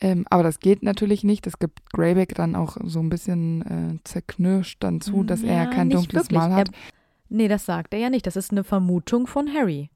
Ähm, 0.00 0.26
aber 0.30 0.44
das 0.44 0.60
geht 0.60 0.82
natürlich 0.82 1.24
nicht. 1.24 1.46
Das 1.46 1.58
gibt 1.58 1.92
Greyback 1.92 2.34
dann 2.34 2.54
auch 2.54 2.76
so 2.84 3.00
ein 3.00 3.08
bisschen 3.08 3.62
äh, 3.62 3.98
zerknirscht 4.04 4.82
dann 4.82 5.00
zu, 5.00 5.24
dass 5.24 5.42
er 5.42 5.54
ja 5.54 5.66
kein 5.66 5.90
dunkles 5.90 6.24
wirklich. 6.24 6.38
Mal 6.38 6.52
hat. 6.52 6.68
Er, 6.68 6.74
nee, 7.30 7.48
das 7.48 7.66
sagt 7.66 7.94
er 7.94 8.00
ja 8.00 8.10
nicht. 8.10 8.26
Das 8.26 8.36
ist 8.36 8.52
eine 8.52 8.64
Vermutung 8.64 9.26
von 9.26 9.52
Harry. 9.52 9.90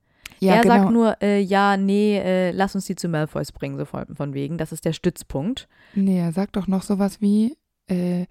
Ja, 0.46 0.54
er 0.56 0.62
genau. 0.62 0.74
sagt 0.74 0.90
nur, 0.92 1.16
äh, 1.22 1.40
ja, 1.40 1.76
nee, 1.76 2.18
äh, 2.18 2.50
lass 2.52 2.74
uns 2.74 2.86
die 2.86 2.96
zu 2.96 3.08
Malfoys 3.08 3.52
bringen, 3.52 3.78
so 3.78 3.84
von, 3.84 4.06
von 4.14 4.34
wegen. 4.34 4.58
Das 4.58 4.72
ist 4.72 4.84
der 4.84 4.92
Stützpunkt. 4.92 5.68
Nee, 5.94 6.18
er 6.18 6.32
sagt 6.32 6.56
doch 6.56 6.66
noch 6.66 6.82
sowas 6.82 7.20
wie, 7.20 7.56
äh, 7.88 8.26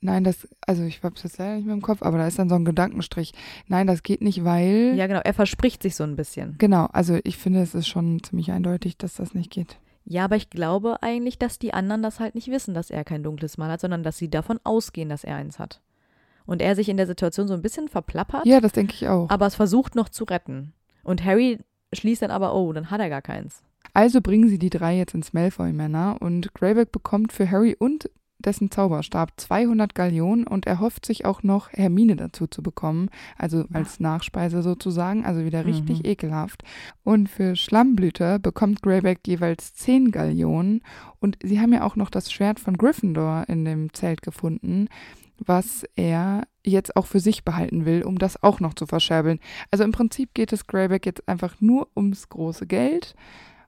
nein, 0.00 0.24
das, 0.24 0.46
also 0.66 0.82
ich 0.84 1.02
hab's 1.02 1.22
jetzt 1.22 1.38
leider 1.38 1.56
nicht 1.56 1.66
mehr 1.66 1.74
im 1.74 1.82
Kopf, 1.82 2.02
aber 2.02 2.18
da 2.18 2.26
ist 2.26 2.38
dann 2.38 2.48
so 2.48 2.54
ein 2.54 2.64
Gedankenstrich. 2.64 3.32
Nein, 3.68 3.86
das 3.86 4.02
geht 4.02 4.20
nicht, 4.20 4.44
weil. 4.44 4.94
Ja, 4.96 5.06
genau. 5.06 5.20
Er 5.24 5.34
verspricht 5.34 5.82
sich 5.82 5.96
so 5.96 6.04
ein 6.04 6.16
bisschen. 6.16 6.56
Genau, 6.58 6.86
also 6.92 7.18
ich 7.24 7.36
finde, 7.38 7.62
es 7.62 7.74
ist 7.74 7.88
schon 7.88 8.22
ziemlich 8.22 8.50
eindeutig, 8.52 8.96
dass 8.98 9.14
das 9.14 9.34
nicht 9.34 9.50
geht. 9.50 9.78
Ja, 10.06 10.26
aber 10.26 10.36
ich 10.36 10.50
glaube 10.50 11.02
eigentlich, 11.02 11.38
dass 11.38 11.58
die 11.58 11.72
anderen 11.72 12.02
das 12.02 12.20
halt 12.20 12.34
nicht 12.34 12.48
wissen, 12.48 12.74
dass 12.74 12.90
er 12.90 13.04
kein 13.04 13.22
dunkles 13.22 13.56
Mal 13.56 13.70
hat, 13.70 13.80
sondern 13.80 14.02
dass 14.02 14.18
sie 14.18 14.28
davon 14.28 14.60
ausgehen, 14.62 15.08
dass 15.08 15.24
er 15.24 15.36
eins 15.36 15.58
hat. 15.58 15.80
Und 16.44 16.60
er 16.60 16.76
sich 16.76 16.90
in 16.90 16.98
der 16.98 17.06
Situation 17.06 17.48
so 17.48 17.54
ein 17.54 17.62
bisschen 17.62 17.88
verplappert, 17.88 18.44
Ja, 18.44 18.60
das 18.60 18.72
denke 18.72 18.92
ich 18.92 19.08
auch. 19.08 19.30
aber 19.30 19.46
es 19.46 19.54
versucht 19.54 19.94
noch 19.94 20.10
zu 20.10 20.24
retten. 20.24 20.74
Und 21.04 21.24
Harry 21.24 21.58
schließt 21.92 22.22
dann 22.22 22.30
aber, 22.30 22.54
oh, 22.54 22.72
dann 22.72 22.90
hat 22.90 23.00
er 23.00 23.08
gar 23.08 23.22
keins. 23.22 23.62
Also 23.92 24.20
bringen 24.20 24.48
sie 24.48 24.58
die 24.58 24.70
drei 24.70 24.96
jetzt 24.96 25.14
ins 25.14 25.32
Malfoy-Männer 25.32 26.16
und 26.20 26.52
Greyback 26.54 26.90
bekommt 26.90 27.32
für 27.32 27.48
Harry 27.50 27.76
und 27.78 28.10
dessen 28.40 28.70
Zauberstab 28.70 29.30
200 29.36 29.94
Gallionen 29.94 30.46
und 30.46 30.66
er 30.66 30.80
hofft 30.80 31.06
sich 31.06 31.24
auch 31.24 31.42
noch 31.42 31.70
Hermine 31.72 32.16
dazu 32.16 32.46
zu 32.46 32.62
bekommen, 32.62 33.08
also 33.38 33.64
als 33.72 34.00
Nachspeise 34.00 34.62
sozusagen, 34.62 35.24
also 35.24 35.44
wieder 35.44 35.64
richtig 35.64 36.00
Mhm. 36.00 36.04
ekelhaft. 36.04 36.62
Und 37.04 37.30
für 37.30 37.56
Schlammblüter 37.56 38.38
bekommt 38.38 38.82
Greyback 38.82 39.20
jeweils 39.26 39.72
10 39.74 40.10
Gallionen 40.10 40.82
und 41.20 41.38
sie 41.42 41.58
haben 41.60 41.72
ja 41.72 41.84
auch 41.84 41.96
noch 41.96 42.10
das 42.10 42.30
Schwert 42.30 42.60
von 42.60 42.76
Gryffindor 42.76 43.44
in 43.48 43.64
dem 43.64 43.94
Zelt 43.94 44.20
gefunden, 44.20 44.88
was 45.46 45.84
er 45.96 46.42
jetzt 46.64 46.96
auch 46.96 47.06
für 47.06 47.20
sich 47.20 47.44
behalten 47.44 47.84
will, 47.84 48.02
um 48.02 48.18
das 48.18 48.42
auch 48.42 48.60
noch 48.60 48.74
zu 48.74 48.86
verscherbeln. 48.86 49.40
Also 49.70 49.84
im 49.84 49.92
Prinzip 49.92 50.34
geht 50.34 50.52
es 50.52 50.66
Greyback 50.66 51.06
jetzt 51.06 51.28
einfach 51.28 51.60
nur 51.60 51.88
ums 51.96 52.28
große 52.28 52.66
Geld 52.66 53.14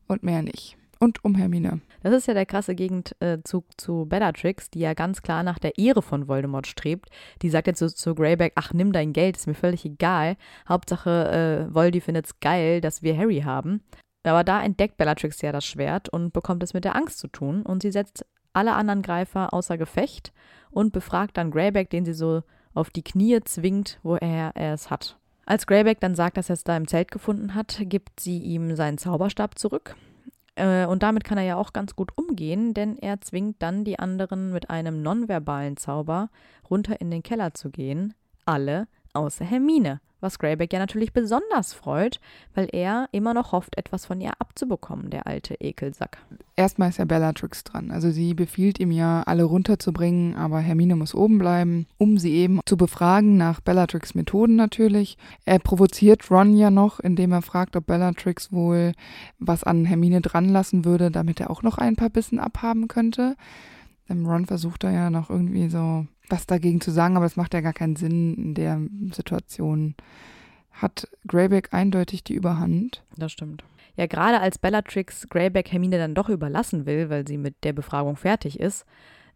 und 0.07 0.23
mehr 0.23 0.43
nicht. 0.43 0.77
Und 0.99 1.23
um 1.25 1.35
Hermine. 1.35 1.81
Das 2.03 2.15
ist 2.15 2.27
ja 2.27 2.33
der 2.33 2.47
krasse 2.47 2.75
Gegenzug 2.75 3.67
zu 3.77 4.07
Bellatrix, 4.07 4.71
die 4.71 4.79
ja 4.79 4.95
ganz 4.95 5.21
klar 5.21 5.43
nach 5.43 5.59
der 5.59 5.77
Ehre 5.77 6.01
von 6.01 6.27
Voldemort 6.27 6.67
strebt. 6.67 7.11
Die 7.43 7.51
sagt 7.51 7.67
jetzt 7.67 7.81
so 7.81 7.89
zu 7.89 8.15
Greyback, 8.15 8.53
ach, 8.55 8.73
nimm 8.73 8.93
dein 8.93 9.12
Geld, 9.12 9.37
ist 9.37 9.47
mir 9.47 9.55
völlig 9.55 9.85
egal. 9.85 10.37
Hauptsache, 10.69 11.69
äh, 11.69 11.75
Voldy 11.75 12.01
findet's 12.01 12.41
geil, 12.41 12.81
dass 12.81 13.03
wir 13.03 13.17
Harry 13.17 13.41
haben. 13.41 13.83
Aber 14.25 14.43
da 14.43 14.62
entdeckt 14.62 14.97
Bellatrix 14.97 15.41
ja 15.43 15.53
das 15.53 15.67
Schwert 15.67 16.09
und 16.09 16.33
bekommt 16.33 16.62
es 16.62 16.75
mit 16.75 16.85
der 16.85 16.97
Angst 16.97 17.19
zu 17.19 17.29
tun. 17.29 17.62
Und 17.62 17.83
sie 17.83 17.93
setzt 17.93 18.25
alle 18.57 18.75
anderen 18.75 19.03
Greifer 19.03 19.53
außer 19.53 19.79
Gefecht 19.79 20.33
und 20.71 20.92
befragt 20.92 21.37
dann 21.37 21.51
Greyback, 21.51 21.90
den 21.90 22.05
sie 22.05 22.14
so 22.14 22.42
auf 22.75 22.90
die 22.90 23.03
Knie 23.03 23.40
zwingt, 23.45 23.99
woher 24.03 24.53
er 24.55 24.75
es 24.75 24.90
hat. 24.90 25.16
Als 25.47 25.66
Greyback 25.66 26.01
dann 26.01 26.14
sagt, 26.14 26.37
dass 26.37 26.51
er 26.51 26.55
es 26.55 26.64
da 26.64 26.77
im 26.77 26.88
Zelt 26.88 27.11
gefunden 27.11 27.55
hat, 27.55 27.79
gibt 27.83 28.21
sie 28.21 28.38
ihm 28.38 28.75
seinen 28.75 28.99
Zauberstab 28.99 29.59
zurück. 29.59 29.95
Äh, 30.57 30.87
Und 30.87 31.03
damit 31.03 31.23
kann 31.23 31.38
er 31.38 31.45
ja 31.45 31.57
auch 31.57 31.73
ganz 31.73 31.95
gut 31.95 32.11
umgehen, 32.16 32.75
denn 32.75 32.99
er 32.99 33.21
zwingt 33.21 33.62
dann 33.62 33.85
die 33.85 33.99
anderen 33.99 34.53
mit 34.53 34.71
einem 34.71 35.03
nonverbalen 35.03 35.77
Zauber 35.77 36.31
runter 36.69 37.01
in 37.01 37.11
den 37.11 37.23
Keller 37.23 37.55
zu 37.55 37.71
gehen. 37.71 38.14
Alle 38.45 38.88
außer 39.17 39.45
Hermine. 39.45 40.01
Was 40.21 40.39
Greyback 40.39 40.73
ja 40.73 40.79
natürlich 40.79 41.13
besonders 41.13 41.75
freut, 41.75 42.21
weil 42.55 42.69
er 42.73 43.09
immer 43.13 43.35
noch 43.35 43.53
hofft, 43.53 43.77
etwas 43.77 44.07
von 44.07 44.19
ihr 44.21 44.33
abzubekommen, 44.39 45.11
der 45.11 45.27
alte 45.27 45.55
Ekelsack. 45.61 46.17
Erstmal 46.57 46.89
ist 46.89 46.99
ja 46.99 47.05
Bellatrix 47.05 47.65
dran. 47.65 47.91
Also 47.91 48.11
sie 48.11 48.33
befiehlt 48.33 48.81
ihm 48.81 48.93
ja, 48.93 49.23
alle 49.27 49.45
runterzubringen, 49.45 50.35
aber 50.35 50.61
Hermine 50.61 50.97
muss 50.97 51.15
oben 51.15 51.37
bleiben, 51.37 51.87
um 51.99 52.17
sie 52.17 52.33
eben 52.33 52.61
zu 52.65 52.79
befragen 52.79 53.37
nach 53.37 53.61
Bellatrix 53.61 54.15
Methoden 54.15 54.57
natürlich. 54.57 55.19
Er 55.45 55.59
provoziert 55.59 56.31
Ron 56.31 56.57
ja 56.57 56.71
noch, 56.71 56.99
indem 56.99 57.33
er 57.33 57.43
fragt, 57.43 57.77
ob 57.77 57.87
Bellatrix 57.87 58.53
wohl 58.53 58.93
was 59.39 59.65
an 59.65 59.85
Hermine 59.85 60.23
dran 60.23 60.49
lassen 60.49 60.87
würde, 60.87 61.11
damit 61.11 61.41
er 61.41 61.51
auch 61.51 61.63
noch 61.63 61.77
ein 61.77 61.95
paar 61.95 62.11
Bissen 62.11 62.39
abhaben 62.39 62.89
könnte. 62.89 63.37
Ron 64.09 64.47
versucht 64.47 64.85
da 64.85 64.91
ja 64.91 65.11
noch 65.11 65.31
irgendwie 65.31 65.69
so 65.69 66.07
was 66.29 66.47
dagegen 66.47 66.81
zu 66.81 66.91
sagen, 66.91 67.17
aber 67.17 67.27
das 67.27 67.37
macht 67.37 67.55
ja 67.55 67.61
gar 67.61 67.73
keinen 67.73 67.97
Sinn 67.97 68.35
in 68.35 68.55
der 68.55 68.81
Situation. 69.12 69.95
Hat 70.73 71.09
Greyback 71.27 71.73
eindeutig 71.73 72.25
die 72.25 72.35
Überhand. 72.35 73.03
Das 73.17 73.33
stimmt. 73.33 73.65
Ja, 73.97 74.07
gerade 74.07 74.41
als 74.41 74.59
Bellatrix 74.59 75.29
Greyback 75.29 75.73
Hermine 75.73 75.99
dann 75.99 76.15
doch 76.15 76.29
überlassen 76.29 76.85
will, 76.85 77.09
weil 77.09 77.27
sie 77.27 77.39
mit 77.39 77.55
der 77.65 77.73
Befragung 77.73 78.17
fertig 78.17 78.61
ist, 78.61 78.85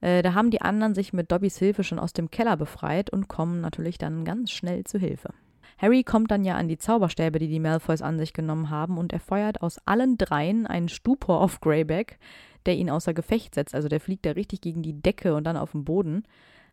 äh, 0.00 0.22
da 0.22 0.34
haben 0.34 0.50
die 0.50 0.60
anderen 0.60 0.94
sich 0.94 1.12
mit 1.12 1.32
Dobbys 1.32 1.58
Hilfe 1.58 1.84
schon 1.84 1.98
aus 1.98 2.12
dem 2.12 2.30
Keller 2.30 2.56
befreit 2.56 3.10
und 3.10 3.28
kommen 3.28 3.60
natürlich 3.60 3.98
dann 3.98 4.24
ganz 4.24 4.50
schnell 4.50 4.84
zu 4.84 4.98
Hilfe. 4.98 5.32
Harry 5.78 6.04
kommt 6.04 6.30
dann 6.30 6.44
ja 6.44 6.56
an 6.56 6.68
die 6.68 6.76
Zauberstäbe, 6.76 7.38
die 7.38 7.48
die 7.48 7.60
Malfoys 7.60 8.02
an 8.02 8.18
sich 8.18 8.34
genommen 8.34 8.68
haben, 8.68 8.98
und 8.98 9.14
er 9.14 9.20
feuert 9.20 9.62
aus 9.62 9.78
allen 9.86 10.18
dreien 10.18 10.66
einen 10.66 10.90
Stupor 10.90 11.40
auf 11.40 11.60
Greyback, 11.60 12.18
der 12.66 12.76
ihn 12.76 12.90
außer 12.90 13.14
Gefecht 13.14 13.54
setzt. 13.54 13.74
Also 13.74 13.88
der 13.88 14.00
fliegt 14.00 14.26
da 14.26 14.32
richtig 14.32 14.60
gegen 14.60 14.82
die 14.82 15.00
Decke 15.00 15.34
und 15.34 15.44
dann 15.44 15.56
auf 15.56 15.72
den 15.72 15.84
Boden. 15.84 16.24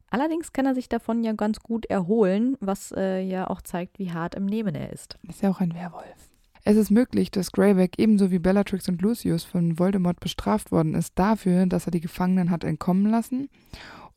Allerdings 0.10 0.54
kann 0.54 0.66
er 0.66 0.76
sich 0.76 0.90
davon 0.90 1.24
ja 1.24 1.34
ganz 1.34 1.60
gut 1.60 1.86
erholen, 1.86 2.58
was 2.60 2.94
äh, 2.96 3.20
ja 3.22 3.50
auch 3.50 3.62
zeigt, 3.62 4.00
wie 4.00 4.12
hart 4.12 4.36
im 4.36 4.46
Nehmen 4.46 4.76
er 4.76 4.92
ist. 4.94 5.18
Ist 5.28 5.42
ja 5.42 5.50
auch 5.50 5.60
ein 5.60 5.74
Werwolf. 5.74 6.30
Es 6.64 6.76
ist 6.76 6.92
möglich, 6.92 7.32
dass 7.32 7.54
Greyback 7.54 7.98
ebenso 7.98 8.30
wie 8.30 8.40
Bellatrix 8.40 8.90
und 8.90 9.02
Lucius 9.02 9.46
von 9.46 9.80
Voldemort 9.80 10.20
bestraft 10.20 10.72
worden 10.72 10.96
ist 10.96 11.14
dafür, 11.16 11.66
dass 11.66 11.88
er 11.88 11.92
die 11.92 12.02
Gefangenen 12.02 12.52
hat 12.52 12.66
entkommen 12.66 13.10
lassen. 13.10 13.50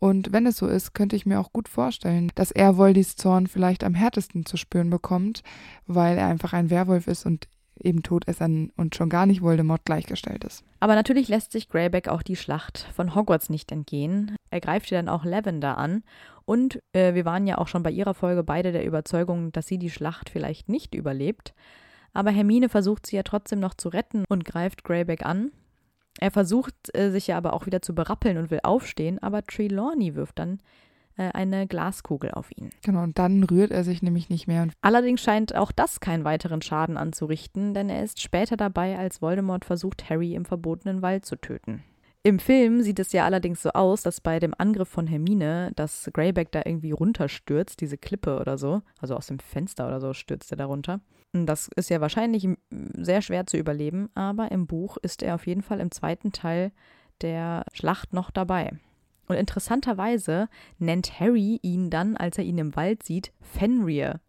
Und 0.00 0.32
wenn 0.32 0.46
es 0.46 0.56
so 0.56 0.66
ist, 0.66 0.94
könnte 0.94 1.14
ich 1.14 1.26
mir 1.26 1.38
auch 1.38 1.52
gut 1.52 1.68
vorstellen, 1.68 2.32
dass 2.34 2.50
er 2.50 2.76
Voldis 2.76 3.16
Zorn 3.16 3.46
vielleicht 3.46 3.84
am 3.84 3.94
härtesten 3.94 4.46
zu 4.46 4.56
spüren 4.56 4.90
bekommt, 4.90 5.42
weil 5.86 6.18
er 6.18 6.26
einfach 6.26 6.52
ein 6.52 6.70
Werwolf 6.70 7.06
ist 7.06 7.26
und 7.26 7.46
eben 7.84 8.02
Todessern 8.02 8.70
und 8.76 8.94
schon 8.94 9.08
gar 9.08 9.26
nicht 9.26 9.42
Voldemort 9.42 9.84
gleichgestellt 9.84 10.44
ist. 10.44 10.64
Aber 10.80 10.94
natürlich 10.94 11.28
lässt 11.28 11.52
sich 11.52 11.68
Greyback 11.68 12.08
auch 12.08 12.22
die 12.22 12.36
Schlacht 12.36 12.86
von 12.94 13.14
Hogwarts 13.14 13.50
nicht 13.50 13.72
entgehen. 13.72 14.36
Er 14.50 14.60
greift 14.60 14.90
ja 14.90 14.98
dann 14.98 15.08
auch 15.08 15.24
Lavender 15.24 15.78
an. 15.78 16.02
Und 16.44 16.80
äh, 16.92 17.14
wir 17.14 17.24
waren 17.24 17.46
ja 17.46 17.58
auch 17.58 17.68
schon 17.68 17.82
bei 17.82 17.90
ihrer 17.90 18.14
Folge 18.14 18.42
beide 18.42 18.72
der 18.72 18.84
Überzeugung, 18.84 19.52
dass 19.52 19.66
sie 19.66 19.78
die 19.78 19.90
Schlacht 19.90 20.30
vielleicht 20.30 20.68
nicht 20.68 20.94
überlebt. 20.94 21.54
Aber 22.12 22.30
Hermine 22.30 22.68
versucht 22.68 23.06
sie 23.06 23.16
ja 23.16 23.22
trotzdem 23.22 23.60
noch 23.60 23.74
zu 23.74 23.88
retten 23.88 24.24
und 24.28 24.44
greift 24.44 24.82
Greyback 24.82 25.24
an. 25.24 25.52
Er 26.18 26.30
versucht 26.30 26.74
äh, 26.94 27.10
sich 27.10 27.28
ja 27.28 27.36
aber 27.36 27.52
auch 27.52 27.66
wieder 27.66 27.82
zu 27.82 27.94
berappeln 27.94 28.36
und 28.36 28.50
will 28.50 28.60
aufstehen, 28.62 29.18
aber 29.20 29.44
Trelawney 29.44 30.16
wirft 30.16 30.38
dann 30.38 30.60
eine 31.16 31.66
Glaskugel 31.66 32.30
auf 32.30 32.50
ihn. 32.56 32.70
Genau, 32.82 33.02
und 33.02 33.18
dann 33.18 33.42
rührt 33.44 33.70
er 33.70 33.84
sich 33.84 34.02
nämlich 34.02 34.28
nicht 34.30 34.46
mehr. 34.46 34.68
Allerdings 34.80 35.20
scheint 35.20 35.54
auch 35.54 35.72
das 35.72 36.00
keinen 36.00 36.24
weiteren 36.24 36.62
Schaden 36.62 36.96
anzurichten, 36.96 37.74
denn 37.74 37.90
er 37.90 38.02
ist 38.02 38.20
später 38.20 38.56
dabei, 38.56 38.98
als 38.98 39.20
Voldemort 39.20 39.64
versucht, 39.64 40.08
Harry 40.08 40.34
im 40.34 40.44
verbotenen 40.44 41.02
Wald 41.02 41.26
zu 41.26 41.36
töten. 41.36 41.84
Im 42.22 42.38
Film 42.38 42.82
sieht 42.82 42.98
es 42.98 43.12
ja 43.12 43.24
allerdings 43.24 43.62
so 43.62 43.70
aus, 43.70 44.02
dass 44.02 44.20
bei 44.20 44.38
dem 44.40 44.52
Angriff 44.56 44.88
von 44.88 45.06
Hermine, 45.06 45.72
dass 45.74 46.10
Greyback 46.12 46.52
da 46.52 46.60
irgendwie 46.66 46.92
runterstürzt, 46.92 47.80
diese 47.80 47.96
Klippe 47.96 48.38
oder 48.38 48.58
so, 48.58 48.82
also 49.00 49.16
aus 49.16 49.28
dem 49.28 49.38
Fenster 49.38 49.86
oder 49.86 50.00
so 50.00 50.12
stürzt 50.12 50.50
er 50.50 50.58
da 50.58 50.66
runter. 50.66 51.00
Das 51.32 51.70
ist 51.76 51.88
ja 51.88 52.02
wahrscheinlich 52.02 52.46
sehr 52.70 53.22
schwer 53.22 53.46
zu 53.46 53.56
überleben, 53.56 54.10
aber 54.14 54.50
im 54.50 54.66
Buch 54.66 54.98
ist 54.98 55.22
er 55.22 55.34
auf 55.34 55.46
jeden 55.46 55.62
Fall 55.62 55.80
im 55.80 55.90
zweiten 55.90 56.32
Teil 56.32 56.72
der 57.22 57.64
Schlacht 57.72 58.12
noch 58.12 58.30
dabei. 58.30 58.72
Und 59.30 59.36
interessanterweise 59.36 60.48
nennt 60.78 61.20
Harry 61.20 61.58
ihn 61.62 61.88
dann, 61.90 62.16
als 62.16 62.36
er 62.38 62.44
ihn 62.44 62.58
im 62.58 62.76
Wald 62.76 63.02
sieht, 63.02 63.32
Fenrir. 63.40 64.20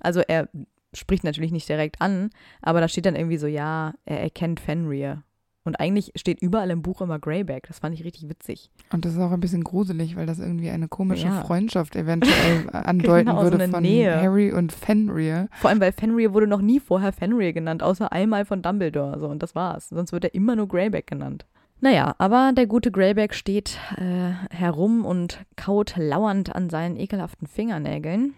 Also 0.00 0.20
er 0.20 0.48
spricht 0.92 1.24
natürlich 1.24 1.52
nicht 1.52 1.68
direkt 1.68 2.00
an, 2.00 2.30
aber 2.62 2.80
da 2.80 2.88
steht 2.88 3.06
dann 3.06 3.16
irgendwie 3.16 3.36
so, 3.38 3.46
ja, 3.46 3.94
er 4.04 4.20
erkennt 4.20 4.60
Fenrir. 4.60 5.22
Und 5.66 5.80
eigentlich 5.80 6.12
steht 6.14 6.42
überall 6.42 6.70
im 6.70 6.82
Buch 6.82 7.00
immer 7.00 7.18
Greyback. 7.18 7.66
Das 7.68 7.78
fand 7.78 7.94
ich 7.94 8.04
richtig 8.04 8.28
witzig. 8.28 8.70
Und 8.92 9.06
das 9.06 9.14
ist 9.14 9.18
auch 9.18 9.30
ein 9.32 9.40
bisschen 9.40 9.64
gruselig, 9.64 10.14
weil 10.14 10.26
das 10.26 10.38
irgendwie 10.38 10.68
eine 10.68 10.88
komische 10.88 11.26
Ja. 11.26 11.40
Freundschaft 11.42 11.96
eventuell 11.96 12.68
andeuten 12.70 13.26
Genau, 13.28 13.38
so 13.38 13.44
würde 13.44 13.64
eine 13.64 13.72
von 13.72 13.82
Nähe. 13.82 14.20
Harry 14.20 14.52
und 14.52 14.72
Fenrir. 14.72 15.48
Vor 15.52 15.70
allem, 15.70 15.80
weil 15.80 15.92
Fenrir 15.92 16.34
wurde 16.34 16.46
noch 16.46 16.60
nie 16.60 16.80
vorher 16.80 17.12
Fenrir 17.12 17.54
genannt, 17.54 17.82
außer 17.82 18.12
einmal 18.12 18.44
von 18.44 18.60
Dumbledore. 18.60 19.18
So, 19.18 19.26
und 19.28 19.42
das 19.42 19.54
war's. 19.54 19.88
Sonst 19.88 20.12
wird 20.12 20.24
er 20.24 20.34
immer 20.34 20.54
nur 20.54 20.68
Greyback 20.68 21.06
genannt. 21.06 21.46
Naja, 21.84 22.14
aber 22.16 22.52
der 22.56 22.66
gute 22.66 22.90
Greyback 22.90 23.34
steht 23.34 23.78
äh, 23.98 24.32
herum 24.50 25.04
und 25.04 25.44
kaut 25.54 25.96
lauernd 25.98 26.54
an 26.54 26.70
seinen 26.70 26.96
ekelhaften 26.96 27.46
Fingernägeln. 27.46 28.32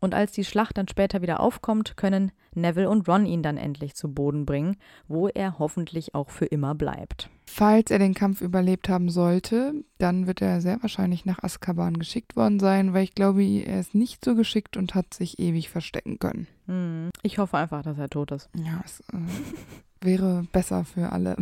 Und 0.00 0.14
als 0.14 0.32
die 0.32 0.44
Schlacht 0.44 0.76
dann 0.76 0.86
später 0.86 1.22
wieder 1.22 1.40
aufkommt, 1.40 1.96
können 1.96 2.30
Neville 2.54 2.90
und 2.90 3.08
Ron 3.08 3.24
ihn 3.24 3.42
dann 3.42 3.56
endlich 3.56 3.94
zu 3.94 4.12
Boden 4.12 4.44
bringen, 4.44 4.76
wo 5.08 5.28
er 5.28 5.58
hoffentlich 5.58 6.14
auch 6.14 6.28
für 6.28 6.44
immer 6.44 6.74
bleibt. 6.74 7.30
Falls 7.46 7.90
er 7.90 7.98
den 7.98 8.12
Kampf 8.12 8.42
überlebt 8.42 8.90
haben 8.90 9.08
sollte, 9.08 9.72
dann 9.96 10.26
wird 10.26 10.42
er 10.42 10.60
sehr 10.60 10.82
wahrscheinlich 10.82 11.24
nach 11.24 11.42
Azkaban 11.42 11.98
geschickt 11.98 12.36
worden 12.36 12.60
sein, 12.60 12.92
weil 12.92 13.04
ich 13.04 13.14
glaube, 13.14 13.42
er 13.42 13.80
ist 13.80 13.94
nicht 13.94 14.22
so 14.22 14.34
geschickt 14.34 14.76
und 14.76 14.94
hat 14.94 15.14
sich 15.14 15.38
ewig 15.38 15.70
verstecken 15.70 16.18
können. 16.18 16.48
Hm, 16.66 17.08
ich 17.22 17.38
hoffe 17.38 17.56
einfach, 17.56 17.80
dass 17.80 17.96
er 17.96 18.10
tot 18.10 18.30
ist. 18.32 18.50
Ja, 18.54 18.82
es 18.84 19.00
äh, 19.08 19.16
wäre 20.04 20.44
besser 20.52 20.84
für 20.84 21.12
alle. 21.12 21.38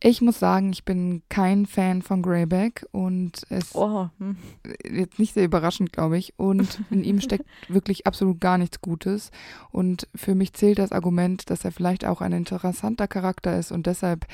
Ich 0.00 0.20
muss 0.20 0.38
sagen, 0.38 0.72
ich 0.72 0.84
bin 0.84 1.22
kein 1.30 1.64
Fan 1.64 2.02
von 2.02 2.20
Greyback 2.22 2.86
und 2.92 3.42
es 3.48 3.74
Oh, 3.74 4.08
hm. 4.18 4.36
jetzt 4.84 5.18
nicht 5.18 5.32
sehr 5.32 5.44
überraschend, 5.44 5.92
glaube 5.92 6.18
ich. 6.18 6.34
Und 6.36 6.80
in 6.90 7.02
ihm 7.02 7.20
steckt 7.20 7.46
wirklich 7.68 8.06
absolut 8.06 8.40
gar 8.40 8.58
nichts 8.58 8.80
Gutes. 8.80 9.30
Und 9.70 10.06
für 10.14 10.34
mich 10.34 10.52
zählt 10.52 10.78
das 10.78 10.92
Argument, 10.92 11.48
dass 11.48 11.64
er 11.64 11.72
vielleicht 11.72 12.04
auch 12.04 12.20
ein 12.20 12.32
interessanter 12.32 13.08
Charakter 13.08 13.58
ist 13.58 13.72
und 13.72 13.86
deshalb 13.86 14.26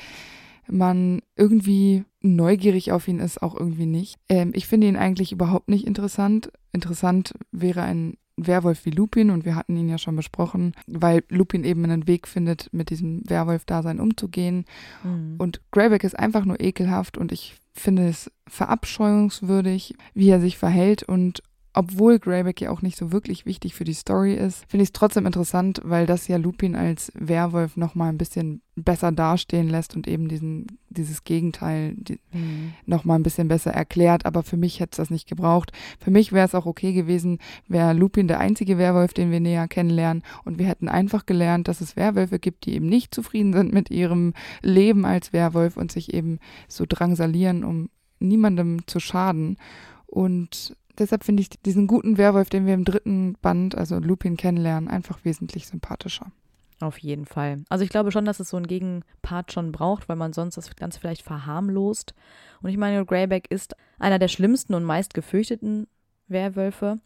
man 0.67 1.21
irgendwie 1.35 2.05
neugierig 2.21 2.91
auf 2.91 3.07
ihn 3.07 3.19
ist, 3.19 3.41
auch 3.41 3.55
irgendwie 3.55 3.85
nicht. 3.85 4.17
Ähm, 4.29 4.51
ich 4.53 4.67
finde 4.67 4.87
ihn 4.87 4.95
eigentlich 4.95 5.31
überhaupt 5.31 5.69
nicht 5.69 5.85
interessant. 5.85 6.51
Interessant 6.71 7.33
wäre 7.51 7.81
ein 7.81 8.17
Werwolf 8.37 8.85
wie 8.85 8.91
Lupin 8.91 9.29
und 9.29 9.45
wir 9.45 9.55
hatten 9.55 9.77
ihn 9.77 9.89
ja 9.89 9.97
schon 9.97 10.15
besprochen, 10.15 10.73
weil 10.87 11.23
Lupin 11.29 11.63
eben 11.63 11.83
einen 11.83 12.07
Weg 12.07 12.27
findet, 12.27 12.69
mit 12.71 12.89
diesem 12.89 13.21
Werwolf-Dasein 13.29 13.99
umzugehen. 13.99 14.65
Hm. 15.03 15.35
Und 15.37 15.61
Greyback 15.71 16.03
ist 16.03 16.17
einfach 16.17 16.45
nur 16.45 16.59
ekelhaft 16.59 17.17
und 17.17 17.31
ich 17.31 17.55
finde 17.73 18.07
es 18.07 18.31
verabscheuungswürdig, 18.47 19.95
wie 20.13 20.29
er 20.29 20.39
sich 20.39 20.57
verhält 20.57 21.03
und 21.03 21.43
obwohl 21.73 22.19
Greyback 22.19 22.61
ja 22.61 22.69
auch 22.69 22.81
nicht 22.81 22.97
so 22.97 23.11
wirklich 23.11 23.45
wichtig 23.45 23.73
für 23.73 23.83
die 23.83 23.93
Story 23.93 24.35
ist, 24.35 24.65
finde 24.69 24.83
ich 24.83 24.89
es 24.89 24.93
trotzdem 24.93 25.25
interessant, 25.25 25.81
weil 25.83 26.05
das 26.05 26.27
ja 26.27 26.37
Lupin 26.37 26.75
als 26.75 27.11
Werwolf 27.15 27.77
nochmal 27.77 28.09
ein 28.09 28.17
bisschen 28.17 28.61
besser 28.75 29.11
dastehen 29.11 29.69
lässt 29.69 29.95
und 29.95 30.07
eben 30.07 30.27
diesen, 30.27 30.79
dieses 30.89 31.23
Gegenteil 31.23 31.93
die, 31.95 32.19
Hm. 32.31 32.73
nochmal 32.85 33.19
ein 33.19 33.23
bisschen 33.23 33.47
besser 33.47 33.71
erklärt. 33.71 34.25
Aber 34.25 34.43
für 34.43 34.57
mich 34.57 34.79
hätte 34.79 34.91
es 34.91 34.97
das 34.97 35.09
nicht 35.09 35.27
gebraucht. 35.27 35.71
Für 35.99 36.11
mich 36.11 36.31
wäre 36.31 36.45
es 36.45 36.55
auch 36.55 36.65
okay 36.65 36.93
gewesen, 36.93 37.39
wäre 37.67 37.93
Lupin 37.93 38.27
der 38.27 38.39
einzige 38.39 38.77
Werwolf, 38.77 39.13
den 39.13 39.31
wir 39.31 39.39
näher 39.39 39.67
kennenlernen. 39.67 40.23
Und 40.45 40.59
wir 40.59 40.67
hätten 40.67 40.89
einfach 40.89 41.25
gelernt, 41.25 41.67
dass 41.67 41.81
es 41.81 41.95
Werwölfe 41.95 42.39
gibt, 42.39 42.65
die 42.65 42.75
eben 42.75 42.87
nicht 42.87 43.13
zufrieden 43.13 43.53
sind 43.53 43.73
mit 43.73 43.89
ihrem 43.91 44.33
Leben 44.61 45.05
als 45.05 45.33
Werwolf 45.33 45.77
und 45.77 45.91
sich 45.91 46.13
eben 46.13 46.39
so 46.67 46.85
drangsalieren, 46.87 47.63
um 47.63 47.89
niemandem 48.19 48.87
zu 48.87 48.99
schaden. 48.99 49.57
Und 50.05 50.75
deshalb 50.97 51.23
finde 51.23 51.41
ich 51.41 51.49
diesen 51.49 51.87
guten 51.87 52.17
Werwolf, 52.17 52.49
den 52.49 52.65
wir 52.65 52.73
im 52.73 52.85
dritten 52.85 53.35
Band, 53.41 53.75
also 53.75 53.99
Lupin, 53.99 54.37
kennenlernen, 54.37 54.89
einfach 54.89 55.23
wesentlich 55.23 55.67
sympathischer. 55.67 56.31
Auf 56.79 56.97
jeden 56.97 57.25
Fall. 57.25 57.63
Also 57.69 57.83
ich 57.83 57.89
glaube 57.89 58.11
schon, 58.11 58.25
dass 58.25 58.39
es 58.39 58.49
so 58.49 58.57
einen 58.57 58.67
Gegenpart 58.67 59.51
schon 59.51 59.71
braucht, 59.71 60.09
weil 60.09 60.15
man 60.15 60.33
sonst 60.33 60.57
das 60.57 60.75
Ganze 60.75 60.99
vielleicht 60.99 61.21
verharmlost. 61.21 62.13
Und 62.61 62.69
ich 62.69 62.77
meine, 62.77 63.05
Greyback 63.05 63.49
ist 63.49 63.75
einer 63.99 64.19
der 64.19 64.27
schlimmsten 64.27 64.73
und 64.73 64.83
meist 64.83 65.13
gefürchteten 65.13 65.87
Werwölfe, 66.27 66.99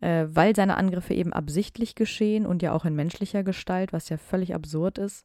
äh, 0.00 0.26
weil 0.28 0.54
seine 0.54 0.76
Angriffe 0.76 1.14
eben 1.14 1.32
absichtlich 1.32 1.94
geschehen 1.94 2.46
und 2.46 2.62
ja 2.62 2.72
auch 2.72 2.84
in 2.84 2.94
menschlicher 2.94 3.42
Gestalt, 3.42 3.92
was 3.92 4.08
ja 4.08 4.18
völlig 4.18 4.54
absurd 4.54 4.98
ist. 4.98 5.24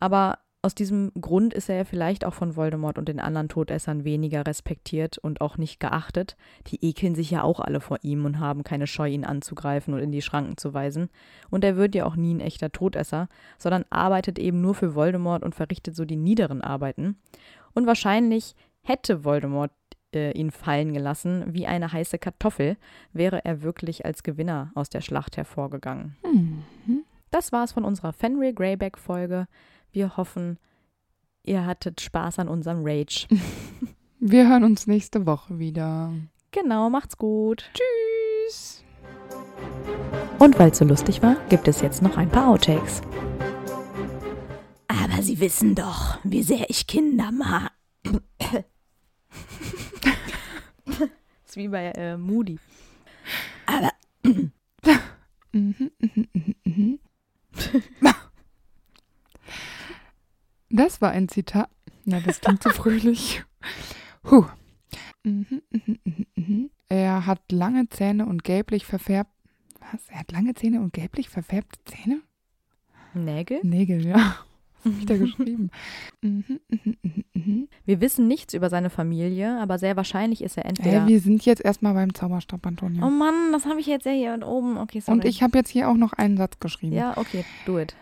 Aber 0.00 0.38
aus 0.64 0.74
diesem 0.74 1.12
Grund 1.20 1.52
ist 1.52 1.68
er 1.68 1.76
ja 1.76 1.84
vielleicht 1.84 2.24
auch 2.24 2.32
von 2.32 2.56
Voldemort 2.56 2.96
und 2.96 3.06
den 3.06 3.20
anderen 3.20 3.50
Todessern 3.50 4.04
weniger 4.04 4.46
respektiert 4.46 5.18
und 5.18 5.42
auch 5.42 5.58
nicht 5.58 5.78
geachtet. 5.78 6.38
Die 6.68 6.82
ekeln 6.82 7.14
sich 7.14 7.30
ja 7.30 7.42
auch 7.42 7.60
alle 7.60 7.80
vor 7.80 7.98
ihm 8.00 8.24
und 8.24 8.40
haben 8.40 8.64
keine 8.64 8.86
Scheu, 8.86 9.08
ihn 9.08 9.26
anzugreifen 9.26 9.92
und 9.92 10.00
in 10.00 10.10
die 10.10 10.22
Schranken 10.22 10.56
zu 10.56 10.72
weisen. 10.72 11.10
Und 11.50 11.64
er 11.64 11.76
wird 11.76 11.94
ja 11.94 12.06
auch 12.06 12.16
nie 12.16 12.32
ein 12.32 12.40
echter 12.40 12.72
Todesser, 12.72 13.28
sondern 13.58 13.84
arbeitet 13.90 14.38
eben 14.38 14.62
nur 14.62 14.74
für 14.74 14.94
Voldemort 14.94 15.42
und 15.42 15.54
verrichtet 15.54 15.96
so 15.96 16.06
die 16.06 16.16
niederen 16.16 16.62
Arbeiten. 16.62 17.18
Und 17.74 17.86
wahrscheinlich 17.86 18.54
hätte 18.80 19.22
Voldemort 19.22 19.72
äh, 20.14 20.32
ihn 20.32 20.50
fallen 20.50 20.94
gelassen 20.94 21.44
wie 21.48 21.66
eine 21.66 21.92
heiße 21.92 22.18
Kartoffel, 22.18 22.78
wäre 23.12 23.44
er 23.44 23.62
wirklich 23.62 24.06
als 24.06 24.22
Gewinner 24.22 24.72
aus 24.74 24.88
der 24.88 25.02
Schlacht 25.02 25.36
hervorgegangen. 25.36 26.16
Mhm. 26.24 27.04
Das 27.30 27.52
war's 27.52 27.72
von 27.72 27.84
unserer 27.84 28.12
Fenrir 28.12 28.52
Greyback 28.52 28.96
Folge. 28.96 29.46
Wir 29.94 30.16
hoffen, 30.16 30.58
ihr 31.44 31.64
hattet 31.66 32.00
Spaß 32.00 32.40
an 32.40 32.48
unserem 32.48 32.80
Rage. 32.84 33.28
Wir 34.18 34.48
hören 34.48 34.64
uns 34.64 34.88
nächste 34.88 35.24
Woche 35.24 35.60
wieder. 35.60 36.12
genau, 36.50 36.90
macht's 36.90 37.16
gut. 37.16 37.70
Tschüss. 37.74 38.82
Und 40.40 40.58
weil 40.58 40.72
es 40.72 40.78
so 40.78 40.84
lustig 40.84 41.22
war, 41.22 41.36
gibt 41.48 41.68
es 41.68 41.80
jetzt 41.80 42.02
noch 42.02 42.16
ein 42.16 42.28
paar 42.28 42.48
Outtakes. 42.48 43.02
Aber 44.88 45.22
Sie 45.22 45.38
wissen 45.38 45.76
doch, 45.76 46.18
wie 46.24 46.42
sehr 46.42 46.68
ich 46.68 46.88
Kinder 46.88 47.30
mag. 47.30 47.70
ist 51.46 51.56
wie 51.56 51.68
bei 51.68 51.92
äh, 51.92 52.16
Moody. 52.16 52.58
Aber 53.66 53.92
Mhm, 55.52 55.92
mhm, 56.00 56.28
mhm, 56.32 56.54
mhm. 56.64 56.98
Das 60.74 61.00
war 61.00 61.12
ein 61.12 61.28
Zitat. 61.28 61.68
Na, 62.04 62.18
das 62.18 62.40
klingt 62.40 62.62
so 62.62 62.70
fröhlich. 62.70 63.44
Huh. 64.28 64.44
Mhm, 65.22 65.62
mhm, 65.70 65.98
mhm, 66.04 66.26
mhm. 66.34 66.70
Er 66.88 67.26
hat 67.26 67.40
lange 67.52 67.88
Zähne 67.88 68.26
und 68.26 68.42
gelblich 68.42 68.84
verfärbt. 68.84 69.30
Was? 69.78 70.08
Er 70.08 70.18
hat 70.18 70.32
lange 70.32 70.54
Zähne 70.54 70.80
und 70.80 70.92
gelblich 70.92 71.28
verfärbte 71.28 71.78
Zähne? 71.84 72.22
Nägel? 73.14 73.60
Nägel, 73.62 74.04
ja. 74.04 74.16
Was 74.82 74.92
hab 74.92 74.98
ich 74.98 75.06
da 75.06 75.16
geschrieben? 75.16 75.70
Wir 77.86 78.00
wissen 78.00 78.26
nichts 78.26 78.52
über 78.52 78.68
seine 78.68 78.90
Familie, 78.90 79.58
aber 79.60 79.78
sehr 79.78 79.96
wahrscheinlich 79.96 80.42
ist 80.42 80.58
er 80.58 80.66
entweder. 80.66 81.02
Hey, 81.02 81.08
wir 81.08 81.20
sind 81.20 81.46
jetzt 81.46 81.64
erstmal 81.64 81.94
beim 81.94 82.12
Zauberstab, 82.12 82.66
Antonia. 82.66 83.06
oh 83.06 83.10
Mann, 83.10 83.52
das 83.52 83.64
habe 83.64 83.80
ich 83.80 83.86
jetzt 83.86 84.04
ja 84.04 84.12
hier 84.12 84.46
oben. 84.46 84.76
Okay, 84.76 85.00
sorry. 85.00 85.18
und 85.18 85.24
ich 85.24 85.42
habe 85.42 85.56
jetzt 85.56 85.70
hier 85.70 85.88
auch 85.88 85.96
noch 85.96 86.12
einen 86.12 86.36
Satz 86.36 86.58
geschrieben. 86.58 86.94
Ja, 86.94 87.16
okay, 87.16 87.44
do 87.64 87.78
it. 87.78 87.94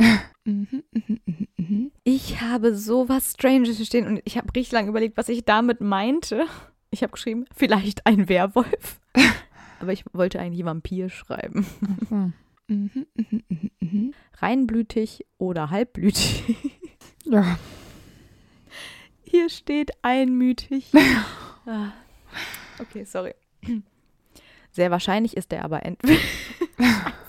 Mhm, 0.48 0.82
mhm, 0.92 1.20
mhm. 1.58 1.92
Ich 2.04 2.40
habe 2.40 2.74
so 2.74 3.06
was 3.10 3.32
Stranges 3.34 3.76
hier 3.76 3.84
stehen 3.84 4.06
und 4.06 4.22
ich 4.24 4.38
habe 4.38 4.48
richtig 4.56 4.72
lange 4.72 4.88
überlegt, 4.88 5.18
was 5.18 5.28
ich 5.28 5.44
damit 5.44 5.82
meinte. 5.82 6.46
Ich 6.90 7.02
habe 7.02 7.12
geschrieben, 7.12 7.44
vielleicht 7.54 8.06
ein 8.06 8.30
Werwolf. 8.30 8.98
Aber 9.80 9.92
ich 9.92 10.04
wollte 10.14 10.40
eigentlich 10.40 10.64
Vampir 10.64 11.10
schreiben. 11.10 11.66
Reinblütig 14.38 15.26
oder 15.36 15.68
halbblütig. 15.70 16.56
Ja. 17.24 17.58
Hier 19.22 19.50
steht 19.50 19.90
einmütig. 20.02 20.92
Ah. 21.70 21.92
Okay, 22.80 23.04
sorry. 23.04 23.34
Sehr 24.70 24.90
wahrscheinlich 24.90 25.36
ist 25.36 25.52
er 25.52 25.64
aber 25.64 25.84
entweder. 25.84 26.18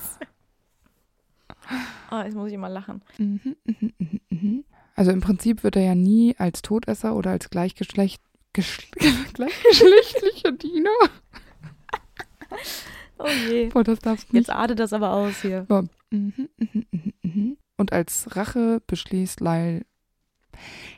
oh, 2.11 2.21
jetzt 2.23 2.35
muss 2.35 2.51
ich 2.51 2.57
mal 2.57 2.67
lachen. 2.67 3.01
Mhm, 3.17 3.55
mhm, 3.65 3.93
mhm, 3.97 4.19
mhm. 4.29 4.63
Also 4.95 5.11
im 5.11 5.21
Prinzip 5.21 5.63
wird 5.63 5.75
er 5.75 5.83
ja 5.83 5.95
nie 5.95 6.35
als 6.37 6.61
Todesser 6.61 7.15
oder 7.15 7.31
als 7.31 7.49
Gleichgeschlecht, 7.49 8.21
geschl 8.53 8.83
gleichgeschlechtlicher 9.33 10.51
Diener. 10.51 10.89
Oh 13.17 13.27
je. 13.49 13.67
Boah, 13.67 13.83
das 13.83 13.99
darfst 13.99 14.33
nicht. 14.33 14.47
Jetzt 14.47 14.55
artet 14.55 14.79
das 14.79 14.93
aber 14.93 15.13
aus 15.13 15.41
hier. 15.41 15.65
Mhm, 15.69 15.89
mhm, 16.57 16.85
mhm, 16.91 17.13
mhm. 17.21 17.57
Und 17.77 17.93
als 17.93 18.35
Rache 18.35 18.81
beschließt 18.87 19.39
Lyle. 19.41 19.85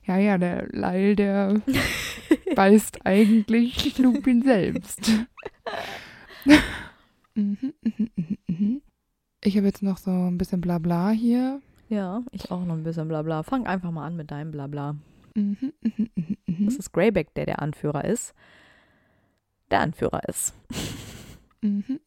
Ja, 0.05 0.17
ja, 0.17 0.37
der 0.37 0.67
Lyle, 0.69 1.15
der 1.15 1.61
beißt 2.55 3.05
eigentlich 3.05 3.97
Lupin 3.97 4.43
selbst. 4.43 5.11
Mhm, 7.33 7.73
mhm, 7.81 8.09
mhm, 8.17 8.37
mhm. 8.47 8.81
Ich 9.43 9.57
habe 9.57 9.65
jetzt 9.67 9.81
noch 9.83 9.97
so 9.97 10.11
ein 10.11 10.37
bisschen 10.37 10.61
Blabla 10.61 11.09
hier. 11.09 11.61
Ja, 11.89 12.21
ich 12.31 12.51
auch 12.51 12.63
noch 12.63 12.75
ein 12.75 12.83
bisschen 12.83 13.07
Blabla. 13.07 13.43
Fang 13.43 13.65
einfach 13.65 13.91
mal 13.91 14.05
an 14.05 14.15
mit 14.15 14.31
deinem 14.31 14.51
Blabla. 14.51 14.95
Mhm, 15.35 15.73
mhm, 15.81 16.09
mhm. 16.45 16.65
Das 16.65 16.75
ist 16.75 16.91
Greyback, 16.93 17.33
der 17.33 17.45
der 17.45 17.61
Anführer 17.61 18.05
ist. 18.05 18.33
Der 19.71 19.79
Anführer 19.81 20.21
ist. 20.29 20.53
Mhm. 21.61 21.99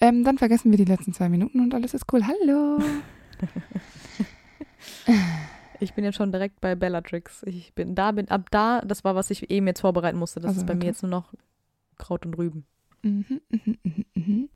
Ähm, 0.00 0.24
dann 0.24 0.38
vergessen 0.38 0.70
wir 0.70 0.78
die 0.78 0.84
letzten 0.84 1.12
zwei 1.12 1.28
Minuten 1.28 1.60
und 1.60 1.74
alles 1.74 1.94
ist 1.94 2.12
cool. 2.12 2.22
Hallo. 2.26 2.78
Ich 5.80 5.92
bin 5.94 6.04
jetzt 6.04 6.14
schon 6.16 6.30
direkt 6.30 6.60
bei 6.60 6.74
Bellatrix. 6.76 7.42
Ich 7.46 7.74
bin 7.74 7.94
da, 7.94 8.12
bin 8.12 8.28
ab 8.28 8.48
da, 8.50 8.80
das 8.82 9.02
war, 9.04 9.14
was 9.16 9.30
ich 9.30 9.50
eben 9.50 9.66
jetzt 9.66 9.80
vorbereiten 9.80 10.16
musste. 10.18 10.38
Das 10.40 10.50
Also, 10.50 10.60
ist 10.60 10.66
bei 10.66 10.72
okay. 10.74 10.78
mir 10.84 10.86
jetzt 10.86 11.02
nur 11.02 11.10
noch 11.10 11.34
Kraut 11.98 12.24
und 12.24 12.34
Rüben. 12.38 12.64
Mhm, 13.02 13.40
mhm, 13.50 13.78
mhm, 13.82 14.04
mhm. 14.14 14.48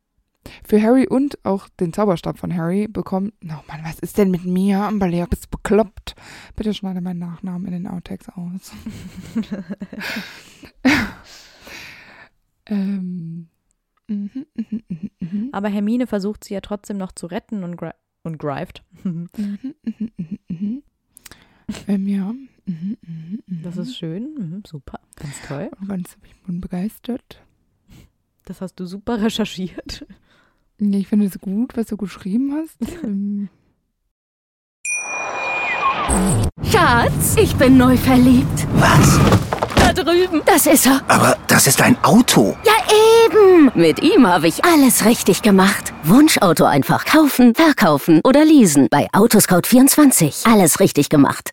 Für 0.64 0.82
Harry 0.82 1.06
und 1.06 1.44
auch 1.44 1.68
den 1.68 1.92
Zauberstab 1.92 2.38
von 2.38 2.54
Harry 2.54 2.88
bekommt. 2.88 3.32
Oh 3.44 3.62
Mann, 3.68 3.80
was 3.84 3.98
ist 3.98 4.18
denn 4.18 4.30
mit 4.30 4.44
mir? 4.44 4.80
Amberlea, 4.82 5.26
bist 5.26 5.50
bekloppt? 5.50 6.14
Bitte 6.56 6.74
schneide 6.74 7.00
meinen 7.00 7.18
Nachnamen 7.18 7.66
in 7.66 7.72
den 7.72 7.86
Outtakes 7.86 8.28
aus. 8.30 8.72
ähm. 12.66 13.48
Mhm, 14.10 14.46
mhm, 14.54 14.82
mhm. 15.20 15.48
Aber 15.52 15.68
Hermine 15.68 16.06
versucht 16.06 16.44
sie 16.44 16.54
ja 16.54 16.60
trotzdem 16.62 16.96
noch 16.96 17.12
zu 17.12 17.26
retten 17.26 17.62
und, 17.62 17.76
gri 17.76 17.90
und 18.22 18.38
greift. 18.38 18.82
Ähm, 21.86 22.06
ja. 22.08 22.34
Das 23.46 23.76
ist 23.76 23.96
schön. 23.96 24.62
Super. 24.66 25.00
Ganz 25.16 25.34
toll. 25.46 25.70
Ganz, 25.86 26.16
ich 26.24 26.34
bin 26.42 26.60
begeistert. 26.60 27.42
Das 28.44 28.60
hast 28.60 28.76
du 28.76 28.86
super 28.86 29.20
recherchiert. 29.20 30.06
Nee, 30.80 30.98
ich 30.98 31.08
finde 31.08 31.26
es 31.26 31.38
gut, 31.40 31.76
was 31.76 31.86
du 31.86 31.96
geschrieben 31.96 32.54
hast. 32.54 32.76
Ähm, 33.04 33.48
Schatz, 36.72 37.36
ich 37.36 37.54
bin 37.56 37.76
neu 37.76 37.96
verliebt. 37.98 38.66
Was? 38.76 39.18
Da 39.76 39.92
drüben. 39.92 40.40
Das 40.46 40.66
ist 40.66 40.86
er. 40.86 41.02
Aber 41.06 41.36
das 41.46 41.66
ist 41.66 41.82
ein 41.82 42.02
Auto. 42.02 42.56
Ja, 42.64 42.72
eben. 43.26 43.70
Mit 43.74 44.02
ihm 44.02 44.26
habe 44.26 44.48
ich 44.48 44.64
alles 44.64 45.04
richtig 45.04 45.42
gemacht. 45.42 45.92
Wunschauto 46.04 46.64
einfach 46.64 47.04
kaufen, 47.04 47.54
verkaufen 47.54 48.20
oder 48.24 48.44
leasen. 48.44 48.88
Bei 48.90 49.08
Autoscout24. 49.12 50.50
Alles 50.50 50.80
richtig 50.80 51.10
gemacht. 51.10 51.46